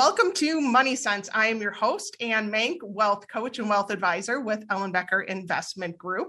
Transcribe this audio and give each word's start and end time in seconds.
Welcome 0.00 0.32
to 0.36 0.62
Money 0.62 0.96
Sense. 0.96 1.28
I 1.34 1.48
am 1.48 1.60
your 1.60 1.72
host, 1.72 2.16
Anne 2.22 2.50
Mank, 2.50 2.78
wealth 2.82 3.28
coach 3.28 3.58
and 3.58 3.68
wealth 3.68 3.90
advisor 3.90 4.40
with 4.40 4.66
Ellenbecker 4.68 5.26
Investment 5.26 5.98
Group. 5.98 6.28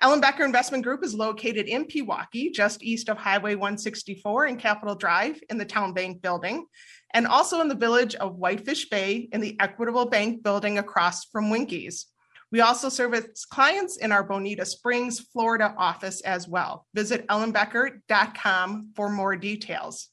Ellenbecker 0.00 0.44
Investment 0.44 0.84
Group 0.84 1.02
is 1.02 1.12
located 1.12 1.66
in 1.66 1.86
Pewaukee, 1.86 2.54
just 2.54 2.84
east 2.84 3.08
of 3.08 3.18
Highway 3.18 3.56
164 3.56 4.44
and 4.44 4.60
Capitol 4.60 4.94
Drive 4.94 5.40
in 5.50 5.58
the 5.58 5.64
Town 5.64 5.92
Bank 5.92 6.22
building, 6.22 6.66
and 7.12 7.26
also 7.26 7.60
in 7.60 7.66
the 7.66 7.74
village 7.74 8.14
of 8.14 8.36
Whitefish 8.36 8.88
Bay 8.90 9.28
in 9.32 9.40
the 9.40 9.56
Equitable 9.58 10.06
Bank 10.06 10.44
building 10.44 10.78
across 10.78 11.24
from 11.24 11.50
Winkies. 11.50 12.06
We 12.52 12.60
also 12.60 12.88
service 12.88 13.44
clients 13.44 13.96
in 13.96 14.12
our 14.12 14.22
Bonita 14.22 14.64
Springs, 14.64 15.18
Florida 15.18 15.74
office 15.76 16.20
as 16.20 16.46
well. 16.46 16.86
Visit 16.94 17.26
ellenbecker.com 17.26 18.92
for 18.94 19.10
more 19.10 19.34
details. 19.34 20.10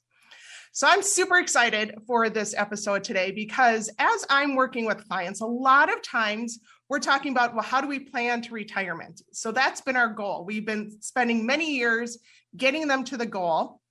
So 0.77 0.85
I'm 0.85 1.01
super 1.01 1.39
excited 1.39 1.95
for 2.05 2.29
this 2.29 2.53
episode 2.55 3.03
today 3.03 3.31
because 3.31 3.89
as 3.97 4.25
I'm 4.29 4.53
working 4.53 4.85
with 4.85 5.09
clients, 5.09 5.41
a 5.41 5.45
lot 5.47 5.91
of 5.91 6.03
times 6.03 6.59
we're 6.87 6.99
talking 6.99 7.31
about, 7.31 7.55
well, 7.55 7.63
how 7.63 7.81
do 7.81 7.87
we 7.87 7.97
plan 7.97 8.43
to 8.43 8.53
retirement? 8.53 9.23
So 9.33 9.51
that's 9.51 9.81
been 9.81 9.95
our 9.95 10.13
goal. 10.13 10.45
We've 10.45 10.67
been 10.67 11.01
spending 11.01 11.47
many 11.47 11.75
years 11.77 12.19
getting 12.55 12.87
them 12.87 13.03
to 13.05 13.17
the 13.17 13.25
goal. 13.25 13.81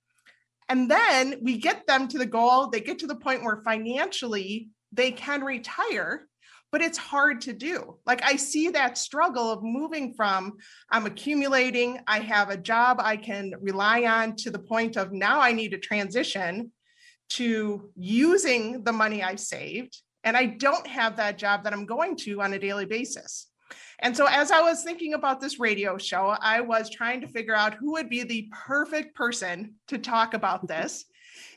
And 0.69 0.89
then 0.89 1.39
we 1.41 1.57
get 1.57 1.85
them 1.87 2.07
to 2.07 2.17
the 2.17 2.25
goal, 2.25 2.69
they 2.69 2.79
get 2.79 2.99
to 2.99 3.07
the 3.07 3.17
point 3.17 3.43
where 3.43 3.61
financially 3.65 4.69
they 4.93 5.11
can 5.11 5.41
retire, 5.41 6.25
but 6.71 6.81
it's 6.81 6.97
hard 6.97 7.41
to 7.41 7.51
do. 7.51 7.97
Like 8.05 8.23
I 8.23 8.37
see 8.37 8.69
that 8.69 8.97
struggle 8.97 9.51
of 9.51 9.61
moving 9.61 10.13
from 10.13 10.53
I'm 10.89 11.05
accumulating, 11.05 11.99
I 12.07 12.19
have 12.19 12.49
a 12.49 12.55
job 12.55 13.01
I 13.01 13.17
can 13.17 13.51
rely 13.59 14.03
on 14.03 14.37
to 14.37 14.51
the 14.51 14.59
point 14.59 14.95
of 14.95 15.11
now 15.11 15.41
I 15.41 15.51
need 15.51 15.71
to 15.71 15.79
transition 15.79 16.71
to 17.29 17.89
using 17.95 18.83
the 18.83 18.93
money 18.93 19.23
I've 19.23 19.39
saved 19.39 20.01
and 20.23 20.35
I 20.35 20.45
don't 20.45 20.85
have 20.87 21.15
that 21.17 21.37
job 21.37 21.63
that 21.63 21.73
I'm 21.73 21.85
going 21.85 22.17
to 22.17 22.41
on 22.41 22.53
a 22.53 22.59
daily 22.59 22.85
basis. 22.85 23.47
And 23.99 24.15
so, 24.15 24.27
as 24.27 24.51
I 24.51 24.61
was 24.61 24.83
thinking 24.83 25.13
about 25.13 25.39
this 25.39 25.57
radio 25.57 25.97
show, 25.97 26.35
I 26.41 26.59
was 26.61 26.89
trying 26.89 27.21
to 27.21 27.27
figure 27.27 27.55
out 27.55 27.75
who 27.75 27.93
would 27.93 28.09
be 28.09 28.23
the 28.23 28.49
perfect 28.51 29.15
person 29.15 29.75
to 29.87 29.97
talk 29.97 30.33
about 30.33 30.67
this. 30.67 31.05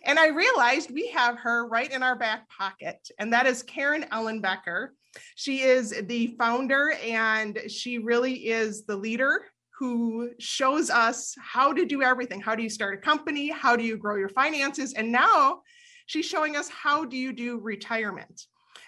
And 0.05 0.19
I 0.19 0.29
realized 0.29 0.91
we 0.91 1.09
have 1.09 1.37
her 1.39 1.67
right 1.67 1.91
in 1.91 2.03
our 2.03 2.17
back 2.17 2.49
pocket, 2.49 3.09
and 3.19 3.33
that 3.33 3.47
is 3.47 3.63
Karen 3.63 4.07
Ellenbecker. 4.13 4.91
She 5.35 5.63
is 5.63 5.95
the 6.07 6.29
founder, 6.39 6.93
and 7.05 7.59
she 7.69 7.99
really 7.99 8.35
is 8.35 8.85
the 8.85 8.97
leader 8.97 9.43
who 9.81 10.31
shows 10.39 10.91
us 10.91 11.35
how 11.43 11.73
to 11.73 11.87
do 11.87 12.03
everything. 12.03 12.39
How 12.39 12.55
do 12.55 12.63
you 12.63 12.69
start 12.69 12.93
a 12.93 12.99
company? 12.99 13.49
How 13.49 13.77
do 13.77 13.83
you 13.83 13.97
grow 13.97 14.17
your 14.17 14.29
finances? 14.29 14.93
And 14.93 15.11
now 15.11 15.63
she's 16.05 16.27
showing 16.27 16.55
us 16.55 16.69
how 16.69 17.07
do 17.07 17.17
you 17.17 17.33
do 17.33 17.59
retirement. 17.59 18.43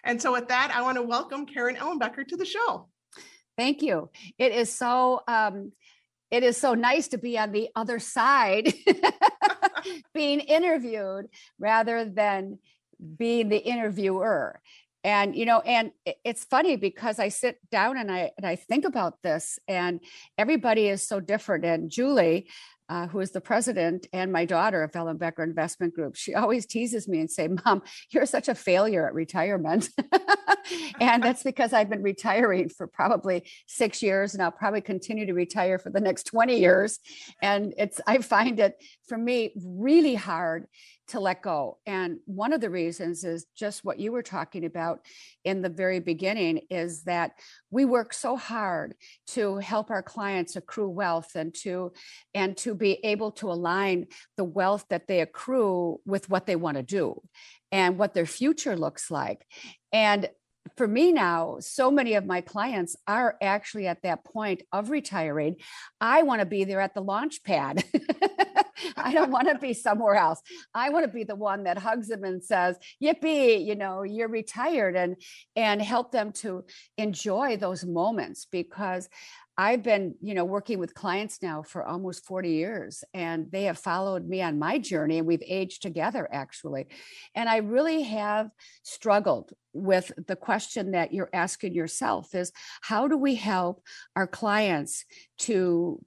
And 0.04 0.20
so, 0.20 0.32
with 0.32 0.48
that, 0.48 0.70
I 0.74 0.82
want 0.82 0.96
to 0.98 1.02
welcome 1.02 1.46
Karen 1.46 1.76
Ellenbecker 1.76 2.28
to 2.28 2.36
the 2.36 2.44
show. 2.44 2.90
Thank 3.56 3.80
you. 3.80 4.10
It 4.36 4.52
is 4.52 4.70
so 4.70 5.22
um, 5.26 5.72
it 6.30 6.42
is 6.42 6.58
so 6.58 6.74
nice 6.74 7.08
to 7.08 7.18
be 7.18 7.38
on 7.38 7.52
the 7.52 7.70
other 7.74 7.98
side, 7.98 8.74
being 10.14 10.40
interviewed 10.40 11.28
rather 11.58 12.04
than 12.04 12.58
being 13.16 13.48
the 13.48 13.58
interviewer. 13.58 14.60
And 15.04 15.34
you 15.34 15.46
know, 15.46 15.60
and 15.60 15.90
it's 16.24 16.44
funny 16.44 16.76
because 16.76 17.18
I 17.18 17.28
sit 17.28 17.58
down 17.70 17.98
and 17.98 18.10
I 18.10 18.30
and 18.36 18.46
I 18.46 18.54
think 18.54 18.84
about 18.84 19.20
this, 19.22 19.58
and 19.66 20.00
everybody 20.38 20.88
is 20.88 21.02
so 21.02 21.18
different. 21.18 21.64
And 21.64 21.90
Julie, 21.90 22.48
uh, 22.88 23.08
who 23.08 23.18
is 23.18 23.32
the 23.32 23.40
president 23.40 24.06
and 24.12 24.32
my 24.32 24.44
daughter 24.44 24.82
of 24.82 24.92
Ellenbecker 24.92 25.42
Investment 25.42 25.94
Group, 25.94 26.14
she 26.14 26.34
always 26.36 26.66
teases 26.66 27.08
me 27.08 27.18
and 27.18 27.30
say, 27.30 27.48
"Mom, 27.48 27.82
you're 28.10 28.26
such 28.26 28.48
a 28.48 28.54
failure 28.54 29.04
at 29.08 29.14
retirement," 29.14 29.88
and 31.00 31.20
that's 31.20 31.42
because 31.42 31.72
I've 31.72 31.90
been 31.90 32.02
retiring 32.02 32.68
for 32.68 32.86
probably 32.86 33.42
six 33.66 34.02
years, 34.04 34.34
and 34.34 34.42
I'll 34.42 34.52
probably 34.52 34.82
continue 34.82 35.26
to 35.26 35.34
retire 35.34 35.80
for 35.80 35.90
the 35.90 36.00
next 36.00 36.24
twenty 36.24 36.60
years. 36.60 37.00
And 37.42 37.74
it's 37.76 38.00
I 38.06 38.18
find 38.18 38.60
it 38.60 38.76
for 39.08 39.18
me 39.18 39.52
really 39.56 40.14
hard 40.14 40.66
to 41.12 41.20
let 41.20 41.42
go. 41.42 41.78
And 41.86 42.18
one 42.24 42.52
of 42.52 42.60
the 42.60 42.70
reasons 42.70 43.22
is 43.22 43.46
just 43.54 43.84
what 43.84 44.00
you 44.00 44.12
were 44.12 44.22
talking 44.22 44.64
about 44.64 45.00
in 45.44 45.62
the 45.62 45.68
very 45.68 46.00
beginning 46.00 46.62
is 46.70 47.04
that 47.04 47.32
we 47.70 47.84
work 47.84 48.12
so 48.12 48.36
hard 48.36 48.94
to 49.28 49.56
help 49.58 49.90
our 49.90 50.02
clients 50.02 50.56
accrue 50.56 50.88
wealth 50.88 51.34
and 51.34 51.54
to 51.62 51.92
and 52.34 52.56
to 52.58 52.74
be 52.74 52.92
able 53.04 53.30
to 53.32 53.50
align 53.50 54.06
the 54.36 54.44
wealth 54.44 54.86
that 54.88 55.06
they 55.06 55.20
accrue 55.20 56.00
with 56.06 56.30
what 56.30 56.46
they 56.46 56.56
want 56.56 56.78
to 56.78 56.82
do 56.82 57.20
and 57.70 57.98
what 57.98 58.14
their 58.14 58.26
future 58.26 58.76
looks 58.76 59.10
like. 59.10 59.46
And 59.92 60.30
for 60.76 60.88
me 60.88 61.12
now, 61.12 61.58
so 61.60 61.90
many 61.90 62.14
of 62.14 62.24
my 62.24 62.40
clients 62.40 62.96
are 63.06 63.36
actually 63.42 63.86
at 63.86 64.02
that 64.02 64.24
point 64.24 64.62
of 64.72 64.90
retiring. 64.90 65.56
I 66.00 66.22
want 66.22 66.40
to 66.40 66.46
be 66.46 66.64
there 66.64 66.80
at 66.80 66.94
the 66.94 67.02
launch 67.02 67.42
pad. 67.44 67.84
I 68.96 69.12
don't 69.12 69.30
want 69.30 69.48
to 69.48 69.58
be 69.58 69.72
somewhere 69.72 70.14
else. 70.14 70.40
I 70.74 70.90
want 70.90 71.04
to 71.06 71.12
be 71.12 71.24
the 71.24 71.36
one 71.36 71.64
that 71.64 71.78
hugs 71.78 72.08
them 72.08 72.24
and 72.24 72.42
says, 72.42 72.78
"Yippee! 73.02 73.64
You 73.64 73.74
know, 73.74 74.02
you're 74.02 74.28
retired," 74.28 74.96
and 74.96 75.16
and 75.56 75.80
help 75.80 76.12
them 76.12 76.32
to 76.32 76.64
enjoy 76.98 77.56
those 77.56 77.84
moments 77.84 78.46
because 78.50 79.08
I've 79.58 79.82
been, 79.82 80.14
you 80.22 80.34
know, 80.34 80.46
working 80.46 80.78
with 80.78 80.94
clients 80.94 81.42
now 81.42 81.62
for 81.62 81.84
almost 81.84 82.24
40 82.24 82.50
years 82.50 83.04
and 83.12 83.50
they 83.52 83.64
have 83.64 83.78
followed 83.78 84.26
me 84.26 84.40
on 84.40 84.58
my 84.58 84.78
journey 84.78 85.18
and 85.18 85.26
we've 85.26 85.42
aged 85.46 85.82
together 85.82 86.26
actually. 86.32 86.86
And 87.34 87.48
I 87.48 87.58
really 87.58 88.02
have 88.02 88.50
struggled 88.82 89.52
with 89.74 90.10
the 90.26 90.36
question 90.36 90.92
that 90.92 91.12
you're 91.12 91.28
asking 91.34 91.74
yourself 91.74 92.34
is 92.34 92.50
how 92.80 93.08
do 93.08 93.16
we 93.18 93.34
help 93.34 93.82
our 94.16 94.26
clients 94.26 95.04
to 95.40 96.00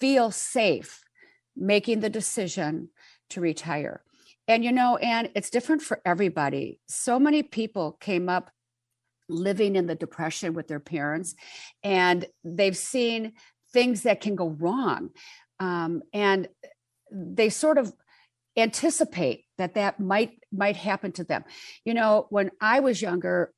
feel 0.00 0.32
safe 0.32 1.04
making 1.60 2.00
the 2.00 2.10
decision 2.10 2.88
to 3.30 3.40
retire? 3.40 4.02
And 4.48 4.64
you 4.64 4.72
know, 4.72 4.96
and 4.96 5.30
it's 5.36 5.50
different 5.50 5.82
for 5.82 6.00
everybody. 6.04 6.80
So 6.88 7.20
many 7.20 7.44
people 7.44 7.92
came 8.00 8.28
up 8.28 8.50
living 9.30 9.76
in 9.76 9.86
the 9.86 9.94
depression 9.94 10.54
with 10.54 10.68
their 10.68 10.80
parents 10.80 11.34
and 11.82 12.26
they've 12.44 12.76
seen 12.76 13.32
things 13.72 14.02
that 14.02 14.20
can 14.20 14.34
go 14.34 14.48
wrong 14.48 15.10
um, 15.60 16.02
and 16.12 16.48
they 17.12 17.48
sort 17.48 17.78
of 17.78 17.92
anticipate 18.56 19.44
that 19.58 19.74
that 19.74 20.00
might 20.00 20.32
might 20.52 20.74
happen 20.74 21.12
to 21.12 21.22
them 21.22 21.44
you 21.84 21.94
know 21.94 22.26
when 22.30 22.50
i 22.60 22.80
was 22.80 23.00
younger 23.00 23.52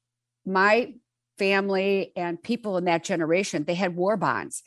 my 0.45 0.93
family 1.39 2.13
and 2.15 2.43
people 2.43 2.77
in 2.77 2.85
that 2.85 3.03
generation 3.03 3.65
they 3.65 3.75
had 3.75 3.97
war 3.97 4.19
bonds 4.19 4.63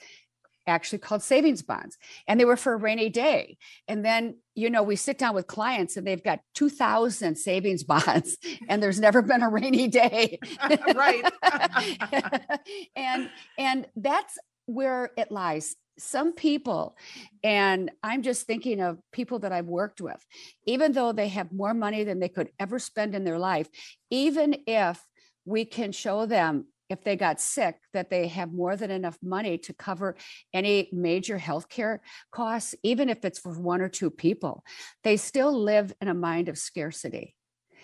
actually 0.68 1.00
called 1.00 1.24
savings 1.24 1.62
bonds 1.62 1.98
and 2.28 2.40
they 2.40 2.46
were 2.46 2.58
for 2.58 2.74
a 2.74 2.78
rainy 2.78 3.09
day. 3.09 3.58
And 3.88 4.03
then 4.03 4.38
you 4.56 4.70
know 4.70 4.84
we 4.84 4.96
sit 4.96 5.18
down 5.18 5.36
with 5.36 5.48
clients 5.48 5.98
and 5.98 6.06
they've 6.06 6.24
got 6.24 6.40
2000 6.56 7.36
savings 7.36 7.84
bonds 7.94 8.38
and 8.68 8.81
there's 8.81 9.00
never 9.00 9.22
been 9.22 9.44
a 9.44 9.50
rainy 9.50 9.88
day. 9.88 10.39
Right. 10.95 11.25
And 12.95 13.30
and 13.57 13.88
that's 13.95 14.38
where 14.66 15.12
it 15.18 15.31
lies. 15.31 15.75
Some 15.98 16.34
people 16.34 16.98
and 17.42 17.89
i'm 18.04 18.22
just 18.22 18.45
thinking 18.45 18.81
of 18.81 19.00
people 19.13 19.39
that 19.39 19.54
i've 19.54 19.68
worked 19.68 20.01
with 20.01 20.22
even 20.66 20.92
though 20.92 21.13
they 21.13 21.30
have 21.30 21.54
more 21.54 21.74
money 21.74 22.04
than 22.04 22.19
they 22.19 22.28
could 22.28 22.50
ever 22.60 22.80
spend 22.80 23.16
in 23.16 23.24
their 23.24 23.39
life 23.39 23.69
even 24.10 24.57
if 24.68 25.01
we 25.45 25.63
can 25.63 25.94
show 25.94 26.25
them 26.25 26.66
if 26.90 27.04
they 27.04 27.16
got 27.16 27.42
sick 27.42 27.78
that 27.94 28.10
they 28.10 28.28
have 28.28 28.54
more 28.54 28.76
than 28.76 28.92
enough 28.92 29.18
money 29.24 29.58
to 29.58 29.74
cover 29.74 30.16
any 30.54 30.90
major 30.92 31.40
healthcare 31.40 32.00
costs 32.32 32.76
even 32.84 33.10
if 33.10 33.26
it's 33.26 33.40
for 33.40 33.54
one 33.54 33.82
or 33.82 33.90
two 33.90 34.10
people. 34.10 34.64
They 35.04 35.18
still 35.18 35.58
live 35.58 35.94
in 36.02 36.08
a 36.08 36.14
mind 36.14 36.50
of 36.50 36.58
scarcity. 36.58 37.36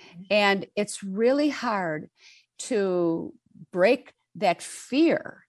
Mm-hmm. 0.01 0.23
and 0.31 0.65
it's 0.75 1.03
really 1.03 1.49
hard 1.49 2.09
to 2.59 3.33
break 3.71 4.13
that 4.35 4.61
fear. 4.61 5.43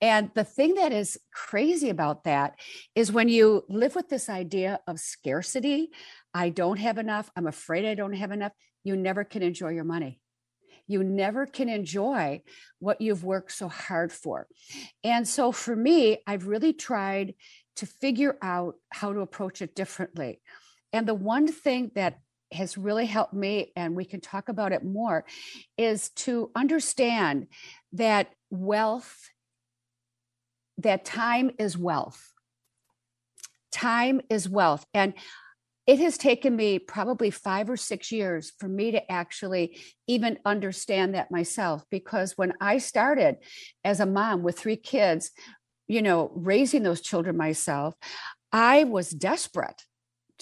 And 0.00 0.30
the 0.34 0.44
thing 0.44 0.74
that 0.74 0.92
is 0.92 1.18
crazy 1.32 1.88
about 1.88 2.24
that 2.24 2.56
is 2.94 3.12
when 3.12 3.28
you 3.28 3.64
live 3.68 3.94
with 3.94 4.08
this 4.08 4.28
idea 4.28 4.80
of 4.86 4.98
scarcity 4.98 5.90
i 6.34 6.48
don't 6.48 6.78
have 6.78 6.98
enough 6.98 7.30
i'm 7.36 7.46
afraid 7.46 7.84
i 7.84 7.94
don't 7.94 8.14
have 8.14 8.32
enough 8.32 8.52
you 8.84 8.96
never 8.96 9.22
can 9.22 9.42
enjoy 9.42 9.68
your 9.68 9.84
money 9.84 10.18
You 10.92 11.02
never 11.02 11.46
can 11.46 11.70
enjoy 11.70 12.42
what 12.78 13.00
you've 13.00 13.24
worked 13.24 13.52
so 13.52 13.68
hard 13.68 14.12
for. 14.12 14.46
And 15.02 15.26
so 15.26 15.50
for 15.50 15.74
me, 15.74 16.18
I've 16.26 16.46
really 16.46 16.74
tried 16.74 17.34
to 17.76 17.86
figure 17.86 18.36
out 18.42 18.74
how 18.90 19.14
to 19.14 19.20
approach 19.20 19.62
it 19.62 19.74
differently. 19.74 20.42
And 20.92 21.08
the 21.08 21.14
one 21.14 21.48
thing 21.48 21.90
that 21.94 22.18
has 22.52 22.76
really 22.76 23.06
helped 23.06 23.32
me, 23.32 23.72
and 23.74 23.96
we 23.96 24.04
can 24.04 24.20
talk 24.20 24.50
about 24.50 24.72
it 24.72 24.84
more, 24.84 25.24
is 25.78 26.10
to 26.10 26.50
understand 26.54 27.46
that 27.94 28.28
wealth, 28.50 29.30
that 30.76 31.06
time 31.06 31.50
is 31.58 31.78
wealth. 31.78 32.32
Time 33.70 34.20
is 34.28 34.50
wealth. 34.50 34.84
And 34.92 35.14
it 35.86 35.98
has 35.98 36.16
taken 36.16 36.54
me 36.54 36.78
probably 36.78 37.30
five 37.30 37.68
or 37.68 37.76
six 37.76 38.12
years 38.12 38.52
for 38.58 38.68
me 38.68 38.92
to 38.92 39.12
actually 39.12 39.78
even 40.06 40.38
understand 40.44 41.14
that 41.14 41.30
myself 41.30 41.84
because 41.90 42.36
when 42.36 42.52
i 42.60 42.78
started 42.78 43.36
as 43.84 44.00
a 44.00 44.06
mom 44.06 44.42
with 44.42 44.58
three 44.58 44.76
kids 44.76 45.30
you 45.88 46.02
know 46.02 46.30
raising 46.34 46.82
those 46.82 47.00
children 47.00 47.36
myself 47.36 47.94
i 48.52 48.84
was 48.84 49.10
desperate 49.10 49.84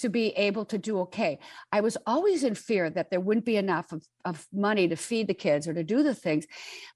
to 0.00 0.08
be 0.08 0.28
able 0.28 0.64
to 0.64 0.78
do 0.78 1.00
okay. 1.00 1.38
I 1.70 1.82
was 1.82 1.98
always 2.06 2.42
in 2.42 2.54
fear 2.54 2.88
that 2.88 3.10
there 3.10 3.20
wouldn't 3.20 3.44
be 3.44 3.56
enough 3.56 3.92
of, 3.92 4.02
of 4.24 4.46
money 4.52 4.88
to 4.88 4.96
feed 4.96 5.26
the 5.26 5.34
kids 5.34 5.68
or 5.68 5.74
to 5.74 5.84
do 5.84 6.02
the 6.02 6.14
things. 6.14 6.46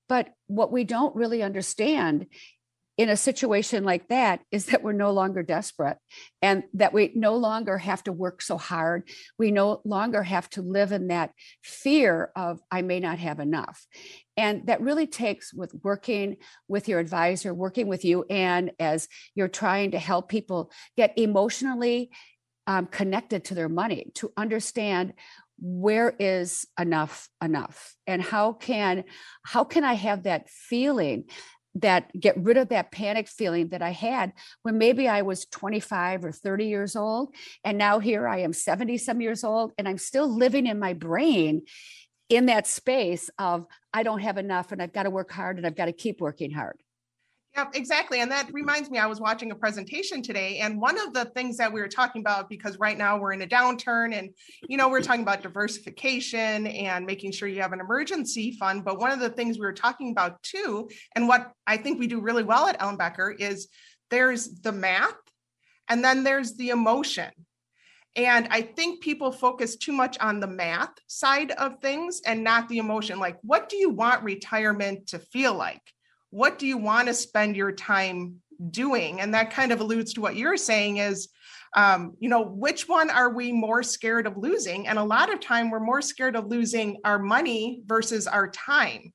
But 0.09 0.31
what 0.47 0.73
we 0.73 0.85
don't 0.85 1.15
really 1.15 1.43
understand 1.43 2.27
in 2.97 3.09
a 3.09 3.17
situation 3.17 3.83
like 3.85 4.09
that 4.09 4.41
is 4.53 4.67
that 4.67 4.83
we're 4.83 4.93
no 4.93 5.11
longer 5.11 5.43
desperate 5.43 5.99
and 6.41 6.63
that 6.75 6.93
we 6.93 7.11
no 7.15 7.37
longer 7.37 7.79
have 7.79 8.03
to 8.05 8.13
work 8.13 8.41
so 8.41 8.57
hard. 8.57 9.09
We 9.39 9.51
no 9.51 9.81
longer 9.85 10.23
have 10.23 10.49
to 10.51 10.63
live 10.63 10.93
in 10.93 11.09
that 11.09 11.33
fear 11.63 12.31
of, 12.37 12.61
I 12.71 12.83
may 12.83 13.01
not 13.01 13.19
have 13.19 13.41
enough. 13.41 13.85
And 14.37 14.67
that 14.67 14.81
really 14.81 15.07
takes 15.07 15.53
with 15.53 15.75
working 15.83 16.37
with 16.69 16.89
your 16.89 17.01
advisor, 17.01 17.53
working 17.53 17.89
with 17.89 18.05
you, 18.05 18.25
and 18.31 18.71
as 18.79 19.09
you're 19.35 19.49
trying 19.49 19.93
to 19.93 19.99
help 19.99 20.29
people 20.29 20.71
get 20.97 21.19
emotionally 21.19 22.11
um, 22.67 22.87
connected 22.87 23.45
to 23.47 23.55
their 23.55 23.69
money, 23.69 24.11
to 24.15 24.33
understand 24.37 25.15
where 25.61 26.15
is 26.19 26.67
enough 26.81 27.29
enough 27.43 27.95
and 28.07 28.21
how 28.21 28.53
can 28.53 29.05
how 29.45 29.63
can 29.63 29.85
i 29.85 29.93
have 29.93 30.25
that 30.25 30.49
feeling 30.49 31.25
that 31.77 32.19
get 32.19 32.37
rid 32.37 32.57
of 32.57 32.69
that 32.69 32.93
panic 32.93 33.29
feeling 33.29 33.69
that 33.69 33.83
I 33.83 33.91
had 33.91 34.33
when 34.63 34.79
maybe 34.79 35.09
I 35.09 35.23
was 35.23 35.45
25 35.47 36.25
or 36.25 36.33
30 36.33 36.67
years 36.67 36.95
old. 36.95 37.35
And 37.65 37.79
now 37.79 37.99
here 37.99 38.29
I 38.29 38.39
am 38.39 38.53
70 38.53 38.99
some 38.99 39.21
years 39.21 39.43
old 39.43 39.73
and 39.77 39.89
I'm 39.89 39.99
still 39.99 40.29
living 40.29 40.67
in 40.67 40.79
my 40.79 40.93
brain 40.93 41.63
in 42.29 42.47
that 42.47 42.67
space 42.67 43.29
of 43.39 43.67
I 43.93 44.03
don't 44.03 44.21
have 44.21 44.39
enough 44.39 44.73
and 44.73 44.81
I've 44.81 44.93
got 44.93 45.03
to 45.05 45.11
work 45.11 45.31
hard 45.31 45.57
and 45.57 45.67
I've 45.67 45.77
got 45.77 45.87
to 45.87 45.93
keep 45.93 46.21
working 46.21 46.53
hard. 46.53 46.79
Yeah, 47.57 47.67
exactly. 47.73 48.21
And 48.21 48.31
that 48.33 48.53
reminds 48.53 48.91
me, 48.91 48.99
I 48.99 49.07
was 49.07 49.21
watching 49.21 49.53
a 49.53 49.55
presentation 49.55 50.23
today, 50.23 50.59
and 50.59 50.81
one 50.81 50.99
of 50.99 51.13
the 51.13 51.27
things 51.27 51.57
that 51.59 51.73
we 51.73 51.81
were 51.81 51.89
talking 51.89 52.21
about, 52.21 52.49
because 52.49 52.79
right 52.81 52.99
now 52.99 53.17
we're 53.17 53.33
in 53.33 53.43
a 53.43 53.47
downturn, 53.47 54.13
and 54.13 54.31
you 54.69 54.77
know, 54.77 54.89
we're 54.89 55.03
talking 55.03 55.23
about 55.23 55.41
diversification 55.43 56.67
and 56.67 57.07
making 57.07 57.31
sure 57.31 57.47
you 57.47 57.63
have 57.63 57.73
an 57.73 57.79
emergency 57.81 58.57
fund. 58.59 58.85
But 58.85 58.99
one 58.99 59.13
of 59.13 59.21
the 59.21 59.31
things 59.31 59.57
we 59.57 59.67
were 59.67 59.73
talking 59.73 60.11
about 60.11 60.43
too, 60.43 60.89
and 61.15 61.29
what 61.29 61.53
I 61.67 61.77
think 61.77 62.01
we 62.01 62.09
do 62.09 62.21
really 62.21 62.43
well 62.43 62.67
at 62.67 62.79
Ellenbecker 62.81 63.39
is 63.39 63.69
there's 64.11 64.61
the 64.61 64.73
math 64.73 65.15
and 65.89 66.03
then 66.05 66.25
there's 66.25 66.55
the 66.55 66.71
emotion. 66.71 67.31
And 68.17 68.49
I 68.51 68.63
think 68.63 69.03
people 69.03 69.33
focus 69.33 69.77
too 69.77 69.93
much 69.93 70.17
on 70.21 70.39
the 70.41 70.47
math 70.47 70.91
side 71.09 71.51
of 71.53 71.81
things 71.81 72.21
and 72.25 72.45
not 72.45 72.69
the 72.69 72.79
emotion. 72.79 73.19
Like, 73.19 73.39
what 73.43 73.69
do 73.69 73.77
you 73.77 73.91
want 73.91 74.23
retirement 74.23 75.09
to 75.09 75.19
feel 75.19 75.55
like? 75.55 75.83
What 76.35 76.59
do 76.59 76.67
you 76.67 76.77
want 76.77 77.07
to 77.07 77.15
spend 77.15 77.55
your 77.55 77.71
time 77.71 78.41
doing? 78.71 79.21
And 79.21 79.33
that 79.35 79.53
kind 79.53 79.71
of 79.71 79.81
alludes 79.81 80.15
to 80.15 80.21
what 80.21 80.35
you're 80.35 80.57
saying 80.57 80.97
is 80.97 81.29
um, 81.77 82.15
you 82.19 82.29
know 82.29 82.43
which 82.43 82.89
one 82.89 83.09
are 83.09 83.31
we 83.31 83.53
more 83.53 83.85
scared 83.85 84.27
of 84.27 84.37
losing? 84.37 84.89
And 84.89 84.99
a 84.99 85.05
lot 85.05 85.33
of 85.33 85.39
time 85.39 85.71
we're 85.71 85.79
more 85.79 86.03
scared 86.03 86.35
of 86.35 86.47
losing 86.47 86.97
our 87.05 87.21
money 87.21 87.83
versus 87.87 88.27
our 88.27 88.51
time. 88.51 89.13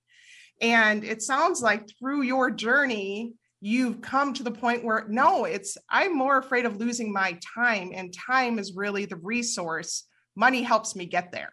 And 0.61 1.03
it 1.03 1.21
sounds 1.21 1.61
like 1.61 1.89
through 1.99 2.21
your 2.21 2.51
journey 2.51 3.33
you've 3.59 3.99
come 3.99 4.33
to 4.33 4.43
the 4.43 4.51
point 4.51 4.85
where 4.85 5.05
no 5.09 5.43
it's 5.43 5.77
i'm 5.89 6.17
more 6.17 6.37
afraid 6.37 6.65
of 6.65 6.77
losing 6.77 7.11
my 7.11 7.37
time 7.53 7.91
and 7.93 8.13
time 8.13 8.57
is 8.57 8.77
really 8.77 9.03
the 9.03 9.17
resource. 9.17 10.05
Money 10.37 10.61
helps 10.61 10.95
me 10.95 11.05
get 11.05 11.33
there. 11.33 11.51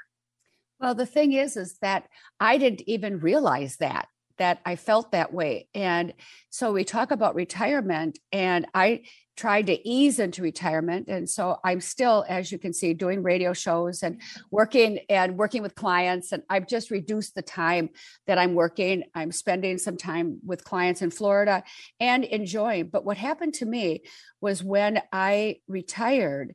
Well 0.78 0.94
the 0.94 1.06
thing 1.06 1.32
is 1.32 1.56
is 1.56 1.76
that 1.82 2.06
i 2.38 2.56
didn't 2.56 2.82
even 2.86 3.18
realize 3.18 3.78
that 3.78 4.06
that 4.38 4.60
I 4.64 4.76
felt 4.76 5.12
that 5.12 5.32
way. 5.32 5.68
And 5.74 6.14
so 6.50 6.72
we 6.72 6.84
talk 6.84 7.10
about 7.10 7.34
retirement, 7.34 8.18
and 8.32 8.66
I 8.74 9.02
tried 9.36 9.66
to 9.66 9.88
ease 9.88 10.18
into 10.18 10.42
retirement. 10.42 11.08
And 11.08 11.28
so 11.28 11.58
I'm 11.62 11.80
still, 11.80 12.24
as 12.26 12.50
you 12.50 12.58
can 12.58 12.72
see, 12.72 12.94
doing 12.94 13.22
radio 13.22 13.52
shows 13.52 14.02
and 14.02 14.20
working 14.50 15.00
and 15.10 15.36
working 15.36 15.60
with 15.62 15.74
clients. 15.74 16.32
And 16.32 16.42
I've 16.48 16.66
just 16.66 16.90
reduced 16.90 17.34
the 17.34 17.42
time 17.42 17.90
that 18.26 18.38
I'm 18.38 18.54
working. 18.54 19.04
I'm 19.14 19.32
spending 19.32 19.76
some 19.76 19.98
time 19.98 20.38
with 20.44 20.64
clients 20.64 21.02
in 21.02 21.10
Florida 21.10 21.64
and 22.00 22.24
enjoying. 22.24 22.88
But 22.88 23.04
what 23.04 23.18
happened 23.18 23.54
to 23.54 23.66
me 23.66 24.04
was 24.40 24.64
when 24.64 25.02
I 25.12 25.60
retired 25.68 26.54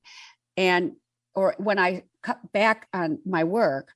and 0.57 0.93
or 1.33 1.55
when 1.57 1.79
I 1.79 2.03
cut 2.23 2.51
back 2.51 2.87
on 2.93 3.19
my 3.25 3.43
work, 3.43 3.93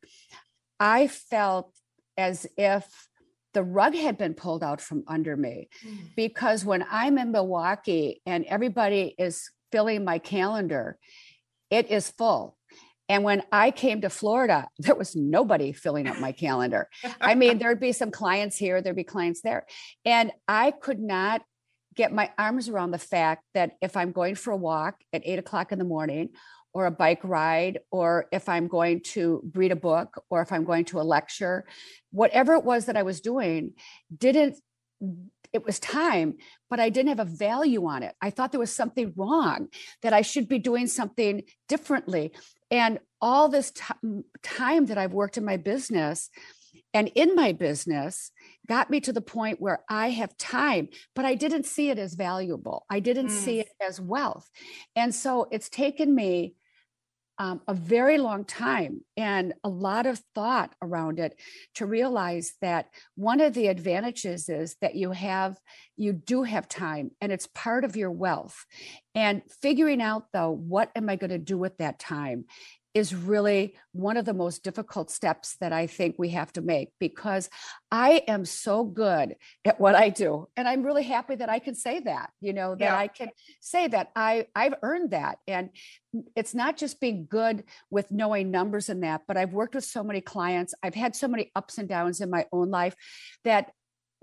I 0.79 1.07
felt 1.07 1.73
as 2.17 2.47
if 2.55 3.09
the 3.55 3.63
rug 3.63 3.95
had 3.95 4.17
been 4.17 4.33
pulled 4.33 4.63
out 4.63 4.81
from 4.81 5.03
under 5.07 5.35
me 5.35 5.69
mm. 5.83 5.97
because 6.15 6.65
when 6.65 6.85
I'm 6.91 7.17
in 7.17 7.31
Milwaukee 7.31 8.21
and 8.25 8.45
everybody 8.45 9.15
is 9.17 9.49
filling 9.71 10.03
my 10.03 10.19
calendar, 10.19 10.99
it 11.71 11.89
is 11.89 12.11
full. 12.11 12.57
And 13.07 13.23
when 13.23 13.43
I 13.53 13.71
came 13.71 14.01
to 14.01 14.09
Florida, 14.09 14.67
there 14.77 14.93
was 14.93 15.15
nobody 15.15 15.71
filling 15.71 16.05
up 16.05 16.19
my 16.19 16.33
calendar. 16.33 16.89
I 17.21 17.33
mean, 17.33 17.57
there'd 17.59 17.79
be 17.79 17.93
some 17.93 18.11
clients 18.11 18.57
here, 18.57 18.81
there'd 18.81 18.95
be 18.95 19.05
clients 19.05 19.41
there. 19.41 19.65
And 20.03 20.31
I 20.47 20.71
could 20.71 20.99
not 20.99 21.41
get 21.95 22.11
my 22.11 22.29
arms 22.37 22.67
around 22.67 22.91
the 22.91 22.97
fact 22.97 23.45
that 23.53 23.77
if 23.81 23.95
I'm 23.95 24.11
going 24.11 24.35
for 24.35 24.51
a 24.51 24.57
walk 24.57 24.95
at 25.13 25.21
eight 25.23 25.39
o'clock 25.39 25.71
in 25.71 25.79
the 25.79 25.85
morning 25.85 26.31
or 26.75 26.85
a 26.87 26.91
bike 26.91 27.21
ride, 27.23 27.79
or 27.89 28.27
if 28.33 28.49
I'm 28.49 28.67
going 28.67 28.99
to 29.13 29.49
read 29.55 29.71
a 29.71 29.77
book, 29.77 30.21
or 30.29 30.41
if 30.41 30.51
I'm 30.51 30.65
going 30.65 30.83
to 30.85 30.99
a 30.99 31.07
lecture, 31.15 31.63
whatever 32.11 32.53
it 32.55 32.65
was 32.65 32.87
that 32.87 32.97
I 32.97 33.03
was 33.03 33.21
doing, 33.21 33.75
didn't, 34.15 34.57
it 35.53 35.65
was 35.65 35.79
time, 35.79 36.35
but 36.69 36.81
I 36.81 36.89
didn't 36.89 37.15
have 37.15 37.25
a 37.25 37.31
value 37.31 37.85
on 37.85 38.03
it. 38.03 38.13
I 38.21 38.29
thought 38.29 38.51
there 38.51 38.59
was 38.59 38.75
something 38.75 39.13
wrong, 39.15 39.69
that 40.01 40.11
I 40.11 40.21
should 40.21 40.49
be 40.49 40.59
doing 40.59 40.87
something 40.87 41.43
differently. 41.69 42.33
And 42.69 42.99
all 43.21 43.47
this 43.47 43.71
t- 43.71 44.23
time 44.43 44.87
that 44.87 44.97
I've 44.97 45.13
worked 45.13 45.37
in 45.37 45.45
my 45.45 45.55
business, 45.55 46.29
and 46.93 47.09
in 47.15 47.35
my 47.35 47.53
business 47.53 48.31
got 48.67 48.89
me 48.89 48.99
to 48.99 49.13
the 49.13 49.21
point 49.21 49.61
where 49.61 49.79
I 49.89 50.09
have 50.09 50.37
time, 50.37 50.89
but 51.15 51.23
I 51.23 51.35
didn't 51.35 51.65
see 51.65 51.89
it 51.89 51.99
as 51.99 52.15
valuable. 52.15 52.85
I 52.89 52.99
didn't 52.99 53.27
mm. 53.27 53.31
see 53.31 53.61
it 53.61 53.69
as 53.79 54.01
wealth. 54.01 54.49
And 54.93 55.15
so 55.15 55.47
it's 55.51 55.69
taken 55.69 56.13
me 56.13 56.55
um, 57.37 57.61
a 57.67 57.73
very 57.73 58.17
long 58.17 58.45
time 58.45 59.01
and 59.17 59.53
a 59.63 59.69
lot 59.69 60.05
of 60.05 60.21
thought 60.33 60.73
around 60.81 61.19
it 61.19 61.37
to 61.75 61.85
realize 61.85 62.53
that 62.61 62.87
one 63.15 63.41
of 63.41 63.53
the 63.53 63.67
advantages 63.67 64.47
is 64.47 64.75
that 64.81 64.95
you 64.95 65.11
have 65.11 65.57
you 65.97 66.13
do 66.13 66.43
have 66.43 66.67
time 66.67 67.11
and 67.21 67.31
it's 67.31 67.47
part 67.47 67.83
of 67.83 67.95
your 67.95 68.11
wealth. 68.11 68.65
And 69.13 69.41
figuring 69.61 70.01
out 70.01 70.25
though 70.33 70.51
what 70.51 70.91
am 70.95 71.09
i 71.09 71.15
going 71.15 71.29
to 71.29 71.37
do 71.37 71.57
with 71.57 71.77
that 71.77 71.99
time 71.99 72.45
is 72.95 73.13
really 73.13 73.75
one 73.91 74.15
of 74.15 74.23
the 74.23 74.33
most 74.33 74.63
difficult 74.63 75.11
steps 75.11 75.57
that 75.59 75.73
I 75.73 75.85
think 75.85 76.15
we 76.17 76.29
have 76.29 76.51
to 76.53 76.61
make 76.61 76.91
because 76.97 77.49
I 77.91 78.23
am 78.25 78.45
so 78.45 78.85
good 78.85 79.35
at 79.65 79.81
what 79.81 79.95
I 79.95 80.07
do. 80.09 80.47
And 80.55 80.65
I'm 80.65 80.81
really 80.81 81.03
happy 81.03 81.35
that 81.35 81.49
I 81.49 81.59
can 81.59 81.75
say 81.75 81.99
that, 81.99 82.31
you 82.39 82.53
know, 82.53 82.73
that 82.75 82.85
yeah. 82.85 82.97
I 82.97 83.07
can 83.09 83.29
say 83.59 83.89
that 83.89 84.11
I, 84.15 84.47
I've 84.55 84.75
earned 84.81 85.11
that. 85.11 85.39
And 85.45 85.71
it's 86.37 86.55
not 86.55 86.77
just 86.77 87.01
being 87.01 87.27
good 87.29 87.65
with 87.89 88.11
knowing 88.11 88.49
numbers 88.49 88.87
and 88.87 89.03
that, 89.03 89.23
but 89.27 89.35
I've 89.35 89.53
worked 89.53 89.75
with 89.75 89.83
so 89.83 90.01
many 90.01 90.21
clients. 90.21 90.73
I've 90.81 90.95
had 90.95 91.17
so 91.17 91.27
many 91.27 91.51
ups 91.53 91.77
and 91.77 91.89
downs 91.89 92.21
in 92.21 92.29
my 92.29 92.45
own 92.53 92.71
life 92.71 92.95
that 93.43 93.71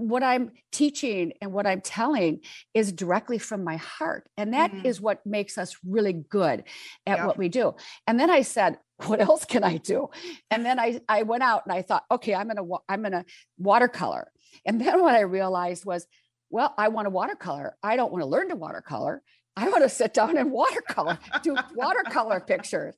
what 0.09 0.23
I'm 0.23 0.53
teaching 0.71 1.33
and 1.41 1.53
what 1.53 1.67
I'm 1.67 1.81
telling 1.81 2.41
is 2.75 2.93
directly 2.93 3.39
from 3.39 3.65
my 3.65 3.77
heart. 3.77 4.29
And 4.37 4.55
that 4.55 4.73
mm-hmm. 4.73 4.87
is 4.87 5.01
what 5.01 5.25
makes 5.27 5.59
us 5.59 5.77
really 5.87 6.13
good 6.13 6.65
at 7.07 7.19
yeah. 7.19 7.27
what 7.27 7.39
we 7.39 7.49
do. 7.49 7.75
And 8.07 8.19
then 8.19 8.31
I 8.31 8.43
said, 8.43 8.79
what 9.07 9.21
else 9.21 9.45
can 9.45 9.65
I 9.65 9.79
do? 9.79 10.11
And 10.51 10.65
then 10.65 10.79
I, 10.79 11.01
I 11.09 11.23
went 11.23 11.43
out 11.43 11.63
and 11.67 11.75
I 11.75 11.83
thought, 11.83 12.05
okay, 12.11 12.35
I'm 12.35 12.49
going 12.49 12.57
to, 12.57 12.77
I'm 12.89 13.03
going 13.03 13.13
to 13.13 13.25
watercolor. 13.59 14.31
And 14.65 14.81
then 14.81 15.01
what 15.01 15.15
I 15.15 15.21
realized 15.21 15.85
was, 15.85 16.07
well, 16.51 16.75
I 16.77 16.89
want 16.89 17.07
to 17.07 17.11
watercolor. 17.11 17.77
I 17.83 17.97
don't 17.97 18.13
want 18.13 18.23
to 18.23 18.29
learn 18.29 18.51
to 18.51 18.57
watercolor. 18.57 19.23
I 19.57 19.69
want 19.69 19.83
to 19.83 19.89
sit 19.89 20.15
down 20.15 20.37
and 20.37 20.51
watercolor, 20.51 21.19
do 21.43 21.57
watercolor 21.75 22.41
pictures. 22.47 22.95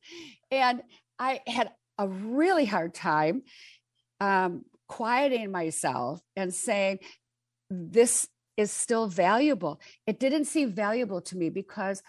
And 0.51 0.83
I 1.19 1.41
had 1.47 1.71
a 1.99 2.09
really 2.09 2.65
hard 2.65 2.95
time 2.95 3.43
um, 4.21 4.65
quieting 4.89 5.51
myself 5.51 6.21
and 6.37 6.53
saying, 6.53 6.99
this 7.71 8.29
is 8.57 8.71
still 8.71 9.09
valuable. 9.09 9.81
It 10.07 10.21
didn't 10.21 10.45
seem 10.45 10.73
valuable 10.73 11.21
to 11.23 11.37
me 11.37 11.51
because 11.51 12.03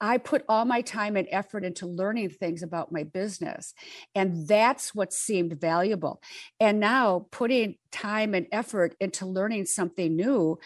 I 0.00 0.16
put 0.16 0.44
all 0.48 0.64
my 0.64 0.80
time 0.80 1.16
and 1.16 1.28
effort 1.30 1.64
into 1.64 1.86
learning 1.86 2.30
things 2.30 2.62
about 2.62 2.90
my 2.90 3.04
business. 3.04 3.74
And 4.14 4.48
that's 4.48 4.94
what 4.94 5.12
seemed 5.12 5.60
valuable. 5.60 6.22
And 6.58 6.80
now 6.80 7.26
putting 7.30 7.76
time 7.92 8.34
and 8.34 8.46
effort 8.50 8.94
into 8.98 9.26
learning 9.26 9.66
something 9.66 10.16
new, 10.16 10.58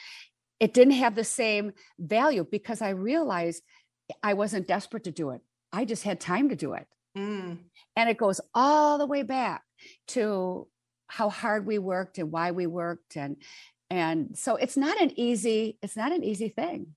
it 0.61 0.73
didn't 0.73 0.95
have 0.95 1.17
the 1.17 1.25
same 1.25 1.73
value 1.99 2.47
because 2.49 2.81
I 2.81 2.91
realized 2.91 3.63
I 4.23 4.35
wasn't 4.35 4.69
desperate 4.69 5.05
to 5.05 5.11
do 5.11 5.31
it. 5.31 5.41
I 5.73 5.85
just 5.85 6.05
had 6.05 6.21
time 6.21 6.51
to 6.51 6.57
do 6.57 6.75
it. 6.75 6.87
Mm. 7.19 7.59
And 7.97 8.11
it 8.11 8.19
goes 8.19 8.41
all 8.55 8.99
the 8.99 9.07
way 9.07 9.23
back 9.23 9.63
to 10.09 10.67
how 11.07 11.29
hard 11.29 11.67
we 11.67 11.79
worked 11.79 12.19
and 12.19 12.33
why 12.33 12.51
we 12.51 12.67
worked 12.67 13.17
and 13.17 13.37
and 13.91 14.37
so 14.37 14.57
it's 14.57 14.77
not 14.77 15.01
an 15.01 15.13
easy 15.19 15.79
it's 15.83 15.97
not 15.97 16.13
an 16.13 16.25
easy 16.25 16.49
thing 16.49 16.95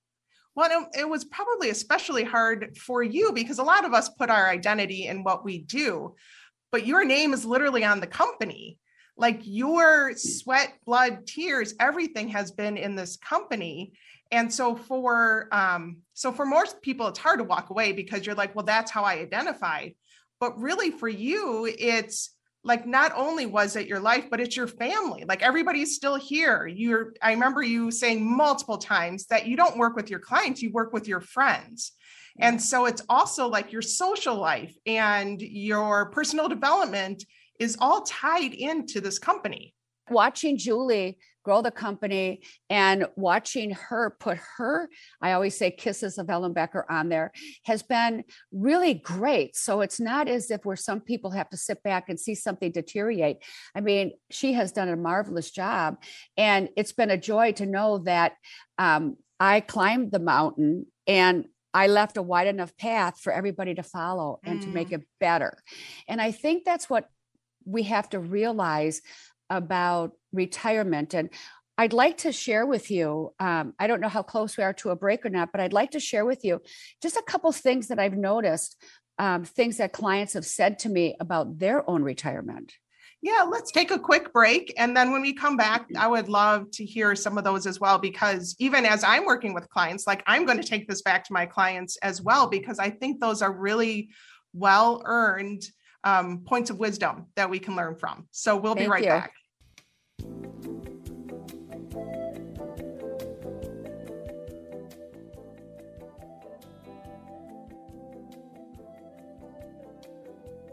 well, 0.58 0.88
it, 0.92 1.08
was 1.08 1.24
probably 1.24 1.70
especially 1.70 2.24
hard 2.24 2.76
for 2.76 3.00
you 3.00 3.30
because 3.32 3.60
a 3.60 3.62
lot 3.62 3.84
of 3.84 3.94
us 3.94 4.08
put 4.08 4.28
our 4.28 4.48
identity 4.48 5.06
in 5.06 5.22
what 5.22 5.44
we 5.44 5.58
do, 5.58 6.16
but 6.72 6.84
your 6.84 7.04
name 7.04 7.32
is 7.32 7.44
literally 7.44 7.84
on 7.84 8.00
the 8.00 8.08
company. 8.08 8.76
Like 9.16 9.38
your 9.44 10.16
sweat, 10.16 10.72
blood, 10.84 11.28
tears, 11.28 11.74
everything 11.78 12.26
has 12.30 12.50
been 12.50 12.76
in 12.76 12.96
this 12.96 13.16
company. 13.18 13.92
And 14.32 14.52
so 14.52 14.74
for 14.74 15.46
um, 15.52 15.98
so 16.14 16.32
for 16.32 16.44
most 16.44 16.82
people, 16.82 17.06
it's 17.06 17.20
hard 17.20 17.38
to 17.38 17.44
walk 17.44 17.70
away 17.70 17.92
because 17.92 18.26
you're 18.26 18.34
like, 18.34 18.56
well, 18.56 18.64
that's 18.64 18.90
how 18.90 19.04
I 19.04 19.20
identify. 19.20 19.90
But 20.40 20.60
really, 20.60 20.90
for 20.90 21.08
you, 21.08 21.72
it's 21.78 22.30
like 22.64 22.86
not 22.86 23.12
only 23.14 23.46
was 23.46 23.76
it 23.76 23.86
your 23.86 24.00
life 24.00 24.26
but 24.30 24.40
it's 24.40 24.56
your 24.56 24.66
family. 24.66 25.24
Like 25.26 25.42
everybody's 25.42 25.94
still 25.94 26.16
here. 26.16 26.66
You're 26.66 27.14
i 27.22 27.32
remember 27.32 27.62
you 27.62 27.90
saying 27.90 28.24
multiple 28.24 28.78
times 28.78 29.26
that 29.26 29.46
you 29.46 29.56
don't 29.56 29.78
work 29.78 29.96
with 29.96 30.10
your 30.10 30.20
clients 30.20 30.62
you 30.62 30.70
work 30.72 30.92
with 30.92 31.08
your 31.08 31.20
friends. 31.20 31.92
And 32.40 32.58
mm. 32.58 32.60
so 32.60 32.86
it's 32.86 33.02
also 33.08 33.48
like 33.48 33.72
your 33.72 33.82
social 33.82 34.36
life 34.36 34.74
and 34.86 35.40
your 35.40 36.10
personal 36.10 36.48
development 36.48 37.24
is 37.58 37.76
all 37.80 38.02
tied 38.02 38.54
into 38.54 39.00
this 39.00 39.18
company. 39.18 39.74
Watching 40.10 40.58
julie 40.58 41.18
grow 41.48 41.62
the 41.62 41.70
company 41.70 42.42
and 42.68 43.06
watching 43.16 43.70
her 43.70 44.14
put 44.20 44.36
her, 44.58 44.86
I 45.22 45.32
always 45.32 45.56
say 45.56 45.70
kisses 45.70 46.18
of 46.18 46.26
Ellenbecker 46.26 46.82
on 46.90 47.08
there 47.08 47.32
has 47.64 47.82
been 47.82 48.24
really 48.52 48.92
great. 48.92 49.56
So 49.56 49.80
it's 49.80 49.98
not 49.98 50.28
as 50.28 50.50
if 50.50 50.66
where 50.66 50.76
some 50.76 51.00
people 51.00 51.30
have 51.30 51.48
to 51.48 51.56
sit 51.56 51.82
back 51.82 52.10
and 52.10 52.20
see 52.20 52.34
something 52.34 52.70
deteriorate. 52.70 53.38
I 53.74 53.80
mean, 53.80 54.12
she 54.30 54.52
has 54.52 54.72
done 54.72 54.90
a 54.90 54.96
marvelous 54.96 55.50
job. 55.50 55.96
And 56.36 56.68
it's 56.76 56.92
been 56.92 57.10
a 57.10 57.16
joy 57.16 57.52
to 57.52 57.64
know 57.64 57.96
that 58.04 58.34
um, 58.76 59.16
I 59.40 59.60
climbed 59.60 60.12
the 60.12 60.18
mountain 60.18 60.84
and 61.06 61.46
I 61.72 61.86
left 61.86 62.18
a 62.18 62.22
wide 62.22 62.48
enough 62.48 62.76
path 62.76 63.20
for 63.22 63.32
everybody 63.32 63.74
to 63.74 63.82
follow 63.82 64.38
and 64.44 64.60
mm. 64.60 64.64
to 64.64 64.68
make 64.68 64.88
mm. 64.88 64.96
it 64.98 65.06
better. 65.18 65.56
And 66.08 66.20
I 66.20 66.30
think 66.30 66.66
that's 66.66 66.90
what 66.90 67.08
we 67.68 67.84
have 67.84 68.08
to 68.10 68.18
realize 68.18 69.02
about 69.50 70.12
retirement. 70.32 71.14
And 71.14 71.30
I'd 71.76 71.92
like 71.92 72.18
to 72.18 72.32
share 72.32 72.66
with 72.66 72.90
you, 72.90 73.32
um, 73.38 73.74
I 73.78 73.86
don't 73.86 74.00
know 74.00 74.08
how 74.08 74.22
close 74.22 74.56
we 74.56 74.64
are 74.64 74.72
to 74.74 74.90
a 74.90 74.96
break 74.96 75.24
or 75.24 75.30
not, 75.30 75.52
but 75.52 75.60
I'd 75.60 75.72
like 75.72 75.92
to 75.92 76.00
share 76.00 76.24
with 76.24 76.44
you 76.44 76.60
just 77.00 77.16
a 77.16 77.22
couple 77.22 77.52
things 77.52 77.88
that 77.88 78.00
I've 78.00 78.16
noticed, 78.16 78.82
um, 79.18 79.44
things 79.44 79.76
that 79.76 79.92
clients 79.92 80.32
have 80.32 80.44
said 80.44 80.80
to 80.80 80.88
me 80.88 81.16
about 81.20 81.58
their 81.58 81.88
own 81.88 82.02
retirement. 82.02 82.72
Yeah, 83.20 83.42
let's 83.42 83.72
take 83.72 83.90
a 83.90 83.98
quick 83.98 84.32
break. 84.32 84.72
And 84.76 84.96
then 84.96 85.10
when 85.10 85.22
we 85.22 85.32
come 85.32 85.56
back, 85.56 85.86
I 85.96 86.06
would 86.06 86.28
love 86.28 86.70
to 86.72 86.84
hear 86.84 87.16
some 87.16 87.36
of 87.36 87.42
those 87.42 87.66
as 87.66 87.80
well, 87.80 87.98
because 87.98 88.54
even 88.60 88.84
as 88.84 89.02
I'm 89.02 89.24
working 89.24 89.54
with 89.54 89.68
clients, 89.70 90.06
like 90.06 90.22
I'm 90.26 90.46
going 90.46 90.60
to 90.60 90.68
take 90.68 90.86
this 90.88 91.02
back 91.02 91.24
to 91.24 91.32
my 91.32 91.44
clients 91.44 91.96
as 91.98 92.22
well, 92.22 92.48
because 92.48 92.78
I 92.78 92.90
think 92.90 93.20
those 93.20 93.42
are 93.42 93.52
really 93.52 94.10
well 94.52 95.02
earned 95.04 95.62
um, 96.04 96.44
points 96.46 96.70
of 96.70 96.78
wisdom 96.78 97.26
that 97.34 97.50
we 97.50 97.58
can 97.58 97.74
learn 97.74 97.96
from. 97.96 98.28
So 98.30 98.56
we'll 98.56 98.76
Thank 98.76 98.86
be 98.86 98.90
right 98.90 99.02
you. 99.02 99.10
back. 99.10 99.32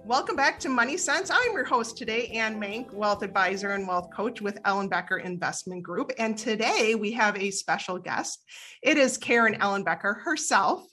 Welcome 0.05 0.35
back 0.35 0.59
to 0.59 0.69
Money 0.69 0.97
Sense. 0.97 1.31
I'm 1.31 1.53
your 1.53 1.63
host 1.63 1.97
today, 1.97 2.27
Anne 2.27 2.62
Mank, 2.62 2.93
wealth 2.93 3.24
advisor 3.24 3.71
and 3.71 3.88
wealth 3.88 4.12
coach 4.15 4.39
with 4.39 4.62
Ellenbecker 4.62 5.25
Investment 5.25 5.81
Group. 5.81 6.12
And 6.19 6.38
today 6.38 6.93
we 6.93 7.12
have 7.13 7.35
a 7.39 7.50
special 7.50 7.97
guest. 7.97 8.45
It 8.83 8.97
is 9.00 9.17
Karen 9.17 9.55
Ellenbecker 9.55 10.21
herself. 10.21 10.85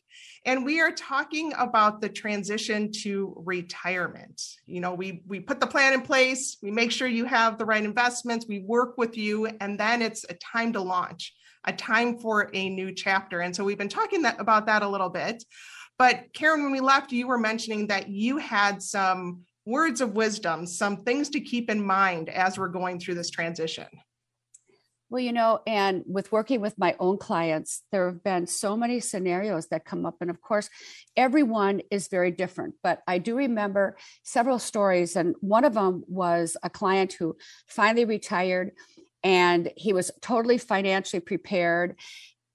And 0.47 0.65
we 0.65 0.81
are 0.81 0.93
talking 0.93 1.53
about 1.59 2.01
the 2.01 2.09
transition 2.09 2.91
to 3.03 3.35
retirement. 3.45 4.41
You 4.65 4.81
know, 4.81 4.95
we 4.95 5.23
we 5.27 5.41
put 5.41 5.61
the 5.61 5.67
plan 5.67 5.93
in 5.93 6.01
place, 6.01 6.57
we 6.63 6.71
make 6.71 6.91
sure 6.91 7.07
you 7.07 7.27
have 7.27 7.59
the 7.59 7.67
right 7.67 7.85
investments, 7.85 8.47
we 8.49 8.61
work 8.61 8.97
with 8.97 9.19
you, 9.19 9.45
and 9.45 9.79
then 9.79 10.01
it's 10.01 10.25
a 10.31 10.35
time 10.35 10.73
to 10.73 10.81
launch, 10.81 11.35
a 11.67 11.73
time 11.75 12.17
for 12.17 12.51
a 12.55 12.71
new 12.71 12.95
chapter. 12.95 13.43
And 13.43 13.55
so 13.55 13.63
we've 13.63 13.77
been 13.77 13.91
talking 13.91 14.23
that, 14.23 14.41
about 14.41 14.65
that 14.67 14.83
a 14.83 14.89
little 14.89 15.11
bit. 15.11 15.45
But 16.03 16.33
Karen, 16.33 16.65
when 16.65 16.73
we 16.73 16.81
left, 16.81 17.13
you 17.13 17.29
were 17.29 17.39
mentioning 17.39 17.87
that 17.87 18.09
you 18.09 18.37
had 18.37 18.83
some 18.83 19.45
words 19.65 20.01
of 20.01 20.17
wisdom, 20.17 20.67
some 20.67 20.97
things 21.05 21.29
to 21.29 21.39
keep 21.39 21.71
in 21.71 21.81
mind 21.81 22.29
as 22.29 22.59
we're 22.59 22.67
going 22.67 22.99
through 22.99 23.15
this 23.15 23.31
transition. 23.31 23.87
Well, 25.11 25.21
you 25.21 25.33
know, 25.33 25.61
and 25.65 26.03
with 26.05 26.33
working 26.33 26.61
with 26.61 26.77
my 26.77 26.97
own 26.99 27.19
clients, 27.19 27.85
there 27.93 28.07
have 28.07 28.25
been 28.25 28.49
so 28.49 28.77
many 28.77 28.99
scenarios 28.99 29.69
that 29.69 29.85
come 29.85 30.05
up. 30.05 30.17
And 30.21 30.29
of 30.29 30.41
course, 30.41 30.69
everyone 31.17 31.83
is 31.93 32.09
very 32.09 32.33
different. 32.33 32.75
But 32.83 33.03
I 33.07 33.19
do 33.19 33.37
remember 33.37 33.97
several 34.25 34.59
stories. 34.59 35.15
And 35.15 35.37
one 35.39 35.65
of 35.65 35.75
them 35.75 36.03
was 36.09 36.57
a 36.65 36.69
client 36.69 37.13
who 37.13 37.37
finally 37.69 38.07
retired 38.07 38.73
and 39.23 39.71
he 39.77 39.93
was 39.93 40.11
totally 40.21 40.59
financially 40.59 41.21
prepared 41.21 41.97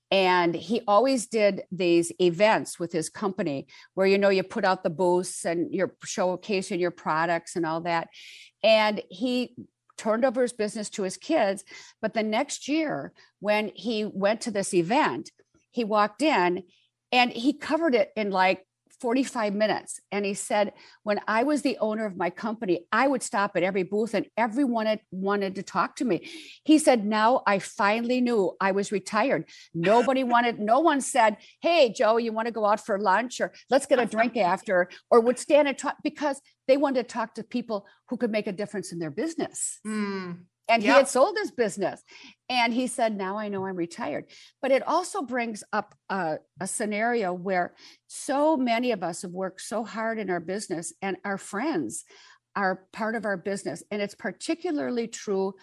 and 0.09 0.55
he 0.55 0.81
always 0.87 1.27
did 1.27 1.63
these 1.71 2.11
events 2.21 2.79
with 2.79 2.91
his 2.91 3.09
company 3.09 3.67
where 3.93 4.07
you 4.07 4.17
know 4.17 4.29
you 4.29 4.43
put 4.43 4.65
out 4.65 4.83
the 4.83 4.89
booths 4.89 5.45
and 5.45 5.73
you're 5.73 5.95
showcasing 6.05 6.79
your 6.79 6.91
products 6.91 7.55
and 7.55 7.65
all 7.65 7.81
that 7.81 8.07
and 8.63 9.01
he 9.09 9.55
turned 9.97 10.23
over 10.23 10.41
his 10.41 10.53
business 10.53 10.89
to 10.91 11.03
his 11.03 11.17
kids. 11.17 11.63
But 12.01 12.13
the 12.13 12.23
next 12.23 12.67
year, 12.67 13.13
when 13.39 13.71
he 13.75 14.05
went 14.05 14.41
to 14.41 14.51
this 14.51 14.73
event, 14.73 15.31
he 15.71 15.83
walked 15.83 16.21
in 16.21 16.63
and 17.11 17.31
he 17.31 17.53
covered 17.53 17.95
it 17.95 18.11
in 18.15 18.31
like 18.31 18.65
45 18.99 19.53
minutes. 19.53 19.99
And 20.11 20.25
he 20.25 20.33
said, 20.33 20.73
when 21.03 21.19
I 21.27 21.43
was 21.43 21.61
the 21.61 21.77
owner 21.79 22.05
of 22.05 22.17
my 22.17 22.29
company, 22.29 22.85
I 22.91 23.07
would 23.07 23.21
stop 23.21 23.51
at 23.55 23.63
every 23.63 23.83
booth 23.83 24.13
and 24.13 24.27
everyone 24.35 24.85
had 24.85 25.01
wanted 25.11 25.55
to 25.55 25.63
talk 25.63 25.95
to 25.97 26.05
me. 26.05 26.27
He 26.63 26.79
said, 26.79 27.05
now 27.05 27.43
I 27.45 27.59
finally 27.59 28.21
knew 28.21 28.55
I 28.59 28.71
was 28.71 28.91
retired. 28.91 29.49
Nobody 29.73 30.23
wanted, 30.33 30.59
no 30.59 30.79
one 30.79 31.01
said, 31.01 31.37
Hey, 31.61 31.93
Joe, 31.93 32.17
you 32.17 32.33
want 32.33 32.47
to 32.47 32.51
go 32.51 32.65
out 32.65 32.85
for 32.85 32.99
lunch 32.99 33.39
or 33.39 33.53
let's 33.69 33.85
get 33.85 33.99
a 33.99 34.05
drink 34.05 34.35
after, 34.37 34.89
or 35.11 35.21
would 35.21 35.39
stand 35.39 35.67
and 35.67 35.77
talk 35.77 35.97
because 36.03 36.41
they 36.67 36.77
wanted 36.77 37.07
to 37.07 37.13
talk 37.13 37.35
to 37.35 37.43
people 37.43 37.85
who 38.09 38.17
could 38.17 38.31
make 38.31 38.47
a 38.47 38.51
difference 38.51 38.91
in 38.91 38.99
their 38.99 39.11
business. 39.11 39.79
Mm 39.85 40.39
and 40.69 40.83
yep. 40.83 40.93
he 40.93 40.97
had 40.97 41.07
sold 41.07 41.37
his 41.37 41.51
business. 41.51 42.03
And 42.49 42.73
he 42.73 42.87
said 42.87 43.15
now 43.15 43.37
i 43.37 43.47
know 43.47 43.65
i'm 43.65 43.75
retired. 43.75 44.25
But 44.61 44.71
it 44.71 44.85
also 44.87 45.21
brings 45.21 45.63
up 45.73 45.95
a, 46.09 46.37
a, 46.59 46.67
scenario 46.67 47.33
where 47.33 47.73
so 48.07 48.57
many 48.57 48.91
of 48.91 49.03
us 49.03 49.21
have 49.21 49.31
worked 49.31 49.61
so 49.61 49.83
hard 49.83 50.19
in 50.19 50.29
our 50.29 50.39
business 50.39 50.93
and 51.01 51.17
our 51.23 51.37
friends 51.37 52.05
are 52.55 52.85
part 52.91 53.15
of 53.15 53.25
our 53.25 53.37
business. 53.37 53.83
And 53.91 54.01
it's 54.01 54.15
particularly 54.15 55.07
true 55.07 55.53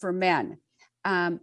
for 0.00 0.12
men. 0.12 0.58
Um, 1.04 1.40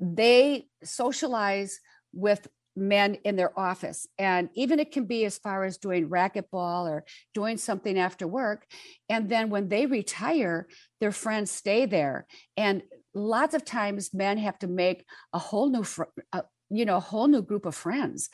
they 0.00 0.66
socialize 0.82 1.80
with 2.12 2.46
men 2.76 3.16
in 3.24 3.36
their 3.36 3.58
office. 3.58 4.06
And 4.18 4.48
even 4.54 4.78
it 4.78 4.92
can 4.92 5.04
be 5.04 5.24
as 5.24 5.38
far 5.38 5.64
as 5.64 5.78
doing 5.78 6.08
racquetball 6.08 6.88
or 6.88 7.04
doing 7.32 7.56
something 7.56 7.98
after 7.98 8.26
work. 8.26 8.66
And 9.08 9.28
then 9.28 9.50
when 9.50 9.68
they 9.68 9.86
retire, 9.86 10.68
their 11.00 11.12
friends 11.12 11.50
stay 11.50 11.86
there. 11.86 12.26
And 12.56 12.82
lots 13.14 13.54
of 13.54 13.64
times 13.64 14.14
men 14.14 14.38
have 14.38 14.58
to 14.60 14.66
make 14.66 15.04
a 15.32 15.38
whole 15.38 15.70
new, 15.70 15.84
fr- 15.84 16.04
uh, 16.32 16.42
you 16.70 16.84
know, 16.84 16.96
a 16.96 17.00
whole 17.00 17.28
new 17.28 17.42
group 17.42 17.66
of 17.66 17.74
friends. 17.74 18.30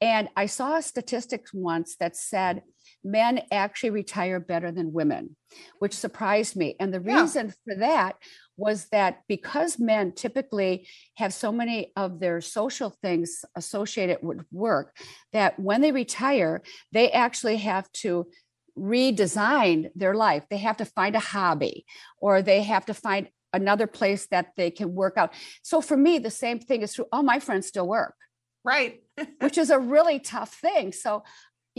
And 0.00 0.28
I 0.36 0.46
saw 0.46 0.76
a 0.76 0.82
statistics 0.82 1.52
once 1.52 1.96
that 1.96 2.16
said 2.16 2.62
men 3.02 3.42
actually 3.50 3.90
retire 3.90 4.40
better 4.40 4.70
than 4.70 4.92
women, 4.92 5.36
which 5.78 5.94
surprised 5.94 6.56
me. 6.56 6.76
And 6.78 6.92
the 6.92 7.00
reason 7.00 7.46
yeah. 7.46 7.52
for 7.74 7.80
that 7.80 8.16
was 8.56 8.88
that 8.92 9.22
because 9.26 9.78
men 9.78 10.12
typically 10.12 10.86
have 11.16 11.32
so 11.32 11.50
many 11.50 11.92
of 11.96 12.20
their 12.20 12.40
social 12.40 12.90
things 13.02 13.44
associated 13.56 14.18
with 14.22 14.44
work, 14.52 14.96
that 15.32 15.58
when 15.58 15.80
they 15.80 15.92
retire, 15.92 16.62
they 16.92 17.10
actually 17.10 17.56
have 17.56 17.90
to 17.92 18.28
redesign 18.78 19.90
their 19.94 20.14
life. 20.14 20.44
They 20.50 20.58
have 20.58 20.76
to 20.78 20.84
find 20.84 21.16
a 21.16 21.20
hobby 21.20 21.86
or 22.18 22.42
they 22.42 22.62
have 22.62 22.86
to 22.86 22.94
find 22.94 23.28
another 23.52 23.86
place 23.86 24.26
that 24.30 24.52
they 24.56 24.70
can 24.70 24.94
work 24.94 25.16
out. 25.16 25.32
So 25.62 25.80
for 25.80 25.96
me, 25.96 26.18
the 26.18 26.30
same 26.30 26.58
thing 26.60 26.82
is 26.82 26.94
true. 26.94 27.06
All 27.10 27.22
my 27.22 27.40
friends 27.40 27.66
still 27.66 27.88
work. 27.88 28.14
Right. 28.62 29.00
which 29.40 29.58
is 29.58 29.70
a 29.70 29.78
really 29.78 30.18
tough 30.18 30.54
thing. 30.54 30.92
So, 30.92 31.24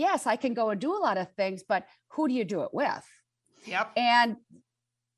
yes, 0.02 0.28
I 0.28 0.36
can 0.36 0.54
go 0.54 0.72
and 0.72 0.82
do 0.82 0.98
a 0.98 1.00
lot 1.00 1.18
of 1.18 1.32
things, 1.34 1.64
but 1.64 1.86
who 2.10 2.28
do 2.28 2.34
you 2.34 2.44
do 2.44 2.64
it 2.64 2.74
with? 2.74 3.06
Yep. 3.66 3.92
And 3.96 4.38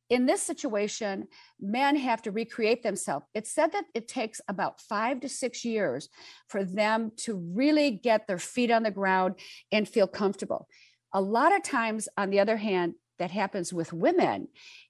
in 0.10 0.26
this 0.26 0.44
situation, 0.44 1.28
men 1.60 1.96
have 1.96 2.22
to 2.24 2.32
recreate 2.32 2.84
themselves. 2.84 3.26
It's 3.34 3.50
said 3.50 3.72
that 3.72 3.86
it 3.96 4.08
takes 4.08 4.42
about 4.48 4.82
five 4.82 5.22
to 5.22 5.30
six 5.30 5.64
years 5.64 6.10
for 6.50 6.64
them 6.64 7.14
to 7.18 7.36
really 7.36 7.90
get 7.92 8.28
their 8.28 8.38
feet 8.38 8.70
on 8.70 8.84
the 8.84 8.92
ground 8.92 9.36
and 9.72 9.88
feel 9.88 10.08
comfortable. 10.08 10.68
A 11.14 11.22
lot 11.22 11.56
of 11.56 11.64
times, 11.64 12.10
on 12.18 12.30
the 12.30 12.40
other 12.40 12.58
hand, 12.58 12.96
that 13.20 13.32
happens 13.32 13.72
with 13.72 13.94
women 13.94 14.50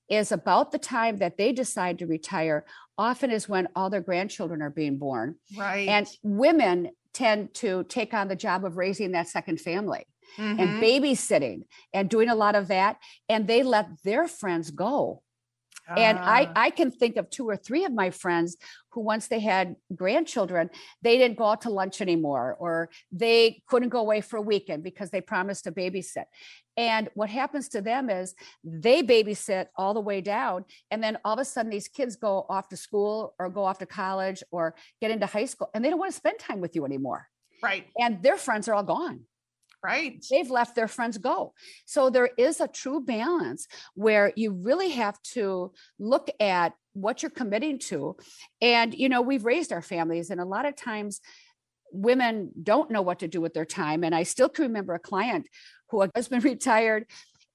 is 0.09 0.31
about 0.31 0.71
the 0.71 0.79
time 0.79 1.17
that 1.17 1.37
they 1.37 1.51
decide 1.51 1.99
to 1.99 2.07
retire, 2.07 2.65
often 2.97 3.29
is 3.29 3.47
when 3.47 3.67
all 3.75 3.89
their 3.89 4.01
grandchildren 4.01 4.61
are 4.61 4.69
being 4.69 4.97
born. 4.97 5.35
Right. 5.55 5.87
And 5.87 6.07
women 6.23 6.89
tend 7.13 7.53
to 7.55 7.83
take 7.85 8.13
on 8.13 8.27
the 8.27 8.35
job 8.35 8.65
of 8.65 8.77
raising 8.77 9.11
that 9.11 9.27
second 9.27 9.59
family 9.61 10.05
Mhm. 10.37 10.59
and 10.59 10.83
babysitting 10.83 11.63
and 11.93 12.09
doing 12.09 12.29
a 12.29 12.35
lot 12.35 12.55
of 12.55 12.67
that. 12.69 12.97
And 13.29 13.47
they 13.47 13.63
let 13.63 13.87
their 14.03 14.27
friends 14.27 14.71
go. 14.71 15.22
And 15.97 16.17
I, 16.17 16.45
Ah, 16.45 16.51
I 16.55 16.69
can 16.69 16.91
think 16.91 17.17
of 17.17 17.29
two 17.29 17.47
or 17.47 17.57
three 17.57 17.83
of 17.85 17.91
my 17.91 18.09
friends 18.09 18.57
who, 18.91 19.01
once 19.01 19.27
they 19.27 19.39
had 19.39 19.75
grandchildren, 19.93 20.69
they 21.01 21.17
didn't 21.17 21.37
go 21.37 21.45
out 21.45 21.61
to 21.61 21.69
lunch 21.69 21.99
anymore, 21.99 22.55
or 22.59 22.89
they 23.11 23.61
couldn't 23.67 23.89
go 23.89 23.99
away 23.99 24.21
for 24.21 24.37
a 24.37 24.41
weekend 24.41 24.83
because 24.83 25.09
they 25.09 25.21
promised 25.21 25.65
to 25.65 25.71
babysit. 25.71 26.25
And 26.77 27.09
what 27.15 27.29
happens 27.29 27.69
to 27.69 27.81
them 27.81 28.09
is 28.09 28.33
they 28.63 29.03
babysit 29.03 29.67
all 29.75 29.93
the 29.93 30.01
way 30.01 30.21
down. 30.21 30.65
And 30.89 31.03
then 31.03 31.17
all 31.25 31.33
of 31.33 31.39
a 31.39 31.45
sudden, 31.45 31.69
these 31.69 31.87
kids 31.87 32.15
go 32.15 32.45
off 32.49 32.69
to 32.69 32.77
school 32.77 33.35
or 33.37 33.49
go 33.49 33.63
off 33.63 33.79
to 33.79 33.85
college 33.85 34.41
or 34.51 34.75
get 35.01 35.11
into 35.11 35.25
high 35.25 35.45
school, 35.45 35.69
and 35.73 35.83
they 35.83 35.89
don't 35.89 35.99
want 35.99 36.11
to 36.11 36.17
spend 36.17 36.39
time 36.39 36.61
with 36.61 36.75
you 36.75 36.85
anymore. 36.85 37.27
right. 37.61 37.87
And 37.99 38.23
their 38.23 38.37
friends 38.37 38.67
are 38.67 38.73
all 38.73 38.83
gone 38.83 39.25
Right. 39.83 40.23
they've 40.31 40.49
left 40.49 40.75
their 40.75 40.87
friends 40.87 41.17
go. 41.17 41.53
So 41.85 42.09
there 42.09 42.29
is 42.37 42.61
a 42.61 42.67
true 42.67 43.01
balance 43.01 43.67
where 43.95 44.31
you 44.35 44.51
really 44.51 44.89
have 44.91 45.21
to 45.33 45.73
look 45.99 46.29
at 46.39 46.73
what 46.93 47.21
you're 47.21 47.29
committing 47.29 47.79
to. 47.79 48.15
And, 48.61 48.93
you 48.93 49.09
know, 49.09 49.21
we've 49.21 49.45
raised 49.45 49.73
our 49.73 49.81
families, 49.81 50.29
and 50.29 50.39
a 50.39 50.45
lot 50.45 50.65
of 50.65 50.75
times 50.75 51.19
women 51.91 52.51
don't 52.61 52.91
know 52.91 53.01
what 53.01 53.19
to 53.19 53.27
do 53.27 53.41
with 53.41 53.53
their 53.53 53.65
time. 53.65 54.03
And 54.03 54.15
I 54.15 54.23
still 54.23 54.49
can 54.49 54.63
remember 54.63 54.93
a 54.93 54.99
client 54.99 55.47
who 55.89 56.07
just 56.15 56.29
been 56.29 56.39
retired. 56.41 57.05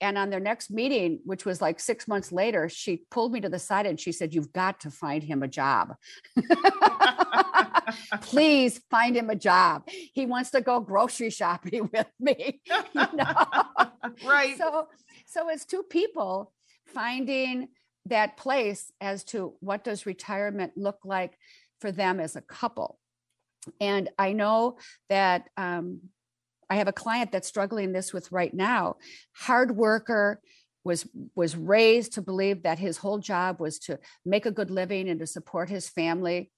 And 0.01 0.17
on 0.17 0.31
their 0.31 0.41
next 0.41 0.71
meeting, 0.71 1.21
which 1.25 1.45
was 1.45 1.61
like 1.61 1.81
six 1.81 2.07
months 2.07 2.31
later, 2.31 2.69
she 2.69 3.05
pulled 3.11 3.33
me 3.33 3.41
to 3.41 3.49
the 3.49 3.59
side 3.59 3.87
and 3.87 3.99
she 3.99 4.13
said, 4.13 4.33
You've 4.33 4.53
got 4.53 4.81
to 4.81 4.91
find 4.91 5.23
him 5.23 5.43
a 5.43 5.49
job. 5.49 5.97
Please 8.21 8.81
find 8.91 9.17
him 9.17 9.31
a 9.31 9.35
job. 9.35 9.83
He 9.87 10.27
wants 10.27 10.51
to 10.51 10.61
go 10.61 10.79
grocery 10.81 11.31
shopping 11.31 11.91
with 11.93 12.07
me. 12.21 12.61
you 12.67 13.07
know? 13.15 13.35
right. 14.25 14.57
So 14.57 14.89
so 15.27 15.49
it's 15.49 15.65
two 15.65 15.83
people 15.83 16.53
finding 16.87 17.69
that 18.07 18.37
place 18.37 18.91
as 19.01 19.25
to 19.25 19.55
what 19.61 19.85
does 19.85 20.07
retirement 20.07 20.73
look 20.77 20.99
like 21.05 21.37
for 21.81 21.93
them 21.93 22.21
as 22.21 22.37
a 22.37 22.41
couple. 22.41 22.99
And 23.81 24.09
I 24.19 24.33
know 24.33 24.79
that 25.09 25.49
um, 25.57 26.01
I 26.71 26.77
have 26.77 26.89
a 26.89 26.93
client 26.93 27.33
that's 27.33 27.49
struggling 27.49 27.93
this 27.93 28.13
with 28.13 28.31
right 28.33 28.53
now. 28.53 28.97
Hard 29.33 29.77
worker 29.77 30.41
was 30.85 31.07
was 31.35 31.57
raised 31.57 32.15
to 32.15 32.23
believe 32.23 32.63
that 32.63 32.79
his 32.79 32.99
whole 32.99 33.19
job 33.19 33.61
was 33.61 33.79
to 33.81 33.99
make 34.25 34.47
a 34.47 34.51
good 34.51 34.71
living 34.71 35.09
and 35.09 35.21
to 35.21 35.27
support 35.27 35.69
his 35.69 35.89
family. 35.89 36.51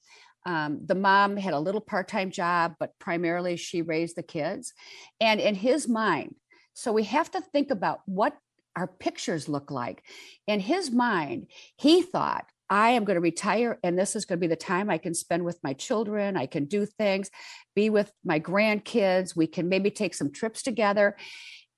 Um, 0.46 0.80
the 0.86 0.94
mom 0.94 1.36
had 1.36 1.52
a 1.52 1.58
little 1.58 1.80
part-time 1.80 2.30
job, 2.30 2.74
but 2.78 2.98
primarily 2.98 3.56
she 3.56 3.82
raised 3.82 4.16
the 4.16 4.22
kids. 4.22 4.72
And 5.20 5.38
in 5.40 5.54
his 5.54 5.86
mind, 5.86 6.34
so 6.74 6.92
we 6.92 7.04
have 7.04 7.30
to 7.32 7.40
think 7.40 7.70
about 7.70 8.00
what 8.06 8.36
our 8.76 8.86
pictures 8.86 9.48
look 9.48 9.70
like. 9.70 10.02
In 10.46 10.60
his 10.60 10.90
mind, 10.90 11.48
he 11.76 12.02
thought, 12.02 12.46
I 12.70 12.90
am 12.90 13.04
going 13.04 13.16
to 13.16 13.20
retire 13.20 13.80
and 13.82 13.98
this 13.98 14.14
is 14.14 14.24
going 14.24 14.38
to 14.38 14.40
be 14.40 14.46
the 14.46 14.54
time 14.56 14.88
I 14.88 14.98
can 14.98 15.12
spend 15.12 15.44
with 15.44 15.58
my 15.64 15.72
children. 15.72 16.36
I 16.36 16.46
can 16.46 16.66
do 16.66 16.86
things, 16.86 17.30
be 17.74 17.90
with 17.90 18.12
my 18.24 18.38
grandkids. 18.38 19.34
We 19.34 19.48
can 19.48 19.68
maybe 19.68 19.90
take 19.90 20.14
some 20.14 20.30
trips 20.32 20.62
together. 20.62 21.16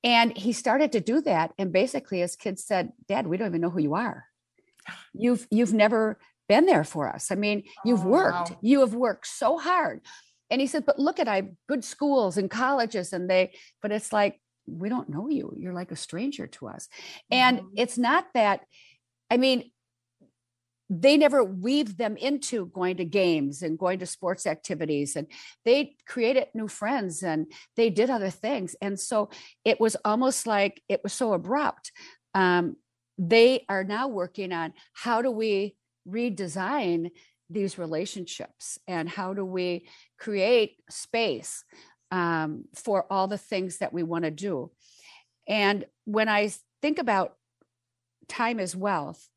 And 0.04 0.36
he 0.36 0.52
started 0.52 0.92
to 0.92 1.00
do 1.00 1.22
that. 1.22 1.52
And 1.58 1.72
basically 1.72 2.20
his 2.20 2.36
kids 2.36 2.62
said, 2.64 2.92
Dad, 3.08 3.26
we 3.26 3.38
don't 3.38 3.48
even 3.48 3.62
know 3.62 3.70
who 3.70 3.80
you 3.80 3.94
are. 3.94 4.26
You've 5.14 5.46
you've 5.50 5.72
never 5.72 6.18
been 6.48 6.66
there 6.66 6.84
for 6.84 7.08
us. 7.08 7.30
I 7.30 7.36
mean, 7.36 7.62
you've 7.86 8.04
Oh, 8.04 8.08
worked, 8.08 8.50
wow. 8.50 8.58
you 8.60 8.80
have 8.80 8.94
worked 8.94 9.26
so 9.26 9.56
hard. 9.58 10.00
And 10.50 10.60
he 10.60 10.66
said, 10.66 10.84
but 10.84 10.98
look 10.98 11.18
at 11.18 11.28
I 11.28 11.36
have 11.36 11.48
good 11.68 11.82
schools 11.84 12.36
and 12.36 12.50
colleges, 12.50 13.14
and 13.14 13.30
they, 13.30 13.52
but 13.80 13.90
it's 13.92 14.12
like, 14.12 14.38
we 14.66 14.90
don't 14.90 15.08
know 15.08 15.28
you. 15.30 15.54
You're 15.56 15.72
like 15.72 15.92
a 15.92 15.96
stranger 15.96 16.46
to 16.48 16.68
us. 16.68 16.88
And 17.30 17.60
Mhm. 17.60 17.68
it's 17.76 17.96
not 17.96 18.26
that, 18.34 18.66
I 19.30 19.38
mean, 19.38 19.70
they 20.90 21.16
never 21.16 21.42
weaved 21.42 21.96
them 21.96 22.16
into 22.16 22.66
going 22.66 22.96
to 22.96 23.04
games 23.04 23.62
and 23.62 23.78
going 23.78 23.98
to 23.98 24.06
sports 24.06 24.46
activities 24.46 25.16
and 25.16 25.26
they 25.64 25.96
created 26.06 26.48
new 26.54 26.68
friends 26.68 27.22
and 27.22 27.46
they 27.76 27.88
did 27.88 28.10
other 28.10 28.30
things. 28.30 28.76
And 28.82 28.98
so 28.98 29.30
it 29.64 29.80
was 29.80 29.96
almost 30.04 30.46
like 30.46 30.82
it 30.88 31.02
was 31.02 31.12
so 31.12 31.32
abrupt. 31.32 31.92
Um, 32.34 32.76
they 33.16 33.64
are 33.68 33.84
now 33.84 34.08
working 34.08 34.52
on 34.52 34.72
how 34.92 35.22
do 35.22 35.30
we 35.30 35.76
redesign 36.06 37.10
these 37.48 37.78
relationships 37.78 38.78
and 38.86 39.08
how 39.08 39.34
do 39.34 39.44
we 39.44 39.86
create 40.18 40.76
space 40.90 41.64
um, 42.10 42.64
for 42.74 43.06
all 43.10 43.28
the 43.28 43.38
things 43.38 43.78
that 43.78 43.92
we 43.92 44.02
want 44.02 44.24
to 44.24 44.30
do. 44.30 44.70
And 45.46 45.84
when 46.04 46.28
i 46.28 46.50
think 46.80 46.98
about 46.98 47.36
time 48.28 48.58
as 48.58 48.74
wealth 48.74 49.28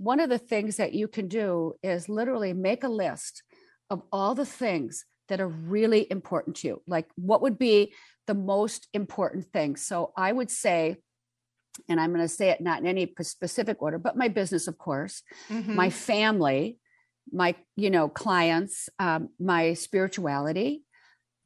one 0.00 0.18
of 0.18 0.30
the 0.30 0.38
things 0.38 0.78
that 0.78 0.94
you 0.94 1.06
can 1.06 1.28
do 1.28 1.74
is 1.82 2.08
literally 2.08 2.54
make 2.54 2.84
a 2.84 2.88
list 2.88 3.42
of 3.90 4.02
all 4.10 4.34
the 4.34 4.46
things 4.46 5.04
that 5.28 5.42
are 5.42 5.48
really 5.48 6.06
important 6.10 6.56
to 6.56 6.68
you. 6.68 6.82
Like, 6.86 7.06
what 7.16 7.42
would 7.42 7.58
be 7.58 7.92
the 8.26 8.32
most 8.32 8.88
important 8.94 9.52
things? 9.52 9.82
So, 9.82 10.12
I 10.16 10.32
would 10.32 10.50
say, 10.50 10.96
and 11.86 12.00
I'm 12.00 12.14
going 12.14 12.24
to 12.24 12.28
say 12.28 12.48
it 12.48 12.62
not 12.62 12.80
in 12.80 12.86
any 12.86 13.12
specific 13.20 13.82
order, 13.82 13.98
but 13.98 14.16
my 14.16 14.28
business, 14.28 14.68
of 14.68 14.78
course, 14.78 15.22
Mhm. 15.50 15.74
my 15.74 15.90
family, 15.90 16.78
my 17.30 17.54
you 17.76 17.90
know 17.90 18.08
clients, 18.08 18.88
um, 18.98 19.28
my 19.38 19.74
spirituality, 19.74 20.82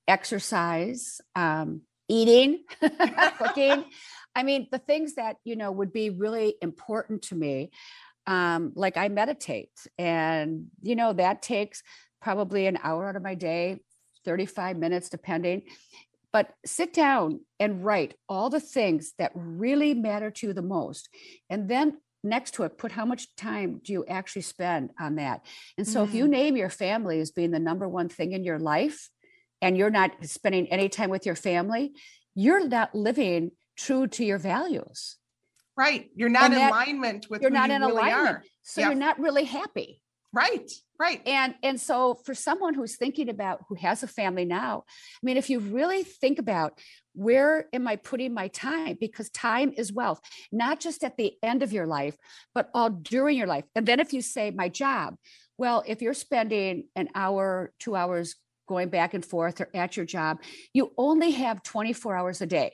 exercise, 0.07 1.21
um, 1.35 1.83
eating, 2.09 2.63
cooking. 3.39 3.85
I 4.37 4.43
mean, 4.45 4.69
the 4.71 4.79
things 4.79 5.15
that 5.15 5.37
you 5.45 5.57
know 5.57 5.73
would 5.73 5.93
be 5.93 6.11
really 6.11 6.55
important 6.63 7.23
to 7.23 7.35
me 7.35 7.71
um, 8.27 8.73
like 8.75 8.97
I 8.97 9.09
meditate, 9.09 9.71
and 9.99 10.67
you 10.83 10.97
know 10.97 11.13
that 11.13 11.43
takes 11.43 11.83
probably 12.21 12.67
an 12.67 12.79
hour 12.83 13.09
out 13.09 13.17
of 13.17 13.23
my 13.23 13.35
day, 13.35 13.81
35 14.25 14.77
minutes, 14.79 15.09
depending. 15.09 15.63
But 16.33 16.53
sit 16.67 16.93
down 16.93 17.41
and 17.61 17.85
write 17.85 18.15
all 18.29 18.51
the 18.51 18.61
things 18.61 19.13
that 19.19 19.31
really 19.35 19.95
matter 19.95 20.31
to 20.33 20.49
you 20.49 20.53
the 20.53 20.63
most. 20.63 21.09
And 21.49 21.69
then 21.69 21.99
next 22.25 22.55
to 22.55 22.65
it, 22.65 22.79
put 22.79 22.93
how 22.93 23.05
much 23.05 23.37
time 23.37 23.81
do 23.85 23.93
you 23.93 24.05
actually 24.07 24.43
spend 24.43 24.91
on 24.99 25.17
that? 25.17 25.45
And 25.79 25.87
so 25.87 26.03
if 26.03 26.13
you 26.15 26.25
Mhm. 26.25 26.31
name 26.31 26.57
your 26.57 26.71
family 26.71 27.21
as 27.21 27.31
being 27.31 27.53
the 27.53 27.61
number 27.61 27.89
one 27.89 28.09
thing 28.09 28.33
in 28.33 28.43
your 28.43 28.59
life, 28.59 29.11
and 29.63 29.77
you're 29.77 29.91
not 29.91 30.13
spending 30.25 30.67
any 30.69 30.89
time 30.89 31.11
with 31.11 31.25
your 31.25 31.37
family, 31.37 31.95
you're 32.35 32.67
not 32.67 32.95
living 32.95 33.53
true 33.77 34.07
to 34.09 34.25
your 34.25 34.39
values. 34.39 35.17
Right. 35.77 36.11
You're 36.15 36.29
not 36.29 36.45
And 36.45 36.55
in 36.55 36.59
that- 36.61 36.71
alignment 36.71 37.29
with 37.29 37.43
You're 37.43 37.51
who 37.51 37.55
not 37.57 37.69
you 37.71 37.77
in 37.77 37.81
really 37.83 37.93
alignment. 37.93 38.29
are. 38.29 38.45
So 38.63 38.81
Yeah. 38.81 38.89
you're 38.89 38.97
not 38.99 39.19
really 39.19 39.45
happy. 39.45 40.01
Right. 40.33 40.71
Right. 40.99 41.23
And 41.27 41.55
and 41.63 41.81
so 41.81 42.15
for 42.25 42.35
someone 42.35 42.75
who's 42.75 42.97
thinking 42.97 43.29
about 43.29 43.63
who 43.69 43.75
has 43.77 44.03
a 44.03 44.09
family 44.09 44.45
now, 44.45 44.85
I 44.89 45.21
mean, 45.23 45.37
if 45.37 45.49
you 45.51 45.61
really 45.61 46.03
think 46.05 46.39
about 46.39 46.81
where 47.15 47.69
am 47.73 47.87
I 47.87 47.97
putting 47.97 48.35
my 48.35 48.49
time? 48.49 48.97
Because 49.01 49.31
time 49.31 49.73
is 49.77 49.93
wealth, 49.93 50.21
not 50.51 50.81
just 50.81 51.05
at 51.05 51.17
the 51.17 51.35
end 51.43 51.63
of 51.63 51.73
your 51.73 51.87
life, 51.87 52.17
but 52.55 52.69
all 52.75 52.91
during 52.91 53.37
your 53.39 53.47
life. 53.47 53.65
And 53.77 53.87
then 53.87 54.01
if 54.01 54.13
you 54.13 54.23
say 54.23 54.51
my 54.51 54.69
job, 54.69 55.17
well, 55.57 55.85
if 55.87 56.03
you're 56.03 56.15
spending 56.15 56.89
an 56.97 57.09
hour, 57.15 57.73
two 57.79 57.95
hours 57.95 58.35
going 58.67 58.89
back 58.89 59.15
and 59.15 59.25
forth 59.25 59.61
or 59.61 59.69
at 59.75 59.97
your 59.97 60.07
job, 60.07 60.43
you 60.73 60.93
only 60.99 61.31
have 61.33 61.63
24 61.63 62.17
hours 62.17 62.41
a 62.41 62.47
day. 62.47 62.73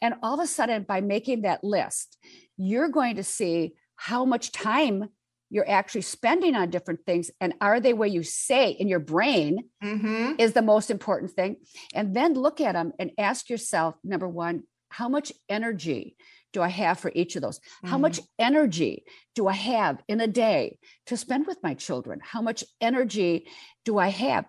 And 0.00 0.14
all 0.22 0.34
of 0.34 0.40
a 0.40 0.46
sudden, 0.46 0.84
by 0.84 1.00
making 1.00 1.42
that 1.42 1.64
list, 1.64 2.18
you're 2.56 2.88
going 2.88 3.16
to 3.16 3.22
see 3.22 3.74
how 3.96 4.24
much 4.24 4.52
time 4.52 5.08
you're 5.48 5.68
actually 5.68 6.02
spending 6.02 6.56
on 6.56 6.70
different 6.70 7.00
things. 7.06 7.30
And 7.40 7.54
are 7.60 7.80
they 7.80 7.92
where 7.92 8.08
you 8.08 8.22
say 8.22 8.70
in 8.70 8.88
your 8.88 8.98
brain 8.98 9.64
hmm 9.80 10.32
is 10.38 10.52
the 10.52 10.62
most 10.62 10.90
important 10.90 11.30
thing? 11.32 11.56
And 11.94 12.14
then 12.14 12.34
look 12.34 12.60
at 12.60 12.72
them 12.72 12.92
and 12.98 13.12
ask 13.18 13.48
yourself 13.48 13.94
number 14.02 14.28
one, 14.28 14.64
how 14.88 15.08
much 15.08 15.32
energy 15.48 16.16
do 16.52 16.62
I 16.62 16.68
have 16.68 16.98
for 16.98 17.12
each 17.14 17.36
of 17.36 17.42
those? 17.42 17.58
Mm-hmm. 17.58 17.88
How 17.88 17.98
much 17.98 18.20
energy 18.38 19.04
do 19.34 19.46
I 19.46 19.52
have 19.52 20.02
in 20.08 20.20
a 20.20 20.26
day 20.26 20.78
to 21.06 21.16
spend 21.16 21.46
with 21.46 21.62
my 21.62 21.74
children? 21.74 22.20
How 22.22 22.42
much 22.42 22.64
energy 22.80 23.46
do 23.84 23.98
I 23.98 24.08
have? 24.08 24.46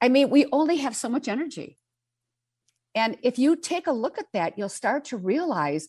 I 0.00 0.08
mean, 0.08 0.30
we 0.30 0.46
only 0.52 0.76
have 0.78 0.94
so 0.94 1.08
much 1.08 1.26
energy. 1.26 1.78
And 2.98 3.16
if 3.22 3.38
you 3.38 3.54
take 3.54 3.86
a 3.86 3.92
look 3.92 4.18
at 4.18 4.26
that, 4.32 4.58
you'll 4.58 4.68
start 4.68 5.06
to 5.06 5.16
realize 5.16 5.88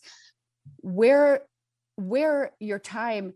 where 0.77 1.41
where 1.95 2.51
your 2.59 2.79
time 2.79 3.33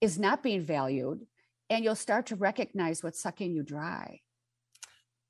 is 0.00 0.18
not 0.18 0.42
being 0.42 0.60
valued 0.60 1.24
and 1.70 1.84
you'll 1.84 1.94
start 1.94 2.26
to 2.26 2.36
recognize 2.36 3.02
what's 3.02 3.22
sucking 3.22 3.52
you 3.52 3.62
dry. 3.62 4.20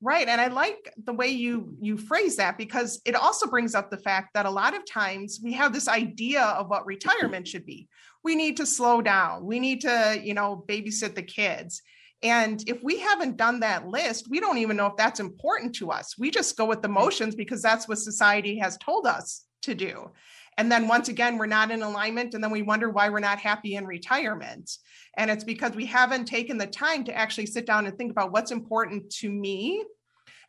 Right. 0.01 0.27
And 0.27 0.41
I 0.41 0.47
like 0.47 0.93
the 1.05 1.13
way 1.13 1.29
you 1.29 1.77
you 1.81 1.99
phrase 1.99 2.37
that 2.37 2.57
because 2.57 3.01
it 3.05 3.15
also 3.15 3.47
brings 3.47 3.75
up 3.75 3.91
the 3.91 3.99
fact 3.99 4.31
that 4.33 4.47
a 4.47 4.51
lot 4.51 4.75
of 4.75 4.91
times 4.91 5.39
we 5.43 5.53
have 5.53 5.75
this 5.75 5.87
idea 5.87 6.43
of 6.43 6.71
what 6.71 6.87
retirement 6.87 7.47
should 7.47 7.67
be. 7.67 7.89
We 8.25 8.37
need 8.37 8.57
to 8.57 8.67
slow 8.67 9.03
down. 9.03 9.45
We 9.45 9.61
need 9.61 9.83
to, 9.83 10.19
you 10.23 10.33
know, 10.33 10.65
babysit 10.67 11.15
the 11.15 11.23
kids. 11.23 11.83
And 12.23 12.63
if 12.67 12.83
we 12.83 12.99
haven't 12.99 13.37
done 13.37 13.61
that 13.61 13.87
list, 13.87 14.29
we 14.29 14.41
don't 14.41 14.59
even 14.59 14.77
know 14.77 14.87
if 14.87 14.97
that's 14.97 15.21
important 15.21 15.75
to 15.77 15.91
us. 15.91 16.19
We 16.19 16.31
just 16.31 16.57
go 16.57 16.65
with 16.65 16.83
the 16.83 16.89
mm. 16.89 16.95
motions 16.95 17.35
because 17.35 17.63
that's 17.63 17.87
what 17.87 17.99
society 17.99 18.59
has 18.59 18.77
told 18.79 19.07
us 19.07 19.45
to 19.63 19.75
do. 19.75 20.11
And 20.57 20.73
then 20.73 20.89
once 20.89 21.09
again, 21.09 21.39
we're 21.39 21.47
not 21.47 21.71
in 21.71 21.83
alignment. 21.83 22.35
And 22.35 22.43
then 22.43 22.51
we 22.51 22.63
wonder 22.63 22.91
why 22.91 23.09
we're 23.09 23.21
not 23.21 23.39
happy 23.39 23.77
in 23.77 23.87
retirement. 23.87 24.69
And 25.17 25.31
it's 25.31 25.45
because 25.45 25.73
we 25.77 25.87
haven't 25.87 26.25
taken 26.25 26.59
the 26.59 26.67
time 26.67 27.05
to 27.05 27.17
actually 27.17 27.47
sit 27.47 27.65
down 27.65 27.87
and 27.87 27.97
think 27.97 28.11
about 28.11 28.33
what's 28.33 28.51
important 28.51 29.09
to 29.17 29.31
me. 29.31 29.85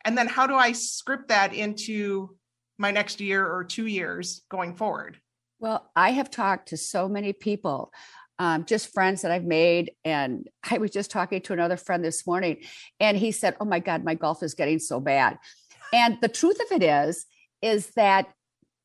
And 0.04 0.18
then 0.18 0.26
how 0.26 0.48
do 0.48 0.54
I 0.54 0.72
script 0.72 1.28
that 1.28 1.54
into 1.54 2.36
my 2.78 2.90
next 2.90 3.20
year 3.20 3.46
or 3.46 3.62
two 3.62 3.86
years 3.86 4.42
going 4.50 4.74
forward? 4.74 5.20
Well, 5.60 5.88
I 5.94 6.10
have 6.12 6.30
talked 6.30 6.68
to 6.68 6.76
so 6.76 7.08
many 7.08 7.32
people, 7.32 7.92
um, 8.40 8.64
just 8.64 8.92
friends 8.92 9.22
that 9.22 9.30
I've 9.30 9.44
made. 9.44 9.92
And 10.04 10.48
I 10.68 10.78
was 10.78 10.90
just 10.90 11.10
talking 11.10 11.42
to 11.42 11.52
another 11.52 11.76
friend 11.76 12.02
this 12.02 12.26
morning, 12.26 12.62
and 12.98 13.16
he 13.16 13.30
said, 13.30 13.54
Oh 13.60 13.66
my 13.66 13.78
God, 13.78 14.02
my 14.02 14.14
golf 14.14 14.42
is 14.42 14.54
getting 14.54 14.80
so 14.80 14.98
bad. 14.98 15.38
And 15.92 16.18
the 16.20 16.28
truth 16.28 16.58
of 16.58 16.72
it 16.72 16.82
is, 16.82 17.26
is 17.62 17.88
that 17.90 18.32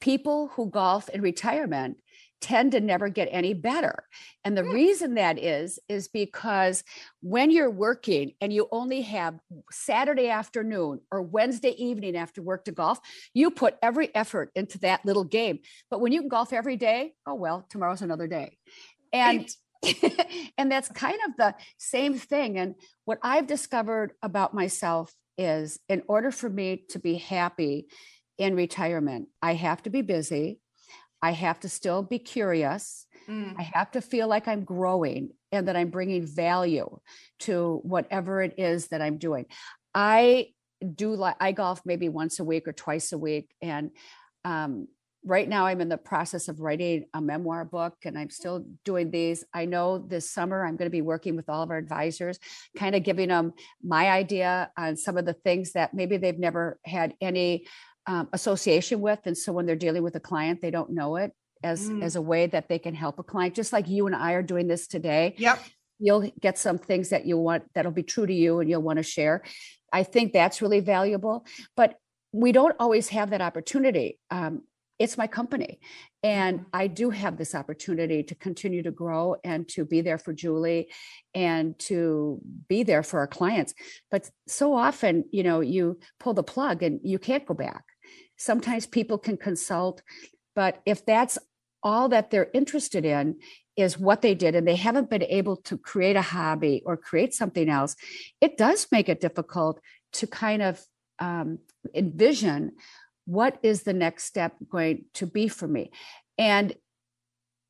people 0.01 0.49
who 0.49 0.69
golf 0.69 1.07
in 1.09 1.21
retirement 1.21 1.97
tend 2.41 2.73
to 2.73 2.79
never 2.79 3.09
get 3.09 3.29
any 3.31 3.53
better. 3.53 4.03
And 4.43 4.57
the 4.57 4.63
hmm. 4.63 4.73
reason 4.73 5.15
that 5.15 5.39
is, 5.39 5.79
is 5.89 6.07
because 6.07 6.83
when 7.21 7.49
you're 7.49 7.71
working 7.71 8.33
and 8.41 8.53
you 8.53 8.67
only 8.71 9.01
have 9.01 9.39
Saturday 9.71 10.29
afternoon 10.29 10.99
or 11.11 11.21
Wednesday 11.21 11.73
evening 11.83 12.15
after 12.15 12.41
work 12.41 12.65
to 12.65 12.71
golf, 12.71 12.99
you 13.33 13.49
put 13.51 13.77
every 13.81 14.13
effort 14.13 14.51
into 14.53 14.77
that 14.79 15.05
little 15.05 15.23
game. 15.23 15.59
But 15.89 16.01
when 16.01 16.11
you 16.11 16.19
can 16.19 16.29
golf 16.29 16.53
every 16.53 16.77
day, 16.77 17.13
oh, 17.25 17.35
well, 17.35 17.65
tomorrow's 17.69 18.01
another 18.01 18.27
day. 18.27 18.57
And 19.15 19.49
and 20.57 20.71
that's 20.71 20.89
kind 20.89 21.19
of 21.27 21.35
the 21.37 21.55
same 21.77 22.15
thing. 22.15 22.57
And 22.57 22.75
what 23.05 23.19
I've 23.21 23.47
discovered 23.47 24.13
about 24.21 24.53
myself 24.53 25.13
is 25.37 25.79
in 25.89 26.01
order 26.07 26.31
for 26.31 26.49
me 26.49 26.83
to 26.89 26.99
be 26.99 27.15
happy 27.15 27.87
in 28.37 28.55
retirement. 28.55 29.27
I 29.41 29.53
have 29.53 29.83
to 29.83 29.89
be 29.89 30.01
busy. 30.01 30.59
I 31.21 31.31
have 31.31 31.59
to 31.61 31.69
still 31.69 32.03
be 32.03 32.19
curious. 32.19 33.05
Mm. 33.27 33.55
I 33.57 33.63
have 33.73 33.91
to 33.91 34.01
feel 34.01 34.27
like 34.27 34.47
I'm 34.47 34.63
growing 34.63 35.31
and 35.51 35.67
that 35.67 35.75
I'm 35.75 35.89
bringing 35.89 36.25
value 36.25 36.99
to 37.41 37.79
whatever 37.83 38.41
it 38.41 38.55
is 38.57 38.87
that 38.87 39.01
I'm 39.01 39.17
doing. 39.17 39.45
I 39.93 40.49
do 40.93 41.15
like 41.15 41.35
I 41.39 41.51
golf 41.51 41.81
maybe 41.85 42.09
once 42.09 42.39
a 42.39 42.43
week 42.43 42.67
or 42.67 42.73
twice 42.73 43.11
a 43.11 43.17
week, 43.17 43.49
and 43.61 43.91
um, 44.43 44.87
right 45.25 45.49
now 45.49 45.65
I'm 45.65 45.81
in 45.81 45.89
the 45.89 45.97
process 45.97 46.47
of 46.47 46.59
writing 46.59 47.05
a 47.13 47.21
memoir 47.21 47.65
book, 47.65 47.95
and 48.05 48.17
I'm 48.17 48.29
still 48.29 48.65
doing 48.83 49.11
these. 49.11 49.43
I 49.53 49.65
know 49.65 49.97
this 49.97 50.29
summer 50.29 50.65
I'm 50.65 50.75
going 50.75 50.87
to 50.87 50.91
be 50.91 51.01
working 51.01 51.35
with 51.35 51.49
all 51.49 51.63
of 51.63 51.71
our 51.71 51.77
advisors, 51.77 52.39
kind 52.77 52.95
of 52.95 53.03
giving 53.03 53.29
them 53.29 53.53
my 53.83 54.09
idea 54.09 54.71
on 54.77 54.95
some 54.95 55.17
of 55.17 55.25
the 55.25 55.33
things 55.33 55.73
that 55.73 55.93
maybe 55.93 56.17
they've 56.17 56.39
never 56.39 56.79
had 56.85 57.15
any 57.19 57.65
um, 58.07 58.29
association 58.33 59.01
with 59.01 59.19
and 59.25 59.35
so 59.35 59.51
when 59.51 59.65
they're 59.65 59.75
dealing 59.75 60.03
with 60.03 60.15
a 60.15 60.19
client 60.19 60.61
they 60.61 60.69
don't 60.69 60.91
know 60.91 61.15
it 61.15 61.31
as 61.63 61.89
mm. 61.89 62.03
as 62.03 62.15
a 62.15 62.21
way 62.21 62.45
that 62.45 62.69
they 62.69 62.77
can 62.77 62.93
help 62.93 63.17
a 63.17 63.23
client 63.23 63.55
just 63.55 63.73
like 63.73 63.87
you 63.87 64.05
and 64.05 64.15
i 64.15 64.33
are 64.33 64.43
doing 64.43 64.67
this 64.67 64.85
today 64.85 65.33
yep 65.39 65.59
you'll 65.97 66.29
get 66.39 66.57
some 66.57 66.77
things 66.77 67.09
that 67.09 67.25
you 67.25 67.35
want 67.35 67.63
that'll 67.73 67.91
be 67.91 68.03
true 68.03 68.27
to 68.27 68.33
you 68.33 68.59
and 68.59 68.69
you'll 68.69 68.81
want 68.81 68.97
to 68.97 69.03
share 69.03 69.43
i 69.91 70.03
think 70.03 70.33
that's 70.33 70.61
really 70.61 70.81
valuable 70.81 71.45
but 71.75 71.95
we 72.31 72.51
don't 72.51 72.75
always 72.79 73.07
have 73.07 73.31
that 73.31 73.41
opportunity 73.41 74.19
um, 74.29 74.61
it's 74.97 75.17
my 75.17 75.27
company. 75.27 75.79
And 76.23 76.65
i 76.73 76.87
do 76.87 77.09
have 77.09 77.37
this 77.37 77.53
opportunity 77.53 78.23
to 78.23 78.35
continue 78.35 78.83
to 78.83 78.91
grow 78.91 79.35
and 79.43 79.67
to 79.69 79.85
be 79.85 80.01
there 80.01 80.17
for 80.17 80.33
julie 80.33 80.89
and 81.33 81.77
to 81.79 82.41
be 82.67 82.83
there 82.83 83.03
for 83.03 83.19
our 83.19 83.27
clients. 83.27 83.73
But 84.11 84.29
so 84.47 84.73
often 84.73 85.25
you 85.31 85.43
know 85.43 85.59
you 85.61 85.99
pull 86.19 86.33
the 86.33 86.43
plug 86.43 86.83
and 86.83 86.99
you 87.03 87.19
can't 87.19 87.45
go 87.45 87.53
back. 87.53 87.83
Sometimes 88.37 88.85
people 88.85 89.17
can 89.17 89.37
consult, 89.37 90.01
but 90.55 90.81
if 90.85 91.05
that's 91.05 91.37
all 91.83 92.09
that 92.09 92.31
they're 92.31 92.49
interested 92.53 93.05
in 93.05 93.37
is 93.77 93.99
what 93.99 94.21
they 94.21 94.33
did 94.33 94.55
and 94.55 94.67
they 94.67 94.75
haven't 94.75 95.09
been 95.09 95.23
able 95.23 95.57
to 95.57 95.77
create 95.77 96.15
a 96.15 96.21
hobby 96.21 96.81
or 96.85 96.97
create 96.97 97.33
something 97.33 97.69
else, 97.69 97.95
it 98.41 98.57
does 98.57 98.87
make 98.91 99.07
it 99.07 99.21
difficult 99.21 99.79
to 100.13 100.25
kind 100.25 100.61
of 100.61 100.81
um, 101.19 101.59
envision 101.93 102.71
what 103.25 103.57
is 103.63 103.83
the 103.83 103.93
next 103.93 104.25
step 104.25 104.53
going 104.69 105.05
to 105.15 105.25
be 105.25 105.47
for 105.47 105.67
me. 105.67 105.91
And 106.37 106.73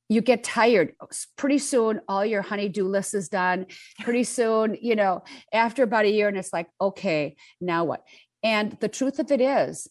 you 0.07 0.21
get 0.21 0.43
tired. 0.43 0.93
Pretty 1.35 1.57
soon 1.57 1.99
all 2.07 2.23
your 2.23 2.43
honeydew 2.43 2.87
list 2.87 3.15
is 3.15 3.29
done. 3.29 3.65
Pretty 4.01 4.23
soon 4.37 4.77
you 4.81 4.95
know 4.95 5.23
after 5.51 5.83
about 5.83 6.05
a 6.05 6.11
year 6.11 6.27
and 6.27 6.37
it's 6.37 6.53
like 6.53 6.67
okay 6.79 7.35
now 7.59 7.83
what? 7.85 8.03
And 8.43 8.77
the 8.79 8.89
truth 8.89 9.17
of 9.17 9.31
it 9.31 9.41
is 9.41 9.87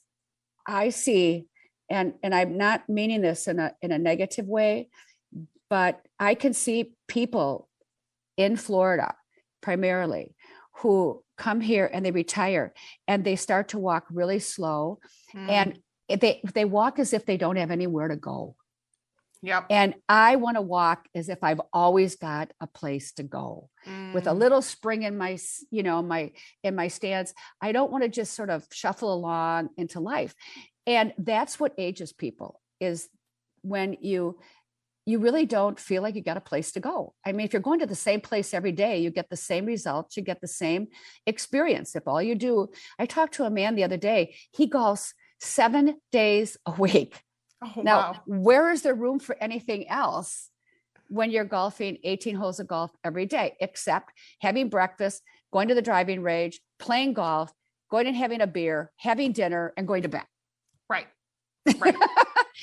I 0.67 0.91
see, 0.91 1.47
and 1.91 2.15
and 2.23 2.35
I'm 2.35 2.57
not 2.57 2.89
meaning 2.89 3.21
this 3.21 3.47
in 3.47 3.59
a 3.59 3.75
in 3.83 3.93
a 3.93 3.99
negative 3.99 4.47
way, 4.47 4.89
but 5.69 6.01
I 6.19 6.35
can 6.35 6.55
see 6.55 6.95
people 7.09 7.69
in 8.37 8.57
Florida 8.57 9.15
primarily 9.61 10.35
who 10.79 11.23
come 11.37 11.61
here 11.61 11.89
and 11.93 12.05
they 12.05 12.11
retire 12.11 12.73
and 13.09 13.25
they 13.25 13.37
start 13.37 13.69
to 13.69 13.79
walk 13.79 14.07
really 14.11 14.39
slow 14.39 14.99
mm. 15.35 15.49
and 15.49 15.79
they 16.09 16.41
they 16.55 16.65
walk 16.65 16.99
as 16.99 17.13
if 17.13 17.25
they 17.25 17.37
don't 17.37 17.57
have 17.57 17.71
anywhere 17.71 18.09
to 18.09 18.17
go. 18.17 18.57
Yep. 19.43 19.67
And 19.69 19.95
I 20.09 20.37
want 20.37 20.57
to 20.57 20.63
walk 20.63 21.07
as 21.15 21.29
if 21.29 21.45
I've 21.45 21.61
always 21.71 22.17
got 22.17 22.51
a 22.63 22.67
place 22.67 23.13
to 23.15 23.23
go 23.23 23.69
mm. 23.87 24.15
with 24.15 24.27
a 24.27 24.31
mm. 24.31 24.39
little 24.39 24.63
spring 24.63 25.03
in 25.03 25.19
my, 25.19 25.39
you 25.71 25.83
know, 25.83 26.03
my 26.03 26.33
in 26.63 26.75
my 26.75 26.89
stance. 26.89 27.35
I 27.61 27.73
don't 27.73 27.93
want 27.93 28.05
to 28.05 28.09
just 28.09 28.33
sort 28.33 28.49
of 28.49 28.67
shuffle 28.73 29.13
along 29.13 29.69
into 29.77 30.01
life. 30.01 30.35
And 30.87 31.13
that's 31.19 31.61
what 31.61 31.75
ages 31.77 32.13
people 32.13 32.61
is 32.81 33.09
when 33.61 33.99
you 34.01 34.39
you 35.07 35.19
really 35.19 35.45
don't 35.45 35.79
feel 35.79 36.03
like 36.03 36.15
you 36.15 36.23
got 36.23 36.37
a 36.37 36.41
place 36.43 36.73
to 36.73 36.81
go. 36.81 37.15
I 37.25 37.33
mean, 37.33 37.45
if 37.45 37.53
you're 37.53 37.63
going 37.63 37.81
to 37.81 37.87
the 37.87 37.95
same 37.95 38.21
place 38.21 38.55
every 38.55 38.73
day, 38.73 38.99
you 38.99 39.11
get 39.11 39.29
the 39.29 39.37
same 39.37 39.67
results, 39.67 40.17
you 40.17 40.23
get 40.23 40.41
the 40.41 40.49
same 40.49 40.89
experience. 41.27 41.95
If 41.95 42.09
all 42.09 42.23
you 42.23 42.35
do, 42.35 42.69
I 42.99 43.07
talked 43.07 43.35
to 43.35 43.45
a 43.45 43.51
man 43.51 43.75
the 43.75 43.85
other 43.85 43.99
day, 43.99 44.35
he 44.53 44.69
golfs 44.69 45.13
seven 45.41 46.01
days 46.11 46.57
a 46.65 46.73
week. 46.73 47.21
Oh, 47.63 47.83
now, 47.83 47.97
wow. 47.97 48.21
where 48.27 48.71
is 48.71 48.83
there 48.83 48.95
room 48.95 49.19
for 49.19 49.37
anything 49.41 49.89
else 49.89 50.51
when 51.09 51.31
you're 51.31 51.45
golfing 51.45 51.99
18 52.03 52.35
holes 52.35 52.61
of 52.61 52.67
golf 52.67 52.91
every 53.05 53.27
day, 53.27 53.57
except 53.61 54.11
having 54.41 54.69
breakfast, 54.69 55.23
going 55.53 55.69
to 55.69 55.75
the 55.75 55.83
driving 55.83 56.23
range, 56.23 56.61
playing 56.79 57.13
golf, 57.13 57.53
going 57.91 58.07
and 58.07 58.17
having 58.17 58.41
a 58.41 58.47
beer, 58.47 58.91
having 58.97 59.33
dinner, 59.33 59.73
and 59.77 59.87
going 59.87 60.03
to 60.03 60.09
bed? 60.09 60.25
Right. 60.89 61.07
Right. 61.79 61.97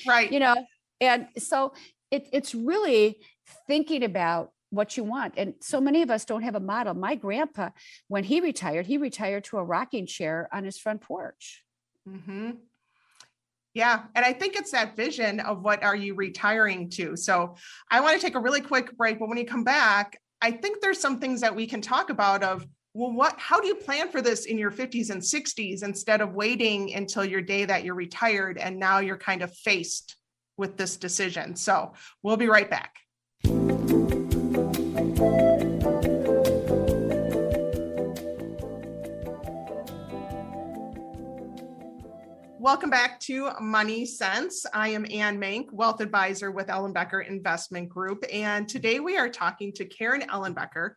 right. 0.07 0.31
You 0.31 0.39
know, 0.39 0.55
and 0.99 1.27
so 1.39 1.73
it, 2.11 2.27
it's 2.31 2.53
really 2.53 3.19
thinking 3.67 4.03
about 4.03 4.51
what 4.69 4.95
you 4.95 5.03
want. 5.03 5.33
And 5.37 5.55
so 5.59 5.81
many 5.81 6.01
of 6.01 6.09
us 6.09 6.25
don't 6.25 6.43
have 6.43 6.55
a 6.55 6.59
model. 6.59 6.93
My 6.93 7.15
grandpa, 7.15 7.69
when 8.07 8.23
he 8.23 8.39
retired, 8.39 8.85
he 8.85 8.97
retired 8.97 9.43
to 9.45 9.57
a 9.57 9.63
rocking 9.63 10.05
chair 10.05 10.47
on 10.53 10.63
his 10.63 10.77
front 10.77 11.01
porch. 11.01 11.63
Mm-hmm. 12.07 12.51
Yeah. 13.73 14.03
And 14.15 14.25
I 14.25 14.33
think 14.33 14.55
it's 14.55 14.71
that 14.71 14.95
vision 14.95 15.39
of 15.39 15.61
what 15.61 15.83
are 15.83 15.95
you 15.95 16.13
retiring 16.15 16.89
to? 16.91 17.15
So 17.15 17.55
I 17.89 18.01
want 18.01 18.19
to 18.19 18.25
take 18.25 18.35
a 18.35 18.39
really 18.39 18.61
quick 18.61 18.97
break, 18.97 19.19
but 19.19 19.29
when 19.29 19.37
you 19.37 19.45
come 19.45 19.63
back, 19.63 20.19
I 20.41 20.51
think 20.51 20.81
there's 20.81 20.99
some 20.99 21.19
things 21.19 21.41
that 21.41 21.55
we 21.55 21.67
can 21.67 21.81
talk 21.81 22.09
about 22.09 22.43
of 22.43 22.65
well 22.93 23.11
what 23.11 23.39
how 23.39 23.61
do 23.61 23.67
you 23.67 23.75
plan 23.75 24.09
for 24.09 24.21
this 24.21 24.45
in 24.45 24.57
your 24.57 24.71
50s 24.71 25.11
and 25.11 25.21
60s 25.21 25.83
instead 25.83 26.19
of 26.19 26.33
waiting 26.33 26.93
until 26.93 27.23
your 27.23 27.41
day 27.41 27.63
that 27.63 27.85
you're 27.85 27.95
retired 27.95 28.57
and 28.57 28.77
now 28.77 28.99
you're 28.99 29.17
kind 29.17 29.41
of 29.41 29.53
faced 29.53 30.17
with 30.57 30.77
this 30.77 30.97
decision. 30.97 31.55
So 31.55 31.93
we'll 32.23 32.37
be 32.37 32.47
right 32.47 32.69
back. 32.69 32.97
Welcome 42.61 42.91
back 42.91 43.19
to 43.21 43.49
Money 43.59 44.05
Sense. 44.05 44.67
I 44.71 44.89
am 44.89 45.07
Anne 45.11 45.41
Mank, 45.41 45.71
Wealth 45.71 45.99
Advisor 45.99 46.51
with 46.51 46.67
Ellenbecker 46.67 47.27
Investment 47.27 47.89
Group. 47.89 48.23
And 48.31 48.69
today 48.69 48.99
we 48.99 49.17
are 49.17 49.29
talking 49.29 49.73
to 49.73 49.85
Karen 49.85 50.21
Ellenbecker 50.21 50.91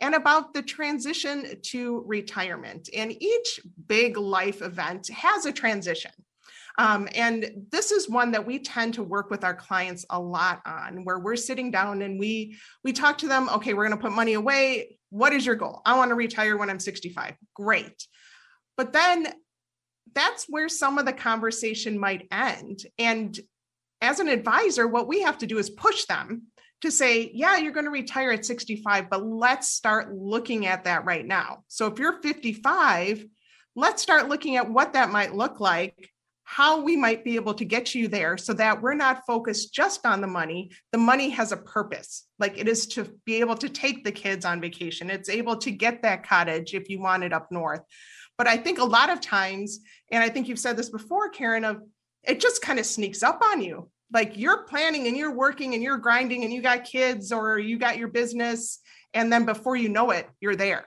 and 0.00 0.16
about 0.16 0.52
the 0.52 0.62
transition 0.62 1.46
to 1.62 2.02
retirement. 2.04 2.88
And 2.92 3.12
each 3.22 3.60
big 3.86 4.16
life 4.16 4.60
event 4.60 5.08
has 5.08 5.46
a 5.46 5.52
transition. 5.52 6.10
Um, 6.76 7.08
and 7.14 7.66
this 7.70 7.92
is 7.92 8.08
one 8.08 8.32
that 8.32 8.46
we 8.46 8.58
tend 8.58 8.94
to 8.94 9.02
work 9.02 9.30
with 9.30 9.44
our 9.44 9.54
clients 9.54 10.04
a 10.10 10.18
lot 10.18 10.60
on, 10.66 11.04
where 11.04 11.18
we're 11.18 11.36
sitting 11.36 11.70
down 11.70 12.02
and 12.02 12.18
we 12.18 12.56
we 12.82 12.92
talk 12.92 13.18
to 13.18 13.28
them. 13.28 13.48
Okay, 13.48 13.74
we're 13.74 13.86
going 13.86 13.96
to 13.96 14.02
put 14.02 14.12
money 14.12 14.34
away. 14.34 14.98
What 15.10 15.32
is 15.32 15.46
your 15.46 15.54
goal? 15.54 15.82
I 15.84 15.96
want 15.96 16.10
to 16.10 16.16
retire 16.16 16.56
when 16.56 16.70
I'm 16.70 16.80
65. 16.80 17.34
Great. 17.54 18.06
But 18.76 18.92
then 18.92 19.32
that's 20.14 20.46
where 20.48 20.68
some 20.68 20.98
of 20.98 21.06
the 21.06 21.12
conversation 21.12 21.98
might 21.98 22.26
end. 22.30 22.80
And 22.98 23.38
as 24.00 24.20
an 24.20 24.28
advisor, 24.28 24.86
what 24.88 25.08
we 25.08 25.22
have 25.22 25.38
to 25.38 25.46
do 25.46 25.58
is 25.58 25.70
push 25.70 26.04
them 26.06 26.48
to 26.82 26.90
say, 26.90 27.30
yeah, 27.32 27.56
you're 27.56 27.72
going 27.72 27.86
to 27.86 27.90
retire 27.90 28.30
at 28.30 28.44
65, 28.44 29.08
but 29.08 29.24
let's 29.24 29.70
start 29.70 30.14
looking 30.14 30.66
at 30.66 30.84
that 30.84 31.04
right 31.04 31.24
now. 31.24 31.64
So 31.68 31.86
if 31.86 31.98
you're 31.98 32.20
55, 32.20 33.24
let's 33.74 34.02
start 34.02 34.28
looking 34.28 34.56
at 34.56 34.70
what 34.70 34.92
that 34.92 35.10
might 35.10 35.34
look 35.34 35.60
like, 35.60 36.10
how 36.44 36.82
we 36.82 36.96
might 36.96 37.24
be 37.24 37.36
able 37.36 37.54
to 37.54 37.64
get 37.64 37.94
you 37.94 38.06
there 38.06 38.36
so 38.36 38.52
that 38.52 38.80
we're 38.80 38.94
not 38.94 39.26
focused 39.26 39.74
just 39.74 40.04
on 40.04 40.20
the 40.20 40.26
money. 40.26 40.70
The 40.92 40.98
money 40.98 41.30
has 41.30 41.52
a 41.52 41.56
purpose, 41.56 42.26
like 42.38 42.58
it 42.58 42.68
is 42.68 42.86
to 42.88 43.10
be 43.24 43.40
able 43.40 43.56
to 43.56 43.68
take 43.68 44.04
the 44.04 44.12
kids 44.12 44.44
on 44.44 44.60
vacation, 44.60 45.10
it's 45.10 45.30
able 45.30 45.56
to 45.56 45.70
get 45.70 46.02
that 46.02 46.26
cottage 46.26 46.74
if 46.74 46.88
you 46.88 47.00
want 47.00 47.24
it 47.24 47.32
up 47.32 47.50
north. 47.50 47.80
But 48.36 48.46
I 48.46 48.56
think 48.56 48.78
a 48.78 48.84
lot 48.84 49.10
of 49.10 49.20
times, 49.20 49.80
and 50.10 50.22
I 50.22 50.28
think 50.28 50.48
you've 50.48 50.58
said 50.58 50.76
this 50.76 50.90
before, 50.90 51.30
Karen, 51.30 51.64
of 51.64 51.80
it 52.24 52.40
just 52.40 52.62
kind 52.62 52.78
of 52.78 52.86
sneaks 52.86 53.22
up 53.22 53.40
on 53.42 53.62
you. 53.62 53.90
Like 54.12 54.36
you're 54.36 54.64
planning 54.64 55.06
and 55.06 55.16
you're 55.16 55.34
working 55.34 55.74
and 55.74 55.82
you're 55.82 55.98
grinding 55.98 56.44
and 56.44 56.52
you 56.52 56.62
got 56.62 56.84
kids 56.84 57.32
or 57.32 57.58
you 57.58 57.78
got 57.78 57.96
your 57.96 58.08
business. 58.08 58.80
And 59.12 59.32
then 59.32 59.44
before 59.44 59.76
you 59.76 59.88
know 59.88 60.10
it, 60.10 60.28
you're 60.40 60.56
there. 60.56 60.84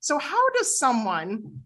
So, 0.00 0.18
how 0.18 0.50
does 0.50 0.78
someone 0.78 1.62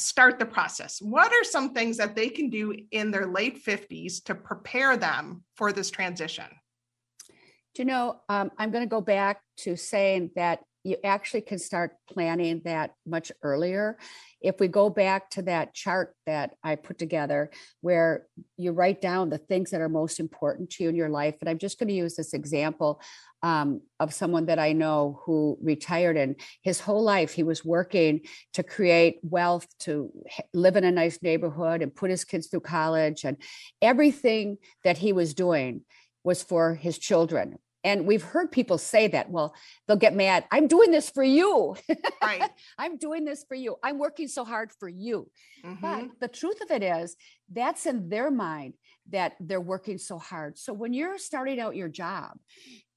start 0.00 0.38
the 0.38 0.46
process? 0.46 1.00
What 1.00 1.32
are 1.32 1.44
some 1.44 1.72
things 1.74 1.96
that 1.98 2.16
they 2.16 2.28
can 2.28 2.50
do 2.50 2.74
in 2.90 3.10
their 3.10 3.26
late 3.26 3.64
50s 3.64 4.24
to 4.24 4.34
prepare 4.34 4.96
them 4.96 5.44
for 5.56 5.72
this 5.72 5.90
transition? 5.90 6.46
Do 7.74 7.82
you 7.82 7.86
know, 7.86 8.20
um, 8.28 8.50
I'm 8.58 8.70
going 8.70 8.84
to 8.84 8.90
go 8.90 9.00
back 9.00 9.40
to 9.58 9.76
saying 9.76 10.30
that 10.34 10.60
you 10.82 10.96
actually 11.04 11.42
can 11.42 11.58
start 11.58 11.92
planning 12.08 12.62
that 12.64 12.94
much 13.06 13.30
earlier. 13.42 13.98
If 14.40 14.60
we 14.60 14.68
go 14.68 14.90
back 14.90 15.30
to 15.30 15.42
that 15.42 15.74
chart 15.74 16.14
that 16.26 16.54
I 16.62 16.76
put 16.76 16.98
together, 16.98 17.50
where 17.80 18.26
you 18.56 18.72
write 18.72 19.00
down 19.00 19.30
the 19.30 19.38
things 19.38 19.70
that 19.70 19.80
are 19.80 19.88
most 19.88 20.20
important 20.20 20.70
to 20.70 20.84
you 20.84 20.88
in 20.88 20.96
your 20.96 21.08
life, 21.08 21.36
and 21.40 21.48
I'm 21.48 21.58
just 21.58 21.78
going 21.78 21.88
to 21.88 21.94
use 21.94 22.16
this 22.16 22.32
example 22.32 23.00
um, 23.42 23.80
of 23.98 24.14
someone 24.14 24.46
that 24.46 24.58
I 24.58 24.72
know 24.72 25.20
who 25.24 25.58
retired, 25.62 26.16
and 26.16 26.36
his 26.62 26.80
whole 26.80 27.02
life 27.02 27.32
he 27.32 27.42
was 27.42 27.64
working 27.64 28.22
to 28.54 28.62
create 28.62 29.18
wealth, 29.22 29.66
to 29.80 30.12
live 30.52 30.76
in 30.76 30.84
a 30.84 30.90
nice 30.90 31.22
neighborhood, 31.22 31.82
and 31.82 31.94
put 31.94 32.10
his 32.10 32.24
kids 32.24 32.48
through 32.48 32.60
college, 32.60 33.24
and 33.24 33.36
everything 33.80 34.58
that 34.84 34.98
he 34.98 35.12
was 35.12 35.34
doing 35.34 35.82
was 36.24 36.42
for 36.42 36.74
his 36.74 36.98
children 36.98 37.58
and 37.84 38.06
we've 38.06 38.22
heard 38.22 38.50
people 38.52 38.78
say 38.78 39.08
that 39.08 39.30
well 39.30 39.54
they'll 39.86 39.96
get 39.96 40.14
mad 40.14 40.44
i'm 40.50 40.66
doing 40.66 40.90
this 40.90 41.10
for 41.10 41.22
you 41.22 41.76
right. 42.22 42.50
I'm 42.78 42.96
doing 42.96 43.24
this 43.24 43.44
for 43.46 43.54
you. 43.54 43.76
I'm 43.82 43.98
working 43.98 44.28
so 44.28 44.44
hard 44.44 44.72
for 44.72 44.88
you. 44.88 45.30
Mm-hmm. 45.64 45.80
but 45.82 46.08
the 46.20 46.28
truth 46.28 46.60
of 46.62 46.70
it 46.70 46.82
is 46.82 47.16
that's 47.52 47.84
in 47.84 48.08
their 48.08 48.30
mind 48.30 48.74
that 49.10 49.34
they're 49.40 49.60
working 49.60 49.98
so 49.98 50.18
hard. 50.18 50.58
So 50.58 50.72
when 50.72 50.94
you're 50.94 51.18
starting 51.18 51.60
out 51.60 51.76
your 51.76 51.88
job 51.88 52.38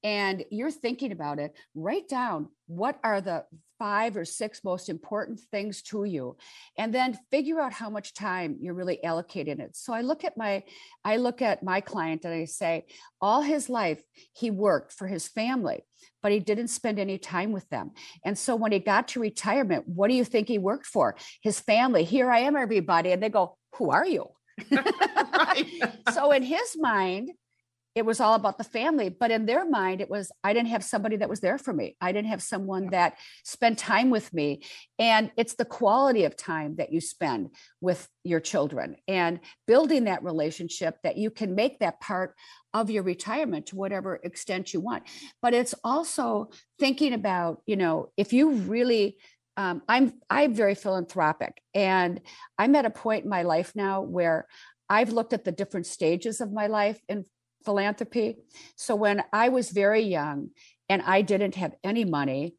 and 0.02 0.44
you're 0.50 0.70
thinking 0.70 1.12
about 1.12 1.38
it, 1.38 1.54
write 1.74 2.08
down 2.08 2.48
what 2.66 2.98
are 3.04 3.20
the 3.20 3.44
five 3.84 4.16
or 4.16 4.24
six 4.24 4.64
most 4.64 4.88
important 4.88 5.38
things 5.50 5.82
to 5.82 6.04
you 6.04 6.34
and 6.78 6.94
then 6.94 7.18
figure 7.30 7.60
out 7.60 7.70
how 7.70 7.90
much 7.90 8.14
time 8.14 8.56
you're 8.58 8.72
really 8.72 8.98
allocating 9.04 9.60
it. 9.60 9.76
So 9.76 9.92
i 9.92 10.00
look 10.00 10.24
at 10.24 10.38
my 10.38 10.62
i 11.04 11.18
look 11.18 11.42
at 11.42 11.62
my 11.62 11.82
client 11.82 12.24
and 12.24 12.32
i 12.32 12.46
say 12.46 12.86
all 13.20 13.42
his 13.42 13.68
life 13.68 14.00
he 14.32 14.50
worked 14.50 14.90
for 14.94 15.06
his 15.06 15.28
family 15.28 15.84
but 16.22 16.32
he 16.32 16.40
didn't 16.40 16.68
spend 16.68 16.98
any 16.98 17.18
time 17.18 17.52
with 17.52 17.68
them. 17.68 17.90
And 18.24 18.38
so 18.38 18.56
when 18.56 18.72
he 18.72 18.78
got 18.78 19.08
to 19.08 19.20
retirement 19.20 19.86
what 19.86 20.08
do 20.08 20.14
you 20.14 20.24
think 20.24 20.48
he 20.48 20.56
worked 20.56 20.86
for? 20.86 21.16
His 21.42 21.60
family 21.60 22.04
here 22.04 22.30
i 22.30 22.38
am 22.38 22.56
everybody 22.56 23.12
and 23.12 23.22
they 23.22 23.28
go 23.28 23.58
who 23.74 23.90
are 23.90 24.06
you? 24.06 24.24
So 26.16 26.32
in 26.32 26.42
his 26.42 26.76
mind 26.78 27.32
it 27.94 28.04
was 28.04 28.20
all 28.20 28.34
about 28.34 28.58
the 28.58 28.64
family 28.64 29.08
but 29.08 29.30
in 29.30 29.46
their 29.46 29.68
mind 29.68 30.00
it 30.00 30.10
was 30.10 30.32
i 30.42 30.52
didn't 30.52 30.68
have 30.68 30.84
somebody 30.84 31.16
that 31.16 31.28
was 31.28 31.40
there 31.40 31.58
for 31.58 31.72
me. 31.72 31.96
I 32.00 32.12
didn't 32.12 32.28
have 32.28 32.42
someone 32.42 32.88
that 32.90 33.18
spent 33.44 33.78
time 33.78 34.10
with 34.10 34.32
me. 34.32 34.62
And 34.98 35.30
it's 35.36 35.54
the 35.54 35.64
quality 35.64 36.24
of 36.24 36.36
time 36.36 36.76
that 36.76 36.92
you 36.92 37.00
spend 37.00 37.50
with 37.80 38.08
your 38.22 38.40
children 38.40 38.96
and 39.06 39.40
building 39.66 40.04
that 40.04 40.22
relationship 40.22 40.96
that 41.02 41.16
you 41.16 41.30
can 41.30 41.54
make 41.54 41.80
that 41.80 42.00
part 42.00 42.34
of 42.72 42.90
your 42.90 43.02
retirement 43.02 43.66
to 43.66 43.76
whatever 43.76 44.20
extent 44.22 44.72
you 44.72 44.80
want. 44.80 45.04
But 45.42 45.54
it's 45.54 45.74
also 45.84 46.50
thinking 46.78 47.12
about 47.12 47.62
you 47.66 47.76
know 47.76 48.10
if 48.16 48.32
you 48.32 48.52
really 48.52 49.16
um, 49.56 49.82
i'm 49.88 50.14
i'm 50.30 50.52
very 50.52 50.74
philanthropic 50.74 51.62
and 51.74 52.20
i'm 52.58 52.74
at 52.74 52.86
a 52.86 52.90
point 52.90 53.24
in 53.24 53.30
my 53.30 53.42
life 53.42 53.72
now 53.74 54.00
where 54.00 54.46
I've 54.86 55.12
looked 55.12 55.32
at 55.32 55.44
the 55.44 55.52
different 55.52 55.86
stages 55.86 56.42
of 56.42 56.52
my 56.52 56.66
life 56.66 57.00
in 57.08 57.24
philanthropy. 57.64 58.36
So 58.76 58.94
when 58.94 59.24
I 59.32 59.48
was 59.48 59.70
very 59.70 60.02
young 60.02 60.50
and 60.88 61.02
I 61.02 61.22
didn't 61.22 61.54
have 61.56 61.74
any 61.82 62.04
money, 62.04 62.56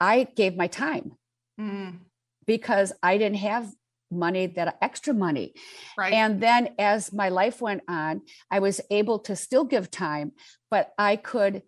I 0.00 0.24
gave 0.34 0.56
my 0.56 0.66
time 0.66 1.12
mm. 1.60 1.98
because 2.46 2.92
I 3.02 3.18
didn't 3.18 3.38
have 3.38 3.70
money 4.10 4.46
that 4.46 4.76
extra 4.82 5.14
money. 5.14 5.54
Right. 5.96 6.12
And 6.12 6.40
then 6.40 6.74
as 6.78 7.12
my 7.12 7.28
life 7.28 7.60
went 7.60 7.82
on, 7.88 8.22
I 8.50 8.58
was 8.58 8.80
able 8.90 9.20
to 9.20 9.36
still 9.36 9.64
give 9.64 9.90
time, 9.90 10.32
but 10.70 10.92
I 10.98 11.16
could 11.16 11.62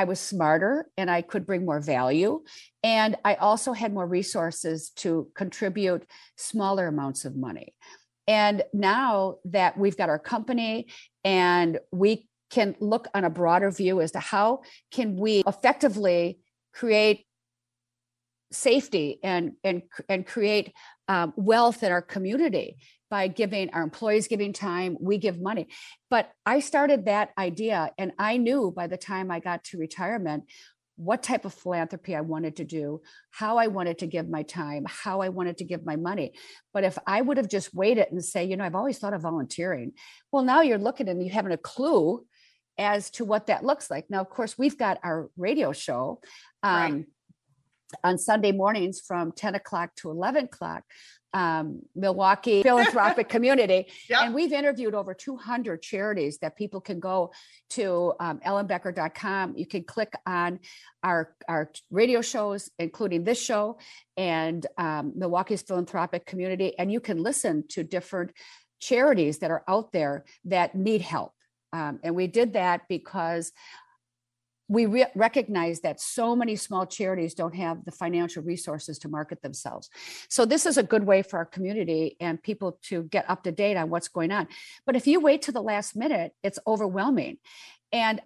I 0.00 0.04
was 0.04 0.18
smarter 0.18 0.90
and 0.96 1.10
I 1.10 1.20
could 1.20 1.44
bring 1.44 1.66
more 1.66 1.78
value. 1.78 2.42
And 2.82 3.16
I 3.22 3.34
also 3.34 3.74
had 3.74 3.92
more 3.92 4.06
resources 4.06 4.88
to 4.96 5.28
contribute 5.34 6.06
smaller 6.38 6.86
amounts 6.86 7.26
of 7.26 7.36
money. 7.36 7.74
And 8.30 8.62
now 8.72 9.38
that 9.46 9.76
we've 9.76 9.96
got 9.96 10.08
our 10.08 10.18
company 10.20 10.86
and 11.24 11.80
we 11.90 12.28
can 12.48 12.76
look 12.78 13.08
on 13.12 13.24
a 13.24 13.30
broader 13.30 13.72
view 13.72 14.00
as 14.00 14.12
to 14.12 14.20
how 14.20 14.60
can 14.92 15.16
we 15.16 15.42
effectively 15.48 16.38
create 16.72 17.26
safety 18.52 19.18
and 19.24 19.54
and 19.64 19.82
and 20.08 20.24
create 20.24 20.72
um, 21.08 21.32
wealth 21.36 21.82
in 21.82 21.90
our 21.90 22.02
community 22.02 22.76
by 23.10 23.26
giving 23.26 23.70
our 23.70 23.82
employees 23.82 24.28
giving 24.28 24.52
time 24.52 24.96
we 25.00 25.18
give 25.18 25.40
money. 25.40 25.66
But 26.08 26.30
i 26.46 26.60
started 26.60 27.06
that 27.06 27.30
idea 27.36 27.90
and 27.98 28.12
i 28.16 28.36
knew 28.36 28.72
by 28.74 28.86
the 28.86 28.96
time 28.96 29.32
i 29.32 29.40
got 29.40 29.64
to 29.64 29.78
retirement 29.78 30.44
what 31.00 31.22
type 31.22 31.46
of 31.46 31.54
philanthropy 31.54 32.14
I 32.14 32.20
wanted 32.20 32.56
to 32.56 32.64
do, 32.64 33.00
how 33.30 33.56
I 33.56 33.68
wanted 33.68 33.98
to 33.98 34.06
give 34.06 34.28
my 34.28 34.42
time, 34.42 34.84
how 34.86 35.22
I 35.22 35.30
wanted 35.30 35.56
to 35.58 35.64
give 35.64 35.86
my 35.86 35.96
money. 35.96 36.34
But 36.74 36.84
if 36.84 36.98
I 37.06 37.22
would 37.22 37.38
have 37.38 37.48
just 37.48 37.74
waited 37.74 38.08
and 38.10 38.22
say, 38.22 38.44
you 38.44 38.58
know, 38.58 38.64
I've 38.64 38.74
always 38.74 38.98
thought 38.98 39.14
of 39.14 39.22
volunteering. 39.22 39.92
Well, 40.30 40.42
now 40.44 40.60
you're 40.60 40.76
looking 40.76 41.08
and 41.08 41.24
you 41.24 41.30
haven't 41.30 41.52
a 41.52 41.56
clue 41.56 42.26
as 42.76 43.10
to 43.12 43.24
what 43.24 43.46
that 43.46 43.64
looks 43.64 43.90
like. 43.90 44.10
Now, 44.10 44.20
of 44.20 44.28
course, 44.28 44.58
we've 44.58 44.76
got 44.76 44.98
our 45.02 45.30
radio 45.38 45.72
show. 45.72 46.20
Um, 46.62 46.92
right. 46.92 47.04
On 48.04 48.18
Sunday 48.18 48.52
mornings 48.52 49.00
from 49.00 49.32
10 49.32 49.56
o'clock 49.56 49.96
to 49.96 50.10
11 50.10 50.44
o'clock, 50.44 50.84
um, 51.32 51.82
Milwaukee 51.94 52.62
philanthropic 52.62 53.28
community. 53.34 53.86
Yep. 54.08 54.20
And 54.22 54.34
we've 54.34 54.52
interviewed 54.52 54.94
over 54.94 55.14
200 55.14 55.82
charities 55.82 56.38
that 56.38 56.56
people 56.56 56.80
can 56.80 57.00
go 57.00 57.32
to 57.70 58.14
um, 58.20 58.40
ellenbecker.com. 58.40 59.56
You 59.56 59.66
can 59.66 59.84
click 59.84 60.12
on 60.26 60.60
our, 61.02 61.34
our 61.48 61.70
radio 61.90 62.20
shows, 62.20 62.70
including 62.78 63.24
this 63.24 63.40
show 63.40 63.78
and 64.16 64.66
um, 64.76 65.12
Milwaukee's 65.16 65.62
philanthropic 65.62 66.26
community, 66.26 66.78
and 66.78 66.92
you 66.92 67.00
can 67.00 67.22
listen 67.22 67.64
to 67.68 67.82
different 67.82 68.32
charities 68.80 69.38
that 69.38 69.50
are 69.50 69.62
out 69.68 69.92
there 69.92 70.24
that 70.44 70.74
need 70.74 71.00
help. 71.00 71.32
Um, 71.72 72.00
and 72.02 72.14
we 72.14 72.26
did 72.26 72.54
that 72.54 72.82
because 72.88 73.52
we 74.70 74.86
re- 74.86 75.06
recognize 75.16 75.80
that 75.80 76.00
so 76.00 76.36
many 76.36 76.54
small 76.54 76.86
charities 76.86 77.34
don't 77.34 77.56
have 77.56 77.84
the 77.84 77.90
financial 77.90 78.40
resources 78.40 79.00
to 79.00 79.08
market 79.08 79.42
themselves. 79.42 79.90
So 80.28 80.46
this 80.46 80.64
is 80.64 80.78
a 80.78 80.84
good 80.84 81.04
way 81.04 81.22
for 81.22 81.38
our 81.38 81.44
community 81.44 82.16
and 82.20 82.40
people 82.40 82.78
to 82.84 83.02
get 83.02 83.28
up 83.28 83.42
to 83.42 83.52
date 83.52 83.76
on 83.76 83.90
what's 83.90 84.06
going 84.06 84.30
on. 84.30 84.46
But 84.86 84.94
if 84.94 85.08
you 85.08 85.18
wait 85.18 85.42
to 85.42 85.52
the 85.52 85.60
last 85.60 85.96
minute, 85.96 86.34
it's 86.44 86.60
overwhelming. 86.68 87.38
And 87.92 88.22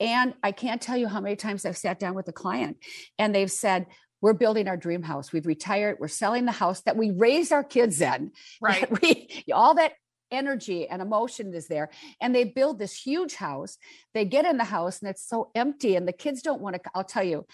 and 0.00 0.34
I 0.42 0.52
can't 0.52 0.80
tell 0.80 0.96
you 0.96 1.06
how 1.06 1.20
many 1.20 1.36
times 1.36 1.64
I've 1.64 1.76
sat 1.76 1.98
down 1.98 2.14
with 2.14 2.28
a 2.28 2.32
client 2.32 2.78
and 3.18 3.34
they've 3.34 3.50
said, 3.50 3.86
we're 4.20 4.32
building 4.32 4.68
our 4.68 4.76
dream 4.76 5.02
house. 5.02 5.32
We've 5.32 5.46
retired. 5.46 5.98
We're 6.00 6.08
selling 6.08 6.46
the 6.46 6.52
house 6.52 6.80
that 6.82 6.96
we 6.96 7.10
raised 7.10 7.52
our 7.52 7.62
kids 7.62 8.00
in. 8.00 8.32
Right. 8.60 8.90
We 9.02 9.44
all 9.52 9.74
that 9.74 9.92
energy 10.34 10.88
and 10.88 11.00
emotion 11.00 11.54
is 11.54 11.68
there 11.68 11.90
and 12.20 12.34
they 12.34 12.44
build 12.44 12.78
this 12.78 12.94
huge 12.94 13.34
house. 13.34 13.78
They 14.12 14.24
get 14.24 14.44
in 14.44 14.56
the 14.56 14.64
house 14.64 15.00
and 15.00 15.08
it's 15.08 15.26
so 15.26 15.50
empty 15.54 15.96
and 15.96 16.06
the 16.06 16.12
kids 16.12 16.42
don't 16.42 16.60
want 16.60 16.74
to 16.76 16.90
i'll 16.94 17.04
tell 17.04 17.24
you 17.24 17.46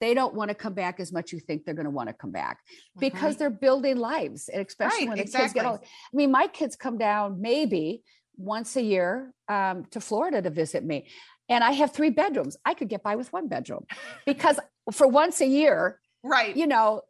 they 0.00 0.14
don't 0.14 0.34
want 0.34 0.48
to 0.48 0.54
come 0.54 0.74
back 0.74 0.98
as 0.98 1.12
much 1.12 1.32
you 1.32 1.38
think 1.38 1.64
they're 1.64 1.74
going 1.74 1.84
to 1.84 1.90
want 1.90 2.08
to 2.08 2.12
come 2.12 2.32
back 2.32 2.58
because 2.98 3.36
they're 3.36 3.50
building 3.50 3.96
lives 3.96 4.48
and 4.48 4.66
especially 4.66 5.06
Right, 5.06 5.08
when 5.08 5.18
the 5.18 5.32
kids 5.32 5.52
get 5.52 5.64
old. 5.64 5.80
I 5.82 6.16
mean 6.16 6.30
my 6.30 6.48
kids 6.48 6.74
come 6.76 6.98
down 6.98 7.40
maybe 7.40 8.02
once 8.36 8.76
a 8.76 8.82
year 8.82 9.32
um, 9.48 9.84
to 9.90 10.00
florida 10.00 10.42
to 10.42 10.50
visit 10.50 10.84
me 10.84 11.06
and 11.48 11.62
i 11.62 11.72
have 11.72 11.92
three 11.92 12.10
bedrooms. 12.10 12.56
I 12.64 12.74
could 12.74 12.88
get 12.88 13.02
by 13.02 13.16
with 13.16 13.32
one 13.32 13.48
bedroom 13.48 13.86
because 14.26 14.58
for 14.90 15.06
once 15.06 15.40
a 15.40 15.46
year 15.46 16.00
right. 16.24 16.56
you 16.56 16.66
know 16.66 17.02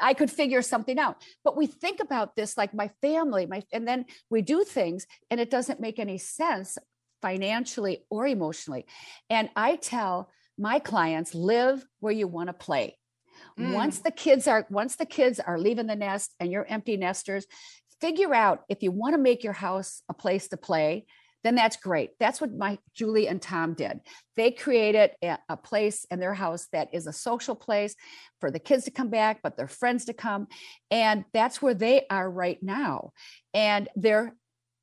i 0.00 0.14
could 0.14 0.30
figure 0.30 0.62
something 0.62 0.98
out. 0.98 1.16
But 1.44 1.56
we 1.56 1.66
think 1.66 2.00
about 2.00 2.36
this 2.36 2.56
like 2.56 2.74
my 2.74 2.90
family 3.02 3.46
my 3.46 3.62
and 3.72 3.86
then 3.86 4.06
we 4.30 4.42
do 4.42 4.64
things 4.64 5.06
and 5.30 5.40
it 5.40 5.50
doesn't 5.50 5.80
make 5.80 5.98
any 5.98 6.18
sense 6.18 6.78
financially 7.22 8.04
or 8.10 8.26
emotionally. 8.26 8.86
And 9.28 9.50
i 9.56 9.76
tell 9.76 10.30
my 10.58 10.78
clients 10.78 11.34
live 11.34 11.84
where 12.00 12.12
you 12.12 12.28
want 12.28 12.48
to 12.48 12.54
play 12.54 12.96
Mm. 13.58 13.74
once 13.74 14.00
the 14.00 14.10
kids 14.10 14.46
are 14.46 14.66
once 14.70 14.96
the 14.96 15.06
kids 15.06 15.40
are 15.40 15.58
leaving 15.58 15.86
the 15.86 15.96
nest 15.96 16.34
and 16.38 16.50
you're 16.52 16.66
empty 16.66 16.96
nesters 16.96 17.46
figure 18.00 18.34
out 18.34 18.64
if 18.68 18.82
you 18.82 18.90
want 18.90 19.14
to 19.14 19.20
make 19.20 19.44
your 19.44 19.52
house 19.52 20.02
a 20.08 20.14
place 20.14 20.48
to 20.48 20.56
play 20.56 21.06
then 21.42 21.54
that's 21.54 21.76
great. 21.76 22.10
That's 22.18 22.40
what 22.40 22.52
my 22.52 22.78
julie 22.94 23.28
and 23.28 23.40
tom 23.40 23.74
did. 23.74 24.00
They 24.36 24.50
created 24.50 25.12
a, 25.22 25.38
a 25.48 25.56
place 25.56 26.04
in 26.10 26.20
their 26.20 26.34
house 26.34 26.68
that 26.72 26.88
is 26.92 27.06
a 27.06 27.12
social 27.12 27.54
place 27.54 27.94
for 28.40 28.50
the 28.50 28.58
kids 28.58 28.84
to 28.84 28.90
come 28.90 29.08
back 29.10 29.40
but 29.42 29.56
their 29.56 29.68
friends 29.68 30.04
to 30.06 30.12
come 30.12 30.48
and 30.90 31.24
that's 31.32 31.60
where 31.62 31.74
they 31.74 32.06
are 32.10 32.30
right 32.30 32.62
now. 32.62 33.12
And 33.54 33.88
they're 33.96 34.34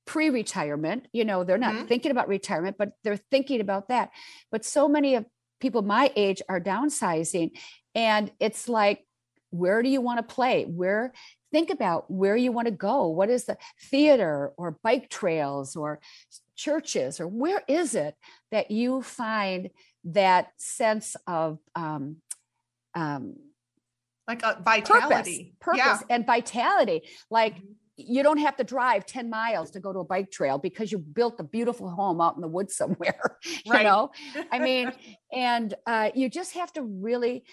pre-retirement 0.05 1.07
you 1.11 1.25
know 1.25 1.43
they're 1.43 1.57
not 1.57 1.75
Mhm. 1.75 1.87
thinking 1.89 2.11
about 2.11 2.29
retirement 2.29 2.77
but 2.79 2.91
they're 3.03 3.17
thinking 3.29 3.59
about 3.61 3.89
that. 3.89 4.11
But 4.51 4.63
so 4.63 4.87
many 4.87 5.15
of 5.15 5.25
people 5.59 5.81
my 5.81 6.11
age 6.15 6.41
are 6.47 6.61
downsizing 6.61 7.51
and 7.93 8.31
it's 8.39 8.69
like 8.69 9.03
where 9.49 9.81
do 9.81 9.89
you 9.89 10.01
want 10.01 10.17
to 10.19 10.35
play? 10.35 10.65
Where 10.65 11.13
think 11.51 11.69
about 11.69 12.11
where 12.11 12.35
you 12.35 12.51
want 12.51 12.67
to 12.67 12.73
go. 12.73 13.07
What 13.07 13.29
is 13.29 13.45
the 13.45 13.57
theater 13.89 14.53
or 14.57 14.77
bike 14.83 15.09
trails 15.09 15.75
or 15.75 15.99
churches 16.57 17.21
or 17.21 17.27
where 17.27 17.61
is 17.69 17.95
it 17.95 18.15
that 18.51 18.69
you 18.71 19.01
find 19.01 19.69
that 20.03 20.49
sense 20.57 21.15
of 21.27 21.59
um, 21.75 22.17
um, 22.95 23.35
like 24.27 24.41
a 24.43 24.55
purpose, 24.55 24.63
vitality. 24.65 25.55
purpose 25.61 25.79
Yeah. 25.85 25.99
and 26.09 26.25
vitality. 26.25 27.03
Like 27.31 27.55
Mhm. 27.55 27.75
you 27.95 28.23
don't 28.23 28.39
have 28.39 28.57
to 28.57 28.63
drive 28.63 29.05
10 29.05 29.29
miles 29.29 29.71
to 29.71 29.79
go 29.79 29.93
to 29.93 29.99
a 29.99 30.03
bike 30.03 30.29
trail 30.31 30.57
because 30.57 30.91
you 30.91 30.97
built 30.97 31.39
a 31.39 31.43
beautiful 31.43 31.89
home 31.89 32.19
out 32.19 32.35
in 32.35 32.41
the 32.41 32.47
woods 32.47 32.75
somewhere. 32.81 33.37
you 33.63 33.83
know, 33.83 34.11
I 34.51 34.59
mean, 34.59 34.91
and 35.31 35.73
uh, 35.85 36.09
you 36.13 36.29
just 36.29 36.53
have 36.55 36.73
to 36.73 36.83
really 36.83 37.45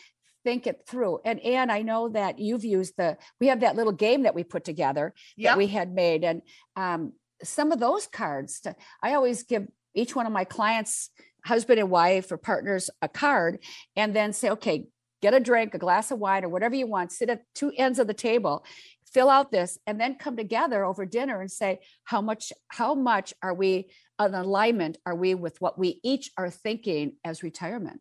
think 0.45 0.67
it 0.67 0.83
through. 0.87 1.21
And 1.25 1.41
Anne, 1.41 1.71
I 1.71 1.83
know 1.83 2.09
that 2.11 2.39
you've 2.39 2.65
used 2.65 2.95
the, 2.99 3.17
we 3.41 3.47
have 3.47 3.61
that 3.61 3.77
little 3.77 3.93
game 3.95 4.25
that 4.25 4.35
we 4.35 4.45
put 4.45 4.65
together 4.65 5.15
Yep. 5.37 5.51
that 5.51 5.59
we 5.59 5.67
had 5.69 5.95
made. 5.95 6.25
And 6.25 6.43
um, 6.77 7.13
some 7.43 7.73
of 7.73 7.81
those 7.81 8.07
cards, 8.07 8.61
to, 8.61 8.75
I 9.03 9.15
always 9.15 9.43
give 9.43 9.67
each 9.95 10.15
one 10.15 10.27
of 10.27 10.33
my 10.33 10.45
clients, 10.45 11.11
husband 11.45 11.79
and 11.79 11.91
wife 11.91 12.33
or 12.33 12.37
partners, 12.37 12.91
a 13.03 13.09
card 13.09 13.59
and 13.97 14.15
then 14.15 14.33
say, 14.33 14.51
okay, 14.51 14.87
get 15.23 15.35
a 15.35 15.41
drink, 15.41 15.75
a 15.75 15.79
glass 15.79 16.11
of 16.11 16.19
wine, 16.19 16.45
or 16.45 16.49
whatever 16.49 16.75
you 16.75 16.87
want, 16.87 17.13
sit 17.13 17.31
at 17.31 17.43
two 17.55 17.73
ends 17.77 17.99
of 17.99 18.07
the 18.07 18.15
table, 18.15 18.65
fill 19.07 19.31
out 19.31 19.51
this, 19.51 19.79
and 19.87 20.01
then 20.01 20.17
come 20.17 20.37
together 20.37 20.85
over 20.85 21.07
dinner 21.07 21.41
and 21.41 21.51
say, 21.51 21.81
how 22.05 22.21
much, 22.21 22.53
how 22.69 22.95
much 22.95 23.33
are 23.43 23.55
we 23.55 23.89
in 24.21 24.35
alignment 24.35 24.99
are 25.07 25.15
we 25.15 25.35
with 25.35 25.61
what 25.61 25.79
we 25.79 26.01
each 26.03 26.31
are 26.37 26.51
thinking 26.51 27.17
as 27.25 27.43
retirement? 27.43 28.01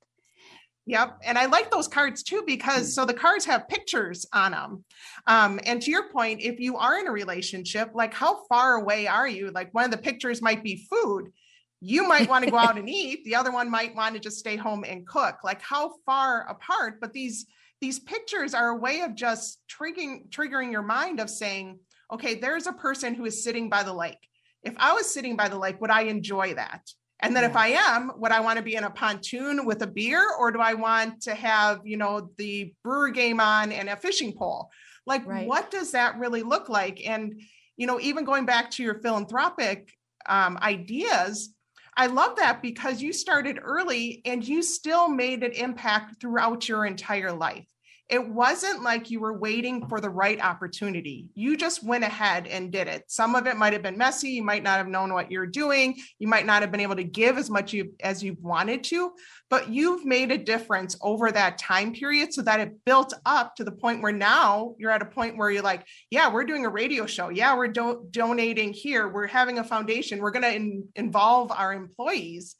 Yep. 0.86 1.20
And 1.24 1.38
I 1.38 1.46
like 1.46 1.72
those 1.72 1.88
cards 1.88 2.24
too 2.24 2.44
because 2.46 2.94
so 2.94 3.06
the 3.06 3.14
cards 3.14 3.46
have 3.46 3.70
pictures 3.70 4.26
on 4.34 4.52
them. 4.52 4.84
Um, 5.28 5.60
and 5.66 5.82
to 5.82 5.92
your 5.92 6.10
point, 6.10 6.42
if 6.42 6.60
you 6.60 6.78
are 6.78 7.00
in 7.00 7.08
a 7.08 7.12
relationship, 7.12 7.92
like 7.94 8.14
how 8.14 8.46
far 8.48 8.76
away 8.76 9.08
are 9.08 9.28
you? 9.28 9.50
Like 9.52 9.74
one 9.74 9.86
of 9.86 9.92
the 9.92 9.98
pictures 9.98 10.42
might 10.42 10.62
be 10.62 10.86
food. 10.90 11.32
You 11.80 12.08
might 12.08 12.30
want 12.30 12.44
to 12.46 12.52
go 12.52 12.58
out 12.58 12.78
and 12.78 12.90
eat. 13.02 13.24
The 13.24 13.36
other 13.36 13.52
one 13.52 13.72
might 13.72 13.96
want 13.96 14.16
to 14.16 14.20
just 14.20 14.40
stay 14.40 14.58
home 14.58 14.84
and 14.86 15.08
cook. 15.08 15.38
Like 15.44 15.62
how 15.62 15.94
far 16.06 16.48
apart? 16.50 17.00
But 17.00 17.14
these 17.14 17.46
these 17.80 18.00
pictures 18.00 18.54
are 18.54 18.70
a 18.70 18.78
way 18.78 19.02
of 19.02 19.16
just 19.16 19.60
triggering 19.70 20.30
triggering 20.30 20.72
your 20.72 20.84
mind 20.84 21.22
of 21.22 21.30
saying, 21.30 21.80
okay, 22.12 22.36
there's 22.36 22.68
a 22.68 22.74
person 22.74 23.14
who 23.14 23.26
is 23.26 23.44
sitting 23.44 23.70
by 23.70 23.84
the 23.84 23.94
lake. 23.94 24.30
If 24.64 24.74
I 24.78 24.94
was 24.94 25.14
sitting 25.14 25.36
by 25.36 25.50
the 25.50 25.58
lake, 25.58 25.80
would 25.82 25.90
I 25.90 26.04
enjoy 26.04 26.54
that? 26.56 26.90
And 27.24 27.34
then 27.34 27.46
if 27.46 27.56
I 27.56 27.70
am, 27.70 28.12
would 28.18 28.34
I 28.34 28.42
want 28.42 28.58
to 28.58 28.64
be 28.64 28.76
in 28.76 28.84
a 28.84 28.90
pontoon 28.90 29.66
with 29.66 29.82
a 29.82 29.88
beer 29.88 30.28
or 30.38 30.52
do 30.52 30.60
I 30.60 30.74
want 30.74 31.22
to 31.22 31.34
have, 31.34 31.80
you 31.86 31.96
know, 31.96 32.30
the 32.38 32.74
brewer 32.84 33.10
game 33.10 33.40
on 33.40 33.72
and 33.72 33.88
a 33.88 33.96
fishing 33.96 34.34
pole? 34.34 34.70
Like, 35.06 35.26
Right. 35.26 35.48
what 35.48 35.72
does 35.72 35.92
that 35.92 36.20
really 36.20 36.44
look 36.44 36.68
like? 36.68 37.02
And, 37.08 37.42
you 37.78 37.88
know, 37.88 37.98
even 38.02 38.26
going 38.26 38.46
back 38.46 38.72
to 38.72 38.84
your 38.84 38.96
philanthropic 38.96 39.90
um, 40.28 40.58
ideas, 40.62 41.56
I 41.96 42.08
love 42.08 42.36
that 42.38 42.62
because 42.62 43.02
you 43.02 43.14
started 43.14 43.58
early 43.62 44.22
and 44.26 44.46
you 44.46 44.62
still 44.62 45.08
made 45.08 45.44
an 45.44 45.54
impact 45.54 46.20
throughout 46.20 46.68
your 46.68 46.86
entire 46.86 47.32
life. 47.32 47.68
It 48.14 48.30
wasn't 48.30 48.84
like 48.84 49.10
you 49.10 49.20
were 49.20 49.40
waiting 49.40 49.88
for 49.90 50.00
the 50.00 50.10
right 50.12 50.40
opportunity. 50.40 51.30
You 51.34 51.58
just 51.58 51.84
went 51.84 52.04
ahead 52.04 52.46
and 52.46 52.72
did 52.72 52.88
it. 52.88 53.06
Some 53.08 53.34
of 53.34 53.48
it 53.48 53.58
might 53.58 53.74
have 53.74 53.82
been 53.82 53.98
messy. 53.98 54.30
You 54.30 54.44
might 54.44 54.62
not 54.62 54.78
have 54.78 54.88
known 54.88 55.12
what 55.14 55.32
you're 55.32 55.48
doing. 55.48 55.98
You 56.20 56.28
might 56.28 56.46
not 56.46 56.62
have 56.62 56.72
been 56.72 56.80
able 56.80 56.96
to 56.98 57.04
give 57.04 57.40
as 57.40 57.50
much 57.50 57.74
you, 57.74 57.94
as 58.02 58.22
you 58.22 58.38
wanted 58.40 58.84
to, 58.84 59.14
but 59.50 59.70
you've 59.70 60.06
made 60.06 60.30
a 60.32 60.38
difference 60.38 60.96
over 61.02 61.32
that 61.32 61.58
time 61.58 61.92
period 61.92 62.36
so 62.36 62.44
that 62.44 62.60
it 62.60 62.86
built 62.86 63.16
up 63.26 63.56
to 63.56 63.64
the 63.64 63.72
point 63.72 64.04
where 64.04 64.12
now 64.12 64.76
you're 64.78 64.92
at 64.92 65.02
a 65.02 65.06
point 65.06 65.36
where 65.36 65.50
you're 65.50 65.64
like, 65.64 65.84
yeah, 66.12 66.32
we're 66.32 66.44
doing 66.44 66.68
a 66.68 66.70
radio 66.70 67.08
show. 67.08 67.30
Yeah, 67.30 67.58
we're 67.58 67.68
do- 67.70 68.06
donating 68.12 68.74
here. 68.74 69.08
We're 69.08 69.26
having 69.26 69.58
a 69.58 69.64
foundation. 69.64 70.20
We're 70.20 70.30
going 70.30 70.44
to 70.44 70.54
in- 70.54 70.88
involve 70.96 71.52
our 71.52 71.74
employees. 71.74 72.56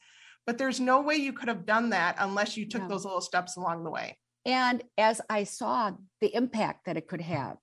But 0.46 0.58
there's 0.58 0.80
no 0.80 1.00
way 1.00 1.14
you 1.14 1.32
could 1.32 1.48
have 1.48 1.64
done 1.64 1.90
that 1.90 2.16
unless 2.18 2.56
you 2.56 2.66
took 2.68 2.82
No. 2.82 2.88
those 2.88 3.04
little 3.04 3.20
steps 3.20 3.56
along 3.56 3.84
the 3.84 3.90
way. 3.90 4.18
And 4.44 4.82
as 4.98 5.20
I 5.30 5.44
saw 5.44 5.92
the 6.20 6.34
impact 6.34 6.84
that 6.86 6.96
it 6.96 7.08
could 7.08 7.22
have, 7.22 7.56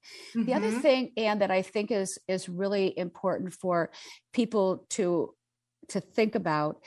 The 0.45 0.53
other 0.55 0.71
Mhm. 0.71 0.81
thing, 0.81 1.11
and 1.17 1.41
that 1.41 1.51
I 1.51 1.61
think 1.61 1.91
is 1.91 2.17
is 2.27 2.49
really 2.49 2.97
important 2.97 3.53
for 3.53 3.91
people 4.33 4.85
to 4.91 5.35
to 5.89 6.01
think 6.01 6.35
about 6.35 6.81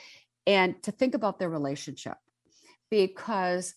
and 0.47 0.81
to 0.83 0.91
think 0.91 1.15
about 1.15 1.39
their 1.39 1.49
relationship 1.49 2.17
because 2.89 3.75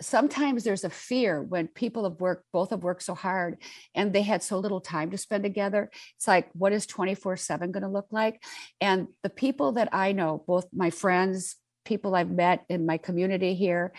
sometimes 0.00 0.62
there's 0.62 0.84
a 0.84 0.90
fear 0.90 1.42
when 1.42 1.66
people 1.66 2.04
have 2.04 2.20
worked 2.20 2.44
both 2.52 2.70
have 2.70 2.84
worked 2.84 3.02
so 3.02 3.14
hard 3.14 3.60
and 3.96 4.12
they 4.12 4.22
had 4.22 4.42
so 4.42 4.58
little 4.58 4.80
time 4.80 5.10
to 5.10 5.18
spend 5.18 5.42
together. 5.42 5.90
It's 6.16 6.28
like 6.28 6.48
what 6.52 6.72
is 6.72 6.86
24 6.86 7.36
7 7.36 7.72
going 7.72 7.82
to 7.82 7.88
look 7.88 8.06
like? 8.12 8.42
And 8.80 9.08
the 9.22 9.30
people 9.30 9.72
that 9.72 9.88
i 9.92 10.12
know 10.12 10.44
both 10.46 10.66
my 10.72 10.90
friends 10.90 11.56
people 11.84 12.14
i've 12.14 12.30
met 12.30 12.64
in 12.68 12.86
my 12.86 12.96
community 12.98 13.54
here 13.54 13.92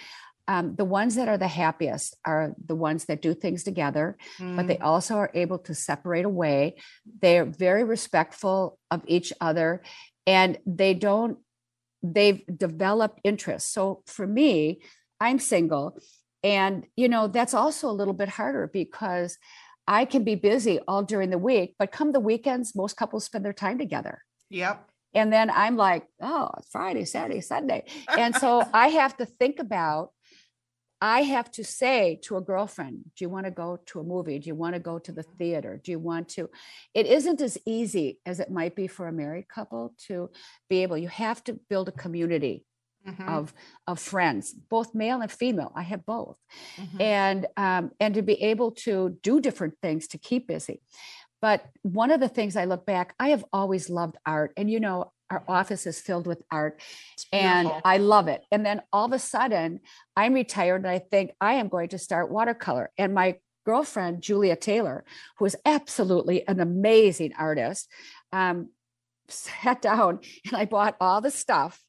um, 0.49 0.75
the 0.75 0.83
ones 0.83 1.13
that 1.15 1.29
are 1.29 1.37
the 1.37 1.47
happiest 1.47 2.17
are 2.25 2.55
the 2.65 2.75
ones 2.75 3.05
that 3.05 3.21
do 3.21 3.35
things 3.35 3.63
together 3.63 4.17
but 4.39 4.67
they 4.67 4.77
Mm, 4.77 4.83
also 4.83 5.15
are 5.15 5.31
able 5.33 5.59
to 5.59 5.73
separate 5.75 6.25
away. 6.25 6.75
They're 7.21 7.45
very 7.45 7.83
respectful 7.83 8.79
of 8.89 9.01
each 9.05 9.31
other 9.39 9.83
and 10.25 10.57
they 10.65 10.93
don't, 10.95 11.37
they've 12.01 12.41
developed 12.57 13.19
interests. 13.23 13.71
So 13.71 14.01
for 14.07 14.25
me, 14.25 14.81
I'm 15.19 15.39
single. 15.39 15.97
And, 16.43 16.87
you 16.95 17.09
know, 17.09 17.27
that's 17.27 17.53
also 17.53 17.89
a 17.89 17.99
little 17.99 18.15
bit 18.15 18.29
harder 18.29 18.67
because 18.73 19.37
I 19.87 20.05
can 20.05 20.23
be 20.23 20.35
busy 20.35 20.79
all 20.87 21.03
during 21.03 21.29
the 21.29 21.37
week, 21.37 21.75
but 21.77 21.91
come 21.91 22.11
the 22.11 22.19
weekends, 22.19 22.75
most 22.75 22.97
couples 22.97 23.25
spend 23.25 23.45
their 23.45 23.53
time 23.53 23.77
together. 23.77 24.23
Yep. 24.49 24.89
And 25.13 25.31
then 25.33 25.49
I'm 25.49 25.75
like, 25.75 26.05
oh, 26.21 26.49
it's 26.57 26.69
Friday, 26.71 27.05
Saturday, 27.05 27.41
Sunday. 27.41 27.85
And 28.17 28.35
so 28.35 28.67
I 28.73 28.87
have 28.89 29.17
to 29.17 29.25
think 29.25 29.59
about, 29.59 30.11
I 31.01 31.21
have 31.23 31.49
to 31.51 31.63
say 31.63 32.19
to 32.23 32.37
a 32.37 32.41
girlfriend, 32.41 33.11
do 33.15 33.23
you 33.23 33.29
want 33.29 33.45
to 33.45 33.51
go 33.51 33.77
to 33.87 33.99
a 33.99 34.03
movie? 34.03 34.37
Do 34.39 34.47
you 34.47 34.55
want 34.55 34.73
to 34.73 34.79
go 34.81 34.99
to 34.99 35.11
the 35.11 35.23
theater? 35.23 35.79
Do 35.81 35.91
you 35.91 35.99
want 35.99 36.29
to? 36.29 36.49
It 36.93 37.05
isn't 37.05 37.41
as 37.41 37.57
easy 37.65 38.19
as 38.25 38.39
it 38.39 38.51
might 38.51 38.75
be 38.75 38.87
for 38.87 39.07
a 39.07 39.13
married 39.13 39.47
couple 39.47 39.95
to 40.07 40.29
be 40.69 40.83
able, 40.83 40.97
you 40.97 41.07
have 41.07 41.43
to 41.45 41.53
build 41.53 41.87
a 41.87 41.93
community 41.93 42.65
Mhm, 43.05 43.25
of, 43.27 43.53
of 43.87 43.99
friends, 43.99 44.53
both 44.53 44.95
male 44.95 45.21
and 45.21 45.31
female. 45.31 45.71
I 45.75 45.83
have 45.83 46.05
both 46.05 46.39
mhm. 46.77 46.99
and 46.99 47.47
um, 47.57 47.91
and 47.99 48.13
to 48.15 48.21
be 48.21 48.41
able 48.43 48.71
to 48.71 49.17
do 49.23 49.39
different 49.41 49.75
things 49.81 50.07
to 50.09 50.17
keep 50.17 50.47
busy 50.47 50.81
but 51.41 51.65
one 51.83 52.11
of 52.11 52.19
the 52.19 52.29
things 52.29 52.55
i 52.55 52.65
look 52.65 52.85
back 52.85 53.15
i 53.19 53.29
have 53.29 53.45
always 53.53 53.89
loved 53.89 54.17
art 54.25 54.53
and 54.57 54.69
you 54.71 54.79
know 54.79 55.11
our 55.29 55.43
office 55.47 55.85
is 55.85 55.99
filled 55.99 56.27
with 56.27 56.41
art 56.51 56.79
and. 57.31 57.69
I 57.85 57.97
love 57.97 58.27
it. 58.27 58.43
And 58.51 58.65
then 58.65 58.81
all 58.91 59.05
of 59.05 59.13
a 59.13 59.19
sudden, 59.19 59.79
I'm 60.15 60.33
retired 60.33 60.81
and 60.81 60.89
I 60.89 60.99
think 60.99 61.31
I 61.39 61.55
am 61.55 61.67
going 61.67 61.89
to 61.89 61.97
start 61.97 62.31
watercolor. 62.31 62.91
And 62.97 63.13
my 63.13 63.37
girlfriend, 63.65 64.21
Julia 64.21 64.55
Taylor, 64.55 65.03
who 65.37 65.45
is 65.45 65.55
absolutely 65.65 66.47
an 66.47 66.59
amazing 66.59 67.33
artist, 67.37 67.89
um, 68.31 68.69
sat 69.27 69.81
down 69.81 70.19
and 70.45 70.55
I 70.55 70.65
bought 70.65 70.97
all 70.99 71.21
the 71.21 71.31
stuff. 71.31 71.79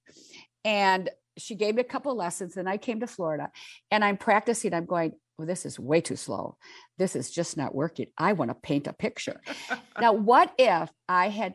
And 0.65 1.09
she 1.39 1.55
gave 1.55 1.75
me 1.75 1.81
a 1.81 1.85
couple 1.85 2.15
lessons. 2.15 2.57
And 2.57 2.69
I 2.69 2.77
came 2.77 3.01
to 3.01 3.07
Florida 3.07 3.51
and 3.91 4.05
I'm 4.05 4.17
practicing. 4.17 4.75
I'm 4.75 4.85
going, 4.85 5.13
well, 5.39 5.47
this 5.47 5.65
is 5.65 5.81
way 5.81 6.03
too 6.03 6.17
slow. 6.17 6.59
This 6.99 7.17
is 7.17 7.31
just 7.31 7.57
not 7.57 7.75
working. 7.75 8.09
I 8.19 8.35
want 8.35 8.51
to 8.51 8.55
paint 8.55 8.87
a 8.87 8.93
picture. 8.93 9.41
now, 10.01 10.13
what 10.13 10.53
if 10.59 10.91
I 11.09 11.31
had 11.31 11.55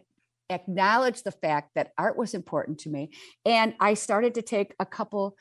acknowledged 0.49 1.23
the 1.23 1.31
fact 1.31 1.71
that 1.75 1.91
art 1.97 2.17
was 2.17 2.33
important 2.33 2.79
to 2.79 2.89
me. 2.89 3.11
And 3.45 3.73
I 3.79 3.93
started 3.95 4.35
to 4.35 4.41
take 4.41 4.73
a 4.79 4.85
couple 4.85 5.37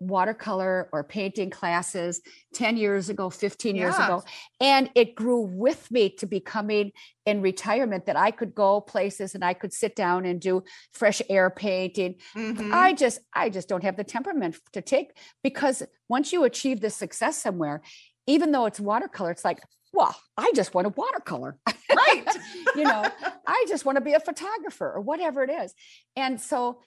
watercolor 0.00 0.88
or 0.92 1.04
painting 1.04 1.48
classes 1.48 2.20
10 2.54 2.76
years 2.76 3.08
ago 3.08 3.30
15 3.30 3.76
years 3.76 3.94
ago 3.94 4.20
and 4.60 4.90
it 4.96 5.14
grew 5.14 5.42
with 5.42 5.88
me 5.92 6.10
to 6.10 6.26
becoming 6.26 6.90
in 7.24 7.40
retirement 7.40 8.06
that 8.06 8.16
I 8.16 8.32
could 8.32 8.52
go 8.52 8.80
places 8.80 9.36
and 9.36 9.44
I 9.44 9.54
could 9.54 9.72
sit 9.72 9.94
down 9.94 10.26
and 10.26 10.40
do 10.40 10.64
fresh 10.92 11.22
air 11.30 11.50
painting. 11.50 12.16
Mhm. 12.34 12.72
I 12.72 12.94
just 12.94 13.20
I 13.32 13.48
just 13.48 13.68
don't 13.68 13.84
have 13.84 13.96
the 13.96 14.02
temperament 14.02 14.56
to 14.72 14.82
take 14.82 15.16
because 15.44 15.84
once 16.08 16.32
you 16.32 16.42
achieve 16.42 16.80
this 16.80 16.96
success 16.96 17.40
somewhere, 17.40 17.80
even 18.26 18.50
though 18.50 18.66
it's 18.66 18.80
watercolor, 18.80 19.30
it's 19.30 19.44
like, 19.44 19.62
well, 19.92 20.16
I 20.36 20.52
just 20.54 20.74
want 20.74 20.86
a 20.86 20.90
watercolor. 20.90 21.58
right. 21.94 22.24
you 22.74 22.84
know, 22.84 23.08
I 23.46 23.64
just 23.68 23.84
want 23.84 23.96
to 23.96 24.02
be 24.02 24.14
a 24.14 24.20
photographer 24.20 24.90
or 24.90 25.00
whatever 25.00 25.42
it 25.42 25.50
is. 25.50 25.74
And 26.16 26.40
so 26.40 26.80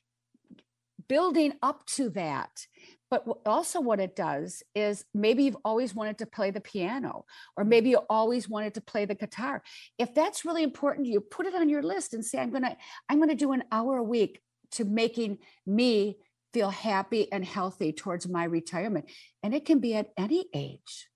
building 1.08 1.54
up 1.62 1.86
to 1.86 2.10
that. 2.12 2.66
But 3.12 3.24
also, 3.46 3.80
what 3.82 4.00
it 4.00 4.16
does 4.16 4.64
is 4.74 5.06
maybe 5.14 5.44
you've 5.44 5.58
always 5.64 5.94
wanted 5.94 6.18
to 6.18 6.26
play 6.26 6.50
the 6.50 6.60
piano, 6.60 7.26
or 7.56 7.64
maybe 7.64 7.92
you 7.92 8.00
always 8.10 8.50
wanted 8.50 8.74
to 8.74 8.82
play 8.82 9.06
the 9.06 9.14
guitar. 9.14 9.62
If 10.00 10.16
that's 10.16 10.44
really 10.44 10.64
important 10.64 11.06
to 11.06 11.12
you, 11.12 11.22
put 11.22 11.46
it 11.46 11.54
on 11.54 11.70
your 11.70 11.84
list 11.84 12.16
and 12.16 12.26
say, 12.26 12.40
I'm 12.40 12.52
gonna, 12.52 12.76
I'm 13.08 13.20
gonna 13.20 13.36
do 13.36 13.52
an 13.52 13.64
hour 13.72 13.98
a 13.98 14.04
week 14.04 14.42
to 14.72 14.86
making 14.86 15.38
me 15.68 16.18
feel 16.52 16.72
happy 16.72 17.32
and 17.32 17.46
healthy 17.46 17.94
towards 17.94 18.28
my 18.28 18.46
retirement. 18.46 19.06
And 19.44 19.54
it 19.54 19.66
can 19.66 19.80
be 19.80 19.94
at 19.94 20.10
any 20.18 20.48
age 20.54 21.08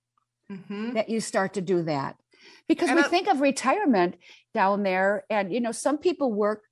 Mhm. 0.51 0.93
that 0.93 1.09
you 1.09 1.19
start 1.21 1.53
to 1.53 1.61
do 1.61 1.83
that. 1.83 2.17
Because 2.67 2.89
And 2.89 2.97
we 2.97 3.03
I- 3.05 3.07
think 3.09 3.27
of 3.27 3.41
retirement 3.41 4.15
down 4.53 4.83
there 4.83 5.23
and 5.29 5.53
you 5.53 5.59
know 5.61 5.71
some 5.71 5.97
people 5.97 6.31
work 6.33 6.63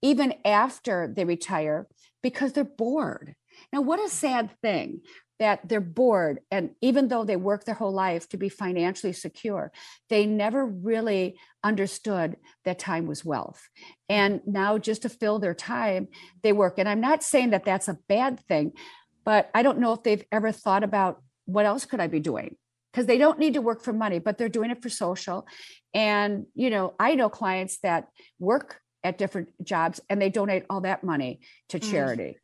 even 0.00 0.34
after 0.44 1.12
they 1.14 1.24
retire 1.24 1.86
because 2.22 2.52
they're 2.52 2.64
bored. 2.64 3.34
Now 3.72 3.80
what 3.80 4.00
a 4.04 4.08
sad 4.08 4.50
thing 4.60 5.02
that 5.38 5.68
they're 5.68 5.80
bored 5.80 6.40
and 6.50 6.74
even 6.80 7.08
though 7.08 7.24
they 7.24 7.36
work 7.36 7.64
their 7.64 7.74
whole 7.74 7.92
life 7.92 8.28
to 8.28 8.36
be 8.36 8.48
financially 8.48 9.12
secure 9.12 9.72
they 10.08 10.24
never 10.26 10.64
really 10.66 11.36
understood 11.64 12.36
that 12.64 12.78
time 12.78 13.06
was 13.06 13.24
wealth. 13.24 13.68
And 14.08 14.40
now 14.46 14.78
just 14.78 15.02
to 15.02 15.08
fill 15.08 15.38
their 15.38 15.54
time 15.54 16.08
they 16.42 16.52
work. 16.52 16.78
And 16.78 16.88
i'm 16.88 17.00
not 17.00 17.22
saying 17.22 17.50
that 17.50 17.64
that's 17.64 17.88
a 17.88 17.98
bad 18.08 18.40
thing 18.48 18.72
but 19.24 19.50
i 19.54 19.62
don't 19.62 19.78
know 19.78 19.92
if 19.92 20.02
they've 20.02 20.24
ever 20.32 20.50
thought 20.52 20.82
about 20.84 21.22
what 21.46 21.66
else 21.66 21.84
could 21.86 22.00
i 22.00 22.06
be 22.06 22.20
doing 22.20 22.56
because 22.92 23.06
they 23.06 23.18
don't 23.18 23.38
need 23.38 23.54
to 23.54 23.62
work 23.62 23.82
for 23.82 23.92
money 23.92 24.18
but 24.18 24.36
they're 24.38 24.48
doing 24.48 24.70
it 24.70 24.82
for 24.82 24.88
social. 24.88 25.46
And 25.94 26.46
you 26.54 26.70
know 26.70 26.94
i 26.98 27.14
know 27.14 27.28
clients 27.28 27.78
that 27.82 28.08
work 28.38 28.80
at 29.04 29.18
different 29.18 29.48
jobs 29.64 30.00
and 30.08 30.20
they 30.22 30.30
donate 30.30 30.64
all 30.70 30.82
that 30.82 31.02
money 31.04 31.40
to 31.70 31.78
Mm. 31.80 31.90
charity 31.90 32.36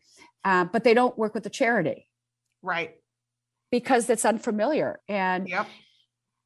uh, 0.44 0.64
but 0.64 0.84
they 0.84 0.94
don't 0.94 1.16
work 1.18 1.34
with 1.34 1.44
the 1.44 1.50
charity. 1.50 2.08
Right. 2.62 2.96
because 3.70 4.08
it's 4.08 4.24
unfamiliar. 4.24 4.98
And 5.08 5.46
Yep. 5.48 5.66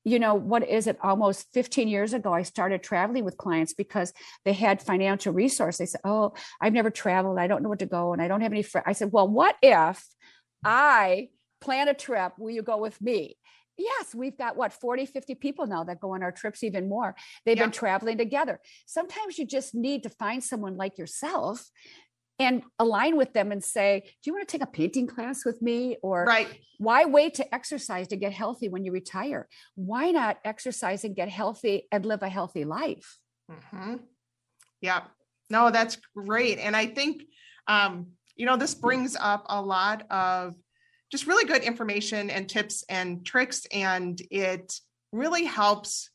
you 0.05 0.19
know 0.19 0.35
what 0.35 0.69
is 0.69 0.87
it? 0.89 0.99
Almost 1.03 1.47
15 1.55 1.87
years 1.89 2.13
ago 2.13 2.33
i 2.35 2.43
started 2.43 2.83
traveling 2.83 3.25
with 3.25 3.37
clients 3.37 3.73
because 3.75 4.13
they 4.45 4.53
had 4.53 4.83
financial 4.83 5.33
resource 5.33 5.79
they 5.79 5.87
said 5.87 6.01
oh 6.05 6.33
i've 6.61 6.73
never 6.73 6.91
traveled. 6.91 7.39
I 7.39 7.47
don't 7.47 7.63
know 7.63 7.69
where 7.69 7.77
to 7.87 7.87
go 7.99 8.13
and 8.13 8.21
i 8.21 8.27
don't 8.29 8.41
have 8.41 8.53
any 8.53 8.63
friends 8.65 8.87
i 8.89 8.93
said 8.93 9.11
well 9.13 9.29
what 9.29 9.55
if 9.63 9.97
i 10.65 11.29
plan 11.61 11.87
a 11.89 11.95
trip? 11.95 12.33
Will 12.39 12.51
you 12.59 12.63
go 12.63 12.77
with 12.87 13.01
me 13.01 13.37
yes 13.91 14.15
we've 14.15 14.39
got 14.39 14.57
what 14.57 14.73
40 14.73 15.07
50 15.07 15.35
people 15.35 15.67
now 15.67 15.83
that 15.85 16.01
go 16.01 16.15
on 16.15 16.23
our 16.23 16.33
trips 16.33 16.63
even 16.63 16.89
more 16.89 17.15
they've 17.45 17.57
Yeah. 17.57 17.65
been 17.65 17.73
traveling 17.73 18.19
together 18.19 18.61
sometimes 18.87 19.39
you 19.39 19.47
just 19.47 19.75
need 19.75 20.03
to 20.05 20.11
find 20.11 20.43
someone 20.43 20.77
like 20.77 20.99
yourself 20.99 21.71
and 22.39 22.63
align 22.79 23.17
with 23.17 23.33
them 23.33 23.53
and 23.53 23.63
say 23.63 24.03
do 24.05 24.31
you 24.31 24.35
want 24.35 24.47
to 24.49 24.53
take 24.53 24.63
a 24.67 24.71
painting 24.71 25.07
class 25.07 25.45
with 25.45 25.61
me 25.63 25.97
or 26.03 26.27
Right. 26.27 26.49
why 26.79 27.05
wait 27.05 27.35
to 27.35 27.55
exercise 27.55 28.09
to 28.09 28.17
get 28.17 28.33
healthy 28.33 28.69
when 28.69 28.85
you 28.85 28.91
retire? 28.93 29.49
Why 29.77 30.11
not 30.11 30.39
exercise 30.45 31.05
and 31.05 31.15
get 31.15 31.29
healthy 31.29 31.87
and 31.93 32.05
live 32.05 32.23
a 32.23 32.29
healthy 32.29 32.65
life? 32.65 33.19
hmm 33.49 33.97
Yeah. 34.81 35.03
No, 35.51 35.71
that's 35.71 35.99
great. 36.17 36.59
And 36.59 36.75
I 36.75 36.87
think, 36.87 37.23
um, 37.69 38.13
you 38.35 38.47
know, 38.47 38.57
this 38.57 38.75
brings 38.75 39.15
up 39.21 39.45
a 39.49 39.61
lot 39.63 40.11
of 40.11 40.55
just 41.13 41.27
really 41.27 41.45
good 41.45 41.63
information 41.63 42.31
and 42.31 42.49
tips 42.49 42.85
and 42.89 43.25
tricks. 43.25 43.67
And 43.71 44.21
it 44.31 44.81
really 45.13 45.45
helps 45.45 46.11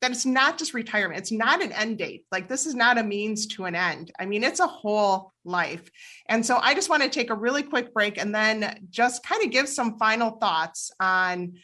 that 0.00 0.10
it's 0.10 0.24
not 0.24 0.56
just 0.56 0.72
retirement, 0.72 1.20
it's 1.20 1.30
not 1.30 1.62
an 1.62 1.72
end 1.72 1.98
date. 1.98 2.24
Like, 2.32 2.48
this 2.48 2.64
is 2.64 2.74
not 2.74 2.96
a 2.96 3.02
means 3.02 3.46
to 3.48 3.66
an 3.66 3.74
end. 3.74 4.10
I 4.18 4.24
mean, 4.24 4.42
it's 4.42 4.60
a 4.60 4.66
whole 4.66 5.34
life. 5.44 5.90
And 6.26 6.44
so 6.44 6.56
I 6.56 6.74
just 6.74 6.88
want 6.88 7.02
to 7.02 7.10
take 7.10 7.28
a 7.28 7.34
really 7.34 7.62
quick 7.62 7.92
break 7.92 8.16
and 8.16 8.34
then 8.34 8.88
just 8.88 9.22
kind 9.22 9.44
of 9.44 9.50
give 9.50 9.68
some 9.68 9.98
final 9.98 10.30
thoughts 10.30 10.90
on 10.98 11.58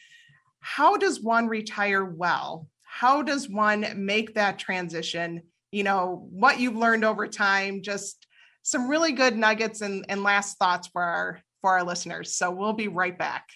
how 0.60 0.98
does 0.98 1.22
one 1.22 1.48
retire 1.48 2.04
well? 2.04 2.68
How 2.82 3.22
does 3.22 3.48
one 3.48 3.86
make 3.96 4.34
that 4.34 4.58
transition? 4.58 5.42
You 5.72 5.84
know, 5.84 6.28
what 6.30 6.60
you've 6.60 6.76
learned 6.76 7.06
over 7.06 7.26
time, 7.26 7.80
just 7.80 8.26
some 8.62 8.88
really 8.88 9.12
good 9.12 9.36
nuggets 9.36 9.80
and, 9.80 10.04
and 10.10 10.22
last 10.22 10.58
thoughts 10.58 10.88
for 10.88 11.02
our 11.02 11.40
for 11.66 11.72
our 11.72 11.82
listeners. 11.82 12.30
So 12.30 12.48
we'll 12.48 12.72
be 12.72 12.86
right 12.86 13.18
back. 13.18 13.50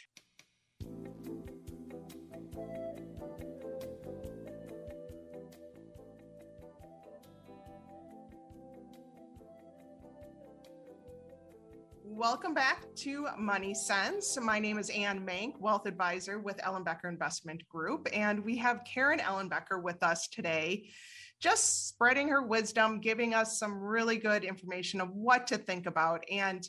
Welcome 12.02 12.52
back 12.52 12.92
to 12.96 13.28
Money 13.38 13.74
Sense. 13.74 14.36
My 14.42 14.58
name 14.58 14.76
is 14.76 14.90
Anne 14.90 15.24
Mank, 15.24 15.60
wealth 15.60 15.86
advisor 15.86 16.40
with 16.40 16.56
Ellenbecker 16.56 17.08
Investment 17.08 17.62
Group, 17.68 18.08
and 18.12 18.44
we 18.44 18.56
have 18.56 18.82
Karen 18.92 19.20
Ellenbecker 19.20 19.80
with 19.80 20.02
us 20.02 20.26
today, 20.26 20.90
just 21.38 21.86
spreading 21.86 22.26
her 22.26 22.42
wisdom, 22.42 22.98
giving 22.98 23.34
us 23.34 23.56
some 23.56 23.80
really 23.80 24.16
good 24.16 24.42
information 24.42 25.00
of 25.00 25.10
what 25.10 25.46
to 25.46 25.56
think 25.56 25.86
about. 25.86 26.24
And 26.28 26.68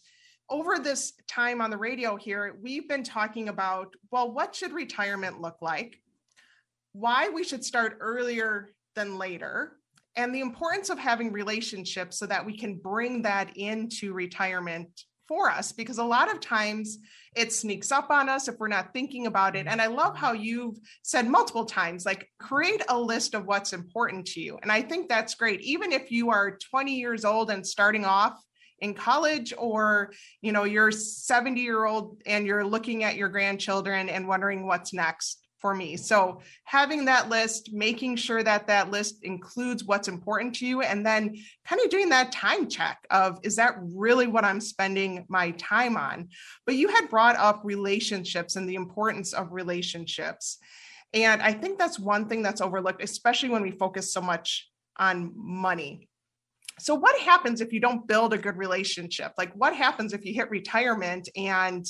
over 0.51 0.77
this 0.77 1.13
time 1.27 1.61
on 1.61 1.71
the 1.71 1.77
radio 1.77 2.17
here, 2.17 2.55
we've 2.61 2.87
been 2.87 3.03
talking 3.03 3.49
about 3.49 3.95
well, 4.11 4.31
what 4.31 4.53
should 4.53 4.73
retirement 4.73 5.41
look 5.41 5.57
like? 5.61 5.99
Why 6.91 7.29
we 7.29 7.43
should 7.43 7.63
start 7.63 7.97
earlier 8.01 8.69
than 8.95 9.17
later, 9.17 9.77
and 10.17 10.35
the 10.35 10.41
importance 10.41 10.89
of 10.89 10.99
having 10.99 11.31
relationships 11.31 12.19
so 12.19 12.25
that 12.25 12.45
we 12.45 12.57
can 12.57 12.75
bring 12.75 13.21
that 13.21 13.55
into 13.55 14.13
retirement 14.13 15.05
for 15.31 15.49
us 15.49 15.71
because 15.71 15.97
a 15.97 16.03
lot 16.03 16.29
of 16.29 16.41
times 16.41 16.97
it 17.37 17.53
sneaks 17.53 17.89
up 17.89 18.09
on 18.09 18.27
us 18.27 18.49
if 18.49 18.59
we're 18.59 18.67
not 18.67 18.91
thinking 18.91 19.27
about 19.27 19.55
it. 19.55 19.59
Mm-hmm. 19.59 19.69
And 19.69 19.81
I 19.81 19.87
love 19.87 20.17
how 20.17 20.33
you've 20.33 20.77
said 21.03 21.29
multiple 21.29 21.63
times, 21.63 22.05
like 22.05 22.27
create 22.37 22.83
a 22.89 22.99
list 22.99 23.33
of 23.33 23.45
what's 23.45 23.71
important 23.71 24.25
to 24.27 24.41
you. 24.41 24.59
And 24.61 24.69
I 24.69 24.81
think 24.81 25.07
that's 25.07 25.35
great. 25.35 25.61
Even 25.61 25.93
if 25.93 26.11
you 26.11 26.29
are 26.31 26.57
20 26.57 26.93
years 26.93 27.23
old 27.23 27.49
and 27.49 27.65
starting 27.65 28.03
off 28.03 28.43
in 28.81 28.93
college 28.93 29.53
or 29.57 30.11
you 30.41 30.51
know 30.51 30.63
you're 30.63 30.91
70 30.91 31.61
year 31.61 31.85
old 31.85 32.21
and 32.25 32.45
you're 32.45 32.65
looking 32.65 33.03
at 33.03 33.15
your 33.15 33.29
grandchildren 33.29 34.09
and 34.09 34.27
wondering 34.27 34.67
what's 34.67 34.93
next 34.93 35.41
for 35.61 35.75
me. 35.75 35.95
So 35.95 36.41
having 36.63 37.05
that 37.05 37.29
list 37.29 37.71
making 37.71 38.15
sure 38.15 38.41
that 38.41 38.65
that 38.67 38.89
list 38.89 39.23
includes 39.23 39.83
what's 39.83 40.07
important 40.07 40.55
to 40.55 40.65
you 40.65 40.81
and 40.81 41.05
then 41.05 41.37
kind 41.65 41.79
of 41.83 41.91
doing 41.91 42.09
that 42.09 42.31
time 42.31 42.67
check 42.67 42.97
of 43.11 43.39
is 43.43 43.55
that 43.57 43.75
really 43.79 44.25
what 44.25 44.43
i'm 44.43 44.59
spending 44.59 45.23
my 45.29 45.51
time 45.51 45.95
on? 45.95 46.29
But 46.65 46.75
you 46.75 46.87
had 46.87 47.09
brought 47.09 47.35
up 47.35 47.61
relationships 47.63 48.55
and 48.55 48.67
the 48.67 48.75
importance 48.75 49.33
of 49.33 49.51
relationships. 49.51 50.57
And 51.13 51.41
i 51.41 51.53
think 51.53 51.77
that's 51.77 51.99
one 51.99 52.27
thing 52.27 52.41
that's 52.41 52.61
overlooked 52.61 53.03
especially 53.03 53.49
when 53.49 53.61
we 53.61 53.71
focus 53.71 54.11
so 54.11 54.21
much 54.21 54.69
on 54.97 55.31
money 55.35 56.09
so 56.79 56.95
what 56.95 57.19
happens 57.21 57.61
if 57.61 57.71
you 57.73 57.79
don't 57.79 58.07
build 58.07 58.33
a 58.33 58.37
good 58.37 58.57
relationship 58.57 59.31
like 59.37 59.51
what 59.53 59.75
happens 59.75 60.13
if 60.13 60.25
you 60.25 60.33
hit 60.33 60.49
retirement 60.49 61.29
and 61.35 61.85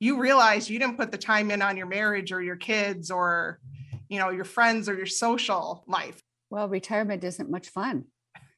you 0.00 0.18
realize 0.18 0.68
you 0.68 0.78
didn't 0.78 0.96
put 0.98 1.10
the 1.12 1.18
time 1.18 1.50
in 1.50 1.62
on 1.62 1.76
your 1.76 1.86
marriage 1.86 2.32
or 2.32 2.42
your 2.42 2.56
kids 2.56 3.10
or 3.10 3.58
you 4.08 4.18
know 4.18 4.30
your 4.30 4.44
friends 4.44 4.88
or 4.88 4.94
your 4.94 5.06
social 5.06 5.84
life 5.86 6.22
Well, 6.50 6.68
retirement 6.68 7.24
isn't 7.24 7.50
much 7.50 7.68
fun. 7.70 8.04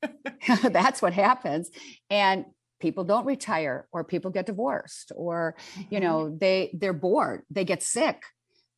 That's 0.62 1.00
what 1.00 1.12
happens. 1.12 1.70
And 2.10 2.46
people 2.80 3.04
don't 3.04 3.24
retire 3.24 3.86
or 3.92 4.04
people 4.04 4.30
get 4.30 4.46
divorced 4.46 5.12
or 5.16 5.54
you 5.90 6.00
know 6.00 6.36
they 6.38 6.70
they're 6.74 6.92
bored 6.92 7.42
they 7.48 7.64
get 7.64 7.82
sick 7.82 8.20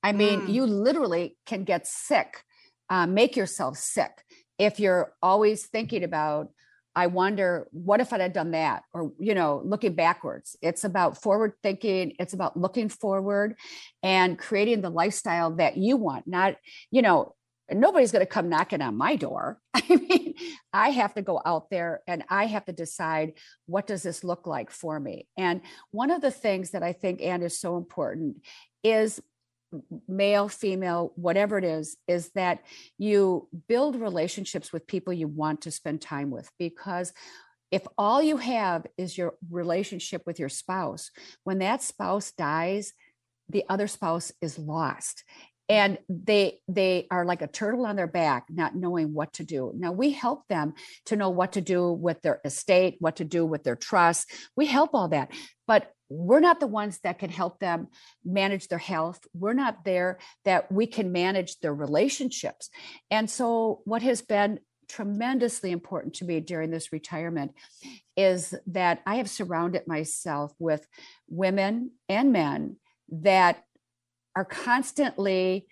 i 0.03 0.13
mean 0.13 0.43
Mm. 0.43 0.49
you 0.49 0.67
literally 0.67 1.37
can 1.47 1.65
get 1.65 1.87
sick 1.87 2.43
uh, 2.91 3.07
make 3.07 3.35
yourself 3.37 3.77
sick 3.79 4.13
if 4.59 4.79
you're 4.79 5.13
always 5.23 5.67
thinking 5.67 6.05
about 6.05 6.51
i 6.97 7.07
wonder 7.07 7.69
what 7.71 8.01
if 8.01 8.13
i 8.13 8.19
had 8.19 8.33
done 8.33 8.51
that? 8.51 8.83
Or 8.93 9.13
you 9.19 9.35
know 9.35 9.63
looking 9.65 9.95
backwards 9.95 10.57
it's 10.61 10.83
about 10.83 11.23
forward 11.23 11.53
thinking 11.63 12.15
it's 12.19 12.33
about 12.33 12.57
looking 12.57 12.89
forward 12.89 13.57
and 14.03 14.39
creating 14.39 14.81
the 14.81 14.91
lifestyle 14.91 15.53
that 15.57 15.77
you 15.77 15.97
want 15.97 16.27
not 16.27 16.57
you 16.91 17.03
know 17.03 17.35
nobody's 17.71 18.13
going 18.13 18.25
to 18.25 18.31
come 18.31 18.49
knocking 18.49 18.81
on 18.81 18.97
my 18.97 19.17
door. 19.17 19.61
I 19.75 19.85
mean 19.89 20.35
i 20.73 20.91
have 20.91 21.15
to 21.15 21.23
go 21.23 21.41
out 21.45 21.71
there 21.71 22.01
and 22.07 22.25
i 22.29 22.47
have 22.47 22.65
to 22.67 22.73
decide 22.73 23.35
what 23.67 23.87
does 23.87 24.03
this 24.03 24.25
look 24.25 24.47
like 24.47 24.71
for 24.71 24.99
me? 24.99 25.29
And 25.37 25.61
one 25.91 26.11
of 26.11 26.21
the 26.21 26.31
things 26.31 26.71
that 26.71 26.83
i 26.83 26.93
think 26.93 27.21
and 27.23 27.43
is 27.43 27.59
so 27.59 27.77
important 27.77 28.39
is 28.83 29.21
male 30.09 30.49
female 30.49 31.13
whatever 31.17 31.59
it 31.59 31.65
is 31.65 31.97
is 32.07 32.31
that 32.31 32.61
you 32.99 33.49
build 33.69 33.97
relationships 33.97 34.73
with 34.73 34.87
people 34.87 35.13
you 35.13 35.29
want 35.29 35.63
to 35.63 35.71
spend 35.71 36.01
time 36.01 36.31
with 36.31 36.49
because 36.59 37.13
if 37.73 37.85
all 37.99 38.23
you 38.23 38.37
have 38.37 38.87
is 38.97 39.19
your 39.19 39.35
relationship 39.51 40.23
with 40.25 40.39
your 40.39 40.49
spouse 40.49 41.11
when 41.45 41.59
that 41.59 41.83
spouse 41.83 42.31
dies 42.33 42.93
the 43.49 43.65
other 43.69 43.87
spouse 43.87 44.33
is 44.41 44.59
lost. 44.59 45.25
And 45.69 45.99
they 46.09 46.61
they 46.69 47.09
are 47.11 47.25
like 47.25 47.43
a 47.43 47.49
turtle 47.49 47.87
on 47.87 47.97
their 47.97 48.07
back 48.07 48.47
not 48.49 48.77
knowing 48.77 49.13
what 49.13 49.33
to 49.35 49.45
do. 49.45 49.73
Now 49.75 49.91
we 49.91 50.13
help 50.13 50.47
them 50.49 50.75
to 51.07 51.17
know 51.17 51.31
what 51.31 51.53
to 51.53 51.61
do 51.61 51.91
with 51.91 52.23
their 52.23 52.41
estate 52.45 52.97
what 53.01 53.17
to 53.17 53.25
do 53.25 53.45
with 53.45 53.65
their 53.65 53.75
trust. 53.75 54.31
We 54.57 54.67
help 54.67 54.91
all 54.95 55.09
that. 55.09 55.33
But 55.67 55.91
we're 56.09 56.41
not 56.41 56.61
the 56.61 56.67
ones 56.67 56.99
that 57.03 57.19
can 57.19 57.31
help 57.31 57.59
them 57.59 57.89
manage 58.25 58.69
their 58.69 58.79
health. 58.79 59.21
We're 59.35 59.55
not 59.55 59.85
there 59.85 60.19
that 60.45 60.71
we 60.71 60.87
can 60.87 61.13
manage 61.13 61.59
their 61.61 61.75
relationships. 61.75 62.71
And 63.11 63.29
so 63.29 63.81
what 63.85 64.03
has 64.03 64.23
been 64.23 64.61
tremendously 64.89 65.73
important 65.73 66.15
to 66.15 66.25
me 66.25 66.41
during 66.41 66.71
this 66.71 66.93
retirement 66.93 67.53
is 68.17 68.55
that 68.69 69.03
i 69.05 69.17
have 69.17 69.29
surrounded 69.29 69.87
myself 69.87 70.53
with 70.61 70.87
women 71.29 71.91
and 72.09 72.33
men 72.33 72.77
that 73.11 73.65
are 74.37 74.45
constantly 74.45 75.67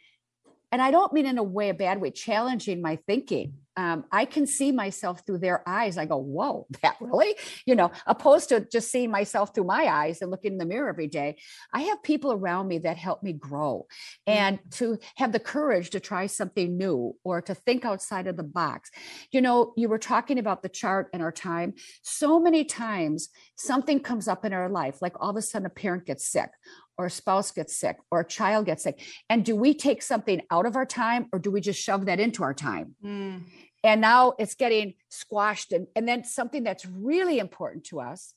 and 0.74 0.82
i 0.82 0.90
don't 0.90 1.12
mean 1.12 1.24
in 1.24 1.38
a 1.38 1.42
way 1.42 1.68
a 1.68 1.74
bad 1.74 2.00
way 2.00 2.10
challenging 2.10 2.82
my 2.82 2.96
thinking. 3.06 3.54
Um, 3.76 4.04
i 4.12 4.24
can 4.24 4.46
see 4.46 4.70
myself 4.70 5.22
through 5.24 5.38
their 5.38 5.68
eyes. 5.68 5.98
I 5.98 6.04
go 6.04 6.16
whoa 6.16 6.66
that 6.82 6.96
really? 7.00 7.36
You 7.64 7.76
know 7.76 7.92
opposed 8.06 8.48
to 8.48 8.60
just 8.60 8.90
seeing 8.90 9.10
myself 9.10 9.54
through 9.54 9.64
my 9.64 9.84
eyes 9.86 10.20
and 10.20 10.30
looking 10.32 10.52
in 10.52 10.58
the 10.58 10.64
mirror 10.64 10.88
every 10.88 11.06
day. 11.06 11.36
I 11.72 11.82
have 11.82 12.02
people 12.02 12.32
around 12.32 12.66
me 12.68 12.78
that 12.78 12.96
help 12.96 13.22
me 13.22 13.32
grow 13.32 13.86
and 14.26 14.58
to 14.72 14.98
have 15.16 15.32
the 15.32 15.40
courage 15.40 15.90
to 15.90 16.00
try 16.00 16.26
something 16.26 16.76
new 16.76 17.16
or 17.24 17.40
to 17.42 17.54
think 17.54 17.84
outside 17.84 18.26
of 18.26 18.36
the 18.36 18.50
box. 18.60 18.90
You 19.30 19.40
know 19.42 19.74
you 19.76 19.88
were 19.88 19.98
talking 19.98 20.38
about 20.38 20.62
the 20.62 20.68
chart 20.68 21.08
in 21.12 21.20
our 21.20 21.32
time. 21.32 21.74
So 22.02 22.40
many 22.40 22.64
times 22.64 23.28
something 23.56 24.00
comes 24.00 24.26
up 24.26 24.44
in 24.44 24.52
our 24.52 24.68
life 24.68 25.02
like 25.02 25.14
all 25.20 25.30
of 25.30 25.36
a 25.36 25.42
sudden 25.42 25.66
a 25.66 25.70
parent 25.70 26.06
gets 26.06 26.26
sick 26.28 26.50
or 26.98 27.06
a 27.06 27.10
spouse 27.10 27.50
gets 27.50 27.76
sick 27.76 27.96
or 28.10 28.20
a 28.20 28.26
child 28.26 28.66
gets 28.66 28.82
sick. 28.84 29.00
And 29.28 29.44
do 29.44 29.56
we 29.56 29.74
take 29.74 30.02
something 30.02 30.40
out 30.50 30.66
of 30.66 30.76
our 30.76 30.86
time 30.86 31.26
or 31.32 31.38
do 31.38 31.50
we 31.50 31.60
just 31.60 31.80
shove 31.80 32.06
that 32.06 32.20
into 32.20 32.42
our 32.42 32.54
time? 32.54 32.94
Mm. 33.04 33.42
and 33.82 34.00
now 34.00 34.32
it's 34.38 34.54
getting 34.54 34.94
squashed 35.10 35.70
and, 35.72 35.86
and 35.94 36.08
then 36.08 36.24
something 36.24 36.64
that's 36.64 36.86
really 36.86 37.38
important 37.38 37.84
to 37.84 38.00
us 38.00 38.34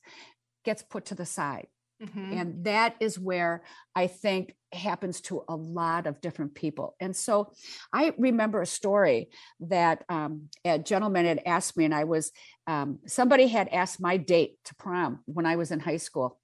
gets 0.64 0.82
put 0.82 1.06
to 1.06 1.14
the 1.14 1.24
side. 1.26 1.66
Mhm. 2.02 2.40
and 2.40 2.64
that 2.64 2.94
is 3.00 3.18
where 3.18 3.64
i 3.96 4.06
think 4.06 4.54
happens 4.72 5.20
to 5.20 5.42
a 5.48 5.56
lot 5.56 6.06
of 6.06 6.20
different 6.20 6.54
people. 6.54 6.94
And 7.00 7.16
so 7.16 7.50
i 7.92 8.12
remember 8.18 8.62
a 8.62 8.66
story 8.66 9.30
that 9.60 10.04
um, 10.08 10.48
a 10.64 10.78
gentleman 10.78 11.24
had 11.26 11.40
asked 11.44 11.76
me 11.76 11.84
and 11.86 11.94
i 11.94 12.04
was 12.04 12.30
um, 12.68 12.98
somebody 13.06 13.48
had 13.48 13.68
asked 13.70 14.00
my 14.00 14.16
date 14.16 14.52
to 14.66 14.74
prom 14.76 15.20
when 15.26 15.44
i 15.46 15.56
was 15.56 15.70
in 15.72 15.80
high 15.80 15.96
school 16.08 16.38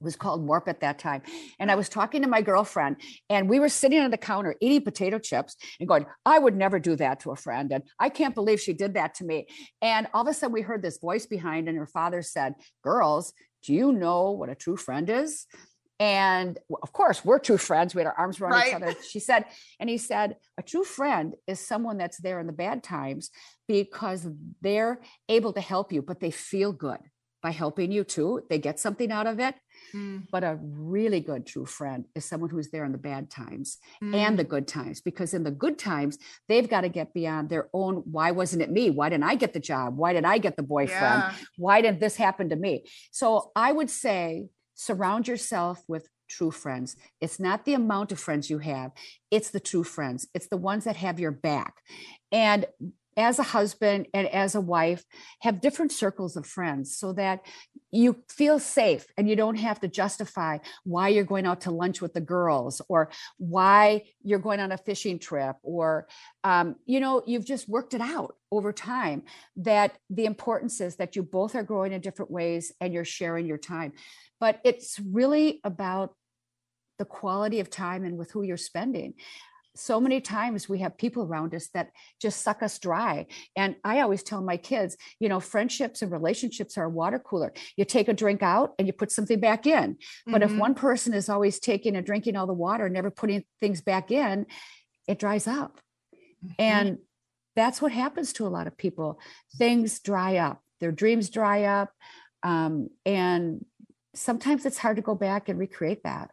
was 0.00 0.16
called 0.16 0.46
warp 0.46 0.68
at 0.68 0.80
that 0.80 0.98
time. 0.98 1.22
And 1.58 1.70
i 1.70 1.74
was 1.74 1.88
talking 1.88 2.22
to 2.22 2.28
my 2.28 2.42
girlfriend 2.42 2.96
and 3.30 3.48
we 3.48 3.60
were 3.60 3.68
sitting 3.68 4.00
on 4.00 4.10
the 4.10 4.16
counter 4.16 4.54
eating 4.60 4.82
potato 4.82 5.18
chips 5.18 5.56
and 5.80 5.88
going 5.88 6.06
i 6.24 6.38
would 6.38 6.56
never 6.56 6.78
do 6.78 6.96
that 6.96 7.20
to 7.20 7.30
a 7.30 7.36
friend. 7.36 7.72
And 7.72 7.82
i 7.98 8.08
can't 8.08 8.34
believe 8.34 8.60
she 8.60 8.72
did 8.72 8.94
that 8.94 9.14
to 9.16 9.24
me. 9.24 9.46
And 9.82 10.06
all 10.12 10.22
of 10.22 10.28
a 10.28 10.34
sudden 10.34 10.52
we 10.52 10.62
heard 10.62 10.82
this 10.82 10.98
voice 10.98 11.26
behind 11.26 11.68
and 11.68 11.78
her 11.78 11.86
father 11.86 12.22
said 12.22 12.54
girls 12.82 13.32
do 13.64 13.72
you 13.72 13.92
know 13.92 14.30
what 14.30 14.48
a 14.48 14.54
true 14.54 14.76
friend 14.76 15.10
is? 15.10 15.46
And 15.98 16.58
of 16.82 16.92
course 16.92 17.24
we're 17.24 17.38
true 17.38 17.56
friends. 17.56 17.94
We 17.94 18.00
had 18.00 18.06
our 18.06 18.18
arms 18.18 18.40
around 18.40 18.66
each 18.66 18.74
other. 18.74 18.94
She 19.08 19.18
said 19.18 19.46
and 19.80 19.88
he 19.88 19.98
said 19.98 20.36
a 20.58 20.62
true 20.62 20.84
friend 20.84 21.34
is 21.46 21.58
someone 21.58 21.96
that's 21.96 22.18
there 22.18 22.38
in 22.38 22.46
the 22.46 22.52
bad 22.52 22.82
times 22.82 23.30
because 23.66 24.28
they're 24.60 25.00
able 25.28 25.52
to 25.54 25.60
help 25.60 25.92
you 25.92 26.02
but 26.02 26.20
they 26.20 26.30
feel 26.30 26.72
good 26.72 27.00
by 27.46 27.52
helping 27.64 27.90
you 27.96 28.02
too 28.16 28.30
they 28.50 28.58
get 28.68 28.76
something 28.86 29.10
out 29.18 29.28
of 29.32 29.36
it. 29.48 29.54
Mm. 29.94 30.18
but 30.34 30.42
a 30.42 30.58
really 30.62 31.20
good 31.30 31.42
true 31.52 31.68
friend 31.78 32.00
is 32.16 32.24
someone 32.24 32.50
who's 32.50 32.70
there 32.72 32.84
in 32.88 32.92
the 32.96 33.04
bad 33.10 33.24
times 33.30 33.68
Mm. 34.02 34.14
and 34.24 34.32
the 34.40 34.48
good 34.54 34.66
times 34.76 34.96
because 35.08 35.30
in 35.38 35.42
the 35.48 35.56
good 35.64 35.76
times 35.90 36.14
they've 36.48 36.68
got 36.74 36.82
to 36.86 36.90
get 36.98 37.08
beyond 37.18 37.44
their 37.48 37.66
own 37.80 37.94
why 38.16 38.28
wasn't 38.40 38.62
it 38.66 38.70
me? 38.78 38.84
Why 38.98 39.06
didn't 39.10 39.28
i 39.32 39.36
get 39.42 39.52
the 39.56 39.64
job? 39.72 39.88
Why 40.02 40.10
did 40.16 40.24
i 40.34 40.36
get 40.46 40.54
the 40.56 40.68
boyfriend? 40.76 41.20
Yeah. 41.24 41.32
why 41.66 41.76
did 41.86 41.96
this 42.00 42.16
happen 42.26 42.46
to 42.52 42.58
me? 42.66 42.72
So 43.20 43.26
i 43.66 43.68
would 43.76 43.90
say 44.04 44.22
surround 44.88 45.22
yourself 45.30 45.76
with 45.92 46.04
true 46.36 46.54
friends. 46.64 46.88
It's 47.24 47.38
not 47.48 47.58
the 47.64 47.74
amount 47.82 48.08
of 48.14 48.18
friends 48.26 48.44
you 48.52 48.58
have 48.72 48.90
it's 49.36 49.50
the 49.56 49.64
true 49.70 49.86
friends. 49.96 50.20
It's 50.36 50.48
the 50.54 50.62
ones 50.70 50.82
that 50.86 50.96
have 51.06 51.16
your 51.24 51.34
back. 51.50 51.74
And 52.48 52.60
as 53.16 53.38
a 53.38 53.42
husband 53.42 54.06
and 54.12 54.26
as 54.28 54.54
a 54.54 54.60
wife 54.60 55.04
have 55.40 55.60
different 55.60 55.92
circles 55.92 56.36
of 56.36 56.46
friends 56.46 56.96
so 56.96 57.12
that 57.12 57.40
you 57.90 58.22
feel 58.28 58.58
safe 58.58 59.06
and 59.16 59.28
you 59.28 59.36
don't 59.36 59.56
have 59.56 59.80
to 59.80 59.88
justify 59.88 60.58
why 60.84 61.08
you're 61.08 61.24
going 61.24 61.46
out 61.46 61.62
to 61.62 61.70
lunch 61.70 62.02
with 62.02 62.12
the 62.12 62.20
girls 62.20 62.82
or 62.88 63.10
why 63.38 64.02
you're 64.22 64.38
going 64.38 64.60
on 64.60 64.72
a 64.72 64.78
fishing 64.78 65.18
trip 65.18 65.56
or 65.62 66.06
um, 66.44 66.76
you 66.84 67.00
know 67.00 67.22
you've 67.26 67.46
just 67.46 67.68
worked 67.68 67.94
it 67.94 68.00
out 68.00 68.36
over 68.52 68.72
time 68.72 69.22
that 69.56 69.96
the 70.10 70.24
importance 70.24 70.80
is 70.80 70.96
that 70.96 71.16
you 71.16 71.22
both 71.22 71.54
are 71.54 71.62
growing 71.62 71.92
in 71.92 72.00
different 72.00 72.30
ways 72.30 72.72
and 72.80 72.92
you're 72.92 73.04
sharing 73.04 73.46
your 73.46 73.58
time. 73.58 73.92
But 74.40 74.60
it's 74.64 74.98
really 75.00 75.60
about 75.64 76.14
the 76.98 77.04
quality 77.04 77.60
of 77.60 77.70
time 77.70 78.04
and 78.04 78.16
with 78.16 78.30
who 78.30 78.42
you're 78.42 78.56
spending 78.56 79.14
so 79.76 80.00
many 80.00 80.20
times 80.20 80.68
we 80.68 80.78
have 80.78 80.96
people 80.96 81.22
around 81.22 81.54
us 81.54 81.68
that 81.68 81.90
just 82.20 82.42
suck 82.42 82.62
us 82.62 82.78
dry. 82.78 83.26
And 83.56 83.76
I 83.84 84.00
always 84.00 84.22
tell 84.22 84.42
my 84.42 84.56
kids, 84.56 84.96
you 85.20 85.28
know, 85.28 85.40
friendships 85.40 86.02
and 86.02 86.10
relationships 86.10 86.76
are 86.78 86.84
a 86.84 86.90
water 86.90 87.18
cooler. 87.18 87.52
You 87.76 87.84
take 87.84 88.08
a 88.08 88.14
drink 88.14 88.42
out 88.42 88.74
and 88.78 88.86
you 88.86 88.92
put 88.92 89.12
something 89.12 89.40
back 89.40 89.66
in. 89.66 89.98
But 90.26 90.42
if 90.42 90.50
Mhm. 90.50 90.58
one 90.58 90.74
person 90.74 91.14
is 91.14 91.28
always 91.28 91.60
taking 91.60 91.96
and 91.96 92.06
drinking 92.06 92.36
all 92.36 92.46
the 92.46 92.52
water, 92.52 92.88
never 92.88 93.10
putting 93.10 93.44
things 93.60 93.80
back 93.80 94.10
in, 94.10 94.46
it 95.06 95.18
dries 95.18 95.46
up. 95.46 95.80
Mhm. 96.44 96.54
And 96.58 96.98
that's 97.54 97.80
what 97.80 97.92
happens 97.92 98.32
to 98.34 98.46
a 98.46 98.48
lot 98.48 98.66
of 98.66 98.76
people. 98.76 99.18
Things 99.56 100.00
dry 100.00 100.36
up, 100.36 100.62
their 100.80 100.92
dreams 100.92 101.30
dry 101.30 101.64
up. 101.64 101.92
Um, 102.42 102.90
and 103.04 103.64
sometimes 104.14 104.66
it's 104.66 104.78
hard 104.78 104.96
to 104.96 105.02
go 105.02 105.14
back 105.14 105.48
and 105.48 105.58
recreate 105.58 106.02
that. 106.04 106.30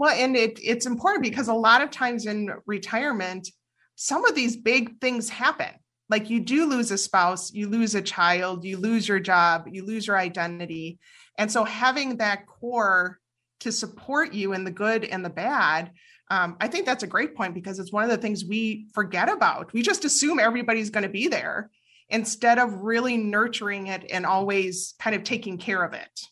Well, 0.00 0.16
and 0.16 0.34
it 0.34 0.58
it's 0.64 0.86
important 0.86 1.22
because 1.22 1.48
a 1.48 1.52
lot 1.52 1.82
of 1.82 1.90
times 1.90 2.24
in 2.24 2.50
retirement, 2.64 3.50
some 3.96 4.24
of 4.24 4.34
these 4.34 4.56
big 4.56 4.98
things 4.98 5.28
happen. 5.28 5.74
Like 6.08 6.30
you 6.30 6.40
do 6.40 6.64
lose 6.64 6.90
a 6.90 6.96
spouse, 6.96 7.52
you 7.52 7.68
lose 7.68 7.94
a 7.94 8.00
child, 8.00 8.64
you 8.64 8.78
lose 8.78 9.06
your 9.06 9.20
job, 9.20 9.68
you 9.70 9.84
lose 9.84 10.06
your 10.06 10.16
identity. 10.16 10.98
And 11.36 11.52
so 11.52 11.64
having 11.64 12.16
that 12.16 12.46
core 12.46 13.18
to 13.60 13.70
support 13.70 14.32
you 14.32 14.54
in 14.54 14.64
the 14.64 14.70
good 14.70 15.04
and 15.04 15.22
the 15.22 15.28
bad, 15.28 15.90
um, 16.30 16.56
I 16.62 16.68
think 16.68 16.86
that's 16.86 17.02
a 17.02 17.06
great 17.06 17.36
point 17.36 17.52
because 17.52 17.78
it's 17.78 17.92
one 17.92 18.04
of 18.04 18.10
the 18.10 18.16
things 18.16 18.42
we 18.42 18.86
forget 18.94 19.30
about. 19.30 19.74
We 19.74 19.82
just 19.82 20.06
assume 20.06 20.38
everybody's 20.38 20.88
going 20.88 21.02
to 21.02 21.10
be 21.10 21.28
there 21.28 21.70
instead 22.08 22.58
of 22.58 22.72
really 22.72 23.18
nurturing 23.18 23.88
it 23.88 24.06
and 24.10 24.24
always 24.24 24.94
kind 24.98 25.14
of 25.14 25.24
taking 25.24 25.58
care 25.58 25.84
of 25.84 25.92
it. 25.92 26.22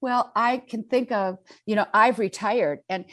Well, 0.00 0.32
I 0.34 0.58
can 0.58 0.84
think 0.84 1.12
of, 1.12 1.38
you 1.66 1.76
know, 1.76 1.86
I've 1.92 2.18
retired 2.18 2.80
and 2.88 3.04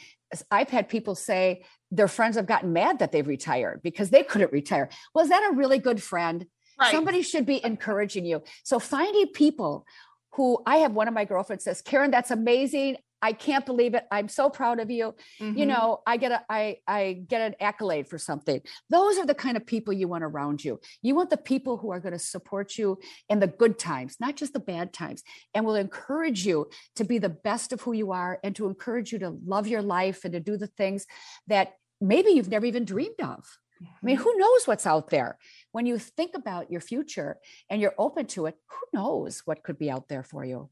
I've 0.51 0.69
had 0.69 0.89
people 0.89 1.15
say 1.15 1.65
their 1.91 2.07
friends 2.07 2.35
have 2.35 2.47
gotten 2.47 2.73
mad 2.73 2.99
that 2.99 3.11
they've 3.11 3.27
retired 3.27 3.81
because 3.83 4.09
they 4.09 4.23
couldn't 4.23 4.51
retire. 4.51 4.89
Well, 5.13 5.23
is 5.23 5.29
that 5.29 5.49
a 5.51 5.55
really 5.55 5.79
good 5.79 6.01
friend? 6.03 6.45
Somebody 6.91 7.23
should 7.23 7.45
be 7.45 7.63
encouraging 7.63 8.25
you. 8.25 8.43
So 8.63 8.77
finding 8.77 9.27
people 9.27 9.85
who 10.33 10.61
I 10.65 10.77
have 10.77 10.91
one 10.91 11.07
of 11.07 11.13
my 11.13 11.25
girlfriends 11.25 11.63
says, 11.63 11.81
Karen, 11.81 12.11
that's 12.11 12.29
amazing. 12.29 12.97
I 13.21 13.33
can't 13.33 13.65
believe 13.65 13.93
it. 13.95 14.05
I'm 14.11 14.29
so 14.29 14.49
proud 14.49 14.79
of 14.79 14.91
you. 14.91 15.15
You 15.39 15.65
Mhm. 15.65 15.67
know, 15.67 16.01
I 16.05 16.17
get 16.17 16.31
a 16.31 16.45
I 16.49 16.77
I 16.87 17.13
get 17.27 17.41
an 17.41 17.55
accolade 17.59 18.07
for 18.07 18.17
something. 18.17 18.61
Those 18.89 19.17
are 19.17 19.25
the 19.25 19.35
kind 19.35 19.57
of 19.57 19.65
people 19.65 19.93
you 19.93 20.07
want 20.07 20.23
around 20.23 20.63
you. 20.63 20.79
You 21.01 21.15
want 21.15 21.29
the 21.29 21.37
people 21.37 21.77
who 21.77 21.91
are 21.91 21.99
going 21.99 22.13
to 22.13 22.19
support 22.19 22.77
you 22.77 22.99
in 23.29 23.39
the 23.39 23.47
good 23.47 23.79
times, 23.79 24.17
not 24.19 24.35
just 24.35 24.53
the 24.53 24.59
bad 24.59 24.93
times, 24.93 25.23
and 25.53 25.65
will 25.65 25.75
encourage 25.75 26.45
you 26.45 26.69
to 26.95 27.03
be 27.03 27.17
the 27.17 27.29
best 27.29 27.73
of 27.73 27.81
who 27.81 27.93
you 27.93 28.11
are 28.11 28.39
and 28.43 28.55
to 28.55 28.67
encourage 28.67 29.11
you 29.11 29.19
to 29.19 29.29
love 29.29 29.67
your 29.67 29.81
life 29.81 30.23
and 30.23 30.33
to 30.33 30.39
do 30.39 30.57
the 30.57 30.67
things 30.67 31.05
that 31.47 31.73
maybe 31.99 32.31
you've 32.31 32.49
never 32.49 32.65
even 32.65 32.85
dreamed 32.85 33.19
of. 33.21 33.57
I 33.81 34.05
mean, 34.05 34.17
who 34.17 34.37
knows 34.37 34.67
what's 34.67 34.85
out 34.87 35.09
there? 35.09 35.37
When 35.71 35.85
you 35.85 35.97
think 35.99 36.35
about 36.35 36.71
your 36.71 36.81
future 36.81 37.39
and 37.69 37.81
you're 37.81 37.95
open 37.97 38.25
to 38.27 38.45
it, 38.47 38.55
who 38.69 38.99
knows 38.99 39.41
what 39.45 39.63
could 39.63 39.77
be 39.79 39.89
out 39.91 40.07
there 40.07 40.23
for 40.23 40.45
you? 40.45 40.69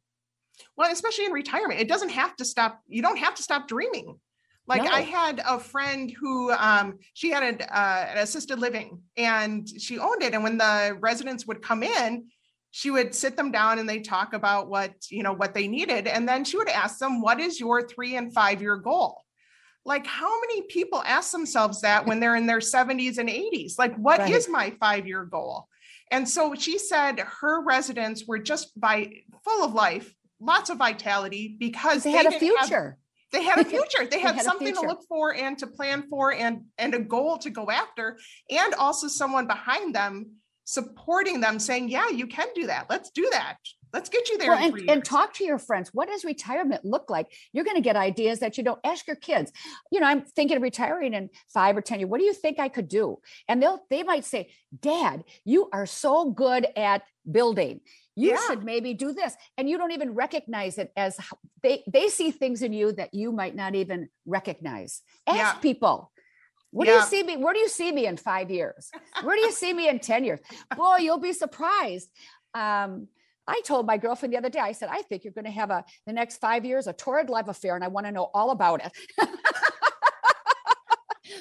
Well, 0.77 0.91
especially 0.91 1.25
in 1.25 1.31
retirement, 1.31 1.79
it 1.79 1.87
doesn't 1.87 2.09
have 2.09 2.35
to 2.37 2.45
stop. 2.45 2.81
You 2.87 3.01
don't 3.01 3.17
have 3.17 3.35
to 3.35 3.43
stop 3.43 3.67
dreaming. 3.67 4.19
Like 4.67 4.81
I 4.81 5.01
had 5.01 5.41
a 5.47 5.59
friend 5.59 6.11
who 6.11 6.51
um, 6.51 6.97
she 7.13 7.29
had 7.29 7.43
an, 7.43 7.61
uh, 7.61 8.07
an 8.09 8.17
assisted 8.17 8.57
living 8.57 8.99
and 9.15 9.67
she 9.79 9.99
owned 9.99 10.23
it. 10.23 10.33
And 10.33 10.43
when 10.43 10.57
the 10.57 10.97
residents 10.99 11.45
would 11.45 11.61
come 11.61 11.83
in, 11.83 12.25
she 12.71 12.91
would 12.91 13.13
sit 13.13 13.37
them 13.37 13.51
down 13.51 13.79
and 13.79 13.87
they 13.87 13.99
talk 13.99 14.33
about 14.33 14.67
what 14.67 14.91
you 15.09 15.23
know 15.23 15.31
what 15.31 15.53
they 15.53 15.65
needed, 15.65 16.07
and 16.07 16.27
then 16.27 16.43
she 16.43 16.57
would 16.57 16.67
ask 16.67 16.99
them, 16.99 17.21
"What 17.21 17.39
is 17.39 17.57
your 17.57 17.87
three 17.87 18.17
and 18.17 18.33
five 18.33 18.61
year 18.61 18.75
goal?" 18.75 19.23
Like 19.85 20.05
how 20.05 20.41
many 20.41 20.63
people 20.63 21.01
ask 21.05 21.31
themselves 21.31 21.81
that 21.81 22.05
when 22.05 22.19
they're 22.19 22.35
in 22.35 22.47
their 22.47 22.59
70s 22.59 23.17
and 23.17 23.29
80s? 23.29 23.77
Like, 23.77 23.95
what 23.95 24.29
is 24.29 24.49
Right. 24.49 24.71
my 24.71 24.77
five 24.77 25.07
year 25.07 25.23
goal? 25.23 25.69
And 26.11 26.27
so 26.27 26.53
she 26.55 26.77
said 26.77 27.19
her 27.19 27.61
residents 27.63 28.25
were 28.25 28.39
just 28.39 28.77
by 28.79 29.11
full 29.43 29.63
of 29.63 29.73
life, 29.73 30.13
lots 30.45 30.69
of 30.69 30.77
vitality 30.77 31.55
because 31.59 32.03
They 32.03 32.11
had 32.11 32.25
a 32.25 32.29
didn't 32.31 32.57
have- 32.57 32.67
future. 32.67 32.97
they 33.31 33.43
had 33.43 33.59
a 33.59 33.65
future. 33.75 34.05
They 34.09 34.19
had 34.19 34.35
had 34.35 34.43
something 34.45 34.73
to 34.73 34.81
look 34.81 35.01
for 35.09 35.33
and 35.35 35.57
to 35.59 35.67
plan 35.67 36.03
for 36.09 36.31
and 36.33 36.65
and 36.77 36.93
a 36.93 36.99
goal 36.99 37.37
to 37.39 37.49
go 37.49 37.69
after 37.69 38.17
and 38.49 38.73
also 38.75 39.07
someone 39.07 39.47
behind 39.47 39.93
them 39.95 40.31
supporting 40.67 41.41
them 41.41 41.59
saying, 41.59 41.89
"Yeah, 41.89 42.09
you 42.09 42.27
can 42.27 42.47
do 42.55 42.67
that. 42.67 42.87
Let's 42.89 43.09
do 43.11 43.27
that. 43.31 43.57
Let's 43.93 44.09
get 44.09 44.27
you 44.29 44.37
there 44.37 44.49
Well, 44.49 44.61
and, 44.73 44.89
and 44.89 45.05
talk 45.05 45.33
to 45.35 45.45
your 45.45 45.57
friends. 45.57 45.91
What 45.93 46.09
does 46.09 46.25
retirement 46.25 46.83
look 46.83 47.09
like? 47.09 47.27
You're 47.53 47.63
going 47.63 47.77
to 47.77 47.81
get 47.81 47.95
ideas 47.95 48.39
that 48.39 48.57
you 48.57 48.63
don't 48.63 48.79
ask 48.83 49.07
your 49.07 49.15
kids. 49.15 49.53
You 49.89 50.01
know, 50.01 50.07
I'm 50.07 50.23
thinking 50.23 50.57
of 50.57 50.63
retiring 50.63 51.13
in 51.13 51.29
five 51.53 51.77
or 51.77 51.81
10 51.81 51.99
years. 51.99 52.09
What 52.09 52.19
do 52.19 52.25
you 52.25 52.33
think 52.33 52.59
I 52.59 52.67
could 52.67 52.89
do? 52.89 53.19
And 53.47 53.63
they'll, 53.63 53.79
they 53.89 54.03
might 54.03 54.25
say, 54.25 54.49
Dad, 54.81 55.23
you 55.45 55.69
are 55.71 55.85
so 55.85 56.29
good 56.29 56.67
at 56.75 57.03
building. 57.29 57.79
You 58.15 58.31
Yeah. 58.31 58.39
should 58.47 58.63
maybe 58.63 58.93
do 58.93 59.11
this. 59.13 59.35
And 59.57 59.69
you 59.69 59.77
don't 59.77 59.91
even 59.91 60.13
recognize 60.13 60.77
it 60.77 60.91
as 60.95 61.19
they, 61.61 61.83
they 61.87 62.07
see 62.09 62.31
things 62.31 62.61
in 62.61 62.71
you 62.73 62.91
that 62.93 63.13
you 63.13 63.31
might 63.31 63.55
not 63.55 63.75
even 63.75 64.09
recognize. 64.25 65.01
Ask 65.27 65.37
Yeah. 65.37 65.53
people. 65.59 66.11
What 66.71 66.85
do 66.85 66.91
you 66.91 67.01
see 67.03 67.23
me? 67.23 67.37
Where 67.37 67.53
do 67.53 67.59
you 67.59 67.69
see 67.69 67.91
me 67.91 68.05
in 68.05 68.17
five 68.17 68.51
years? 68.51 68.91
Where 69.21 69.35
do 69.37 69.41
you 69.43 69.51
see 69.51 69.71
me 69.73 69.87
in 69.87 69.99
10 69.99 70.25
years? 70.25 70.39
Boy, 70.75 70.97
you'll 70.97 71.19
be 71.19 71.31
surprised. 71.31 72.09
Um, 72.53 73.07
I 73.47 73.61
told 73.63 73.85
my 73.85 73.97
girlfriend 73.97 74.33
the 74.33 74.37
other 74.37 74.49
day, 74.49 74.59
I 74.59 74.71
said, 74.73 74.89
I 74.91 75.01
think 75.03 75.23
you're 75.23 75.31
going 75.31 75.45
to 75.45 75.51
have 75.51 75.69
a 75.69 75.85
the 76.05 76.13
next 76.13 76.37
five 76.37 76.65
years 76.65 76.87
a 76.87 76.93
torrid 76.93 77.29
love 77.29 77.47
affair, 77.47 77.75
and 77.75 77.83
I 77.83 77.87
want 77.87 78.07
to 78.07 78.11
know 78.11 78.29
all 78.33 78.51
about 78.51 78.83
it. 78.83 78.91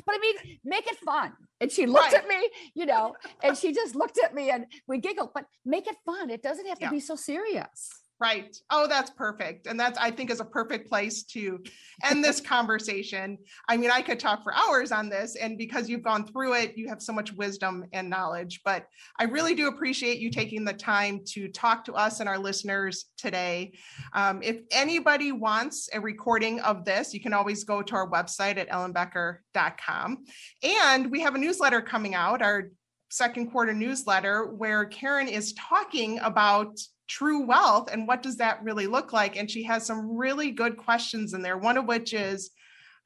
but 0.07 0.15
I 0.15 0.19
mean, 0.19 0.59
make 0.65 0.87
it 0.87 0.97
fun. 0.99 1.33
And 1.61 1.71
she 1.71 1.87
looked 1.87 2.13
Right. 2.13 2.23
at 2.23 2.29
me, 2.29 2.51
you 2.75 2.87
know, 2.87 3.15
and 3.43 3.57
she 3.57 3.73
just 3.73 3.95
looked 3.95 4.19
at 4.19 4.35
me 4.35 4.51
and 4.51 4.67
we 4.87 4.99
giggled, 4.99 5.31
but 5.35 5.47
make 5.65 5.87
it 5.87 5.97
fun. 6.05 6.31
It 6.31 6.43
doesn't 6.43 6.67
have 6.67 6.79
to 6.81 6.85
Yeah. 6.87 6.91
be 6.91 7.01
so 7.01 7.17
serious. 7.17 7.91
Right. 8.25 8.57
Oh, 8.71 8.87
that's 8.89 9.11
perfect. 9.11 9.67
And 9.67 9.79
that's, 9.79 9.99
I 9.99 10.11
think, 10.11 10.31
is 10.31 10.41
a 10.41 10.47
perfect 10.47 10.89
place 10.89 11.25
to 11.25 11.63
end 12.03 12.25
this 12.25 12.41
conversation. 12.55 13.37
I 13.69 13.77
mean, 13.77 13.91
I 13.91 14.01
could 14.01 14.19
talk 14.19 14.43
for 14.43 14.55
hours 14.55 14.93
on 14.93 15.11
this, 15.11 15.37
and 15.37 15.59
because 15.59 15.91
you've 15.91 16.03
gone 16.03 16.27
through 16.27 16.55
it, 16.55 16.73
you 16.75 16.89
have 16.89 17.03
so 17.03 17.13
much 17.13 17.35
wisdom 17.35 17.85
and 17.93 18.09
knowledge. 18.09 18.63
But 18.65 18.87
I 19.21 19.25
really 19.25 19.55
do 19.55 19.69
appreciate 19.69 20.21
you 20.21 20.31
taking 20.31 20.65
the 20.65 20.73
time 20.73 21.21
to 21.33 21.49
talk 21.49 21.85
to 21.85 21.93
us 21.93 22.21
and 22.21 22.29
our 22.31 22.39
listeners 22.39 23.11
today. 23.19 23.75
Um, 24.15 24.43
if 24.43 24.61
anybody 24.73 25.31
wants 25.31 25.91
a 25.93 26.01
recording 26.01 26.61
of 26.61 26.87
this, 26.87 27.13
you 27.13 27.21
can 27.21 27.35
always 27.35 27.63
go 27.63 27.83
to 27.83 27.95
our 27.95 28.11
website 28.11 28.57
at 28.57 28.71
ellenbecker.com. 28.71 30.25
And 30.63 31.11
we 31.11 31.21
have 31.21 31.35
a 31.35 31.39
newsletter 31.39 31.83
coming 31.83 32.15
out, 32.15 32.41
our 32.41 32.71
second 33.11 33.51
quarter 33.51 33.75
newsletter, 33.75 34.47
where 34.47 34.87
Karen 34.87 35.29
is 35.29 35.53
talking 35.53 36.21
about 36.21 36.79
true 37.07 37.47
wealth 37.47 37.91
and 37.93 38.07
what 38.07 38.23
does 38.23 38.37
that 38.39 38.63
really 38.63 38.87
look 38.87 39.13
like? 39.13 39.37
And 39.37 39.51
she 39.51 39.63
has 39.65 39.85
some 39.85 40.17
really 40.17 40.51
good 40.51 40.77
questions 40.77 41.35
in 41.35 41.43
there 41.43 41.59
one 41.59 41.77
of 41.77 41.87
which 41.87 42.15
is 42.15 42.51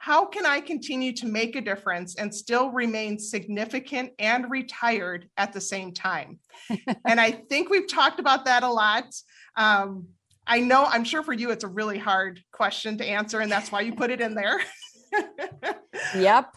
how 0.00 0.24
can 0.24 0.46
i 0.46 0.60
continue 0.60 1.12
to 1.12 1.26
make 1.26 1.56
a 1.56 1.60
difference 1.60 2.14
and 2.14 2.32
still 2.32 2.70
remain 2.70 3.18
significant 3.18 4.12
and 4.20 4.48
retired 4.48 5.28
at 5.36 5.52
the 5.52 5.60
same 5.60 5.92
time? 5.92 6.38
And 7.04 7.20
i 7.20 7.30
think 7.30 7.70
we've 7.70 7.88
talked 7.88 8.20
about 8.20 8.44
that 8.44 8.62
a 8.62 8.70
lot. 8.70 9.06
Um, 9.56 10.08
i 10.46 10.60
know 10.60 10.84
i'm 10.84 11.04
sure 11.04 11.22
for 11.22 11.32
you 11.32 11.50
it's 11.50 11.64
a 11.64 11.68
really 11.68 11.98
hard 11.98 12.40
question 12.52 12.96
to 12.98 13.04
answer 13.04 13.40
and 13.40 13.50
that's 13.50 13.70
why 13.72 13.80
you 13.80 13.94
put 13.94 14.10
it 14.10 14.20
in 14.20 14.34
there. 14.34 14.60
Yep. 16.14 16.54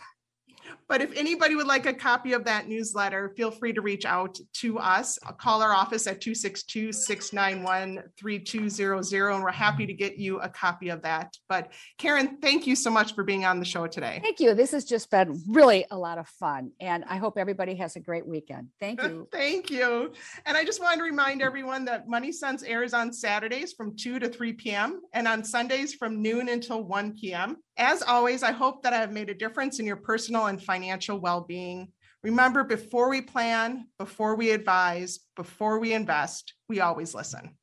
But 0.91 1.01
if 1.01 1.13
anybody 1.15 1.55
would 1.55 1.67
like 1.67 1.85
a 1.85 1.93
copy 1.93 2.33
of 2.33 2.43
that 2.43 2.67
newsletter, 2.67 3.31
feel 3.37 3.49
free 3.49 3.71
to 3.71 3.79
reach 3.79 4.03
out 4.03 4.37
to 4.55 4.77
us. 4.77 5.17
Uh, 5.25 5.31
call 5.31 5.61
our 5.61 5.71
office 5.71 6.05
at 6.05 6.19
262 6.19 6.91
691 6.91 8.03
3200, 8.19 9.29
and 9.29 9.41
we're 9.41 9.51
happy 9.51 9.85
to 9.85 9.93
get 9.93 10.17
you 10.17 10.41
a 10.41 10.49
copy 10.49 10.89
of 10.89 11.01
that. 11.03 11.33
But 11.47 11.71
Karen, 11.97 12.39
thank 12.41 12.67
you 12.67 12.75
so 12.75 12.89
much 12.89 13.15
for 13.15 13.23
being 13.23 13.45
on 13.45 13.59
the 13.59 13.63
show 13.63 13.87
today. 13.87 14.19
Thank 14.21 14.41
you. 14.41 14.53
This 14.53 14.71
has 14.71 14.83
just 14.83 15.09
been 15.09 15.41
really 15.47 15.85
a 15.91 15.97
lot 15.97 16.17
of 16.17 16.27
fun. 16.27 16.71
And 16.81 17.05
I 17.07 17.15
hope 17.15 17.37
everybody 17.37 17.75
has 17.75 17.95
a 17.95 18.01
great 18.01 18.27
weekend. 18.27 18.67
Thank 18.81 19.01
you. 19.03 19.29
Thank 19.31 19.69
you. 19.69 20.11
And 20.45 20.57
I 20.57 20.65
just 20.65 20.81
wanted 20.81 20.97
to 20.97 21.03
remind 21.03 21.41
everyone 21.41 21.85
that 21.85 22.09
Money 22.09 22.33
Sense 22.33 22.63
airs 22.63 22.93
on 22.93 23.13
Saturdays 23.13 23.71
from 23.71 23.95
2 23.95 24.19
to 24.19 24.27
3 24.27 24.51
p.m. 24.51 25.03
and 25.13 25.25
on 25.25 25.45
Sundays 25.45 25.93
from 25.93 26.21
noon 26.21 26.49
until 26.49 26.83
1 26.83 27.15
p.m. 27.15 27.55
As 27.81 28.03
always, 28.03 28.43
I 28.43 28.51
hope 28.51 28.83
that 28.83 28.93
I 28.93 28.97
have 28.97 29.11
made 29.11 29.31
a 29.31 29.33
difference 29.33 29.79
in 29.79 29.87
your 29.87 29.95
personal 29.95 30.45
and 30.45 30.61
financial 30.61 31.19
well 31.19 31.41
being. 31.41 31.91
Remember, 32.21 32.63
before 32.63 33.09
we 33.09 33.21
plan, 33.21 33.87
before 33.97 34.35
we 34.35 34.51
advise, 34.51 35.21
before 35.35 35.79
we 35.79 35.91
invest, 35.93 36.53
we 36.69 36.79
always 36.79 37.15
listen. 37.15 37.57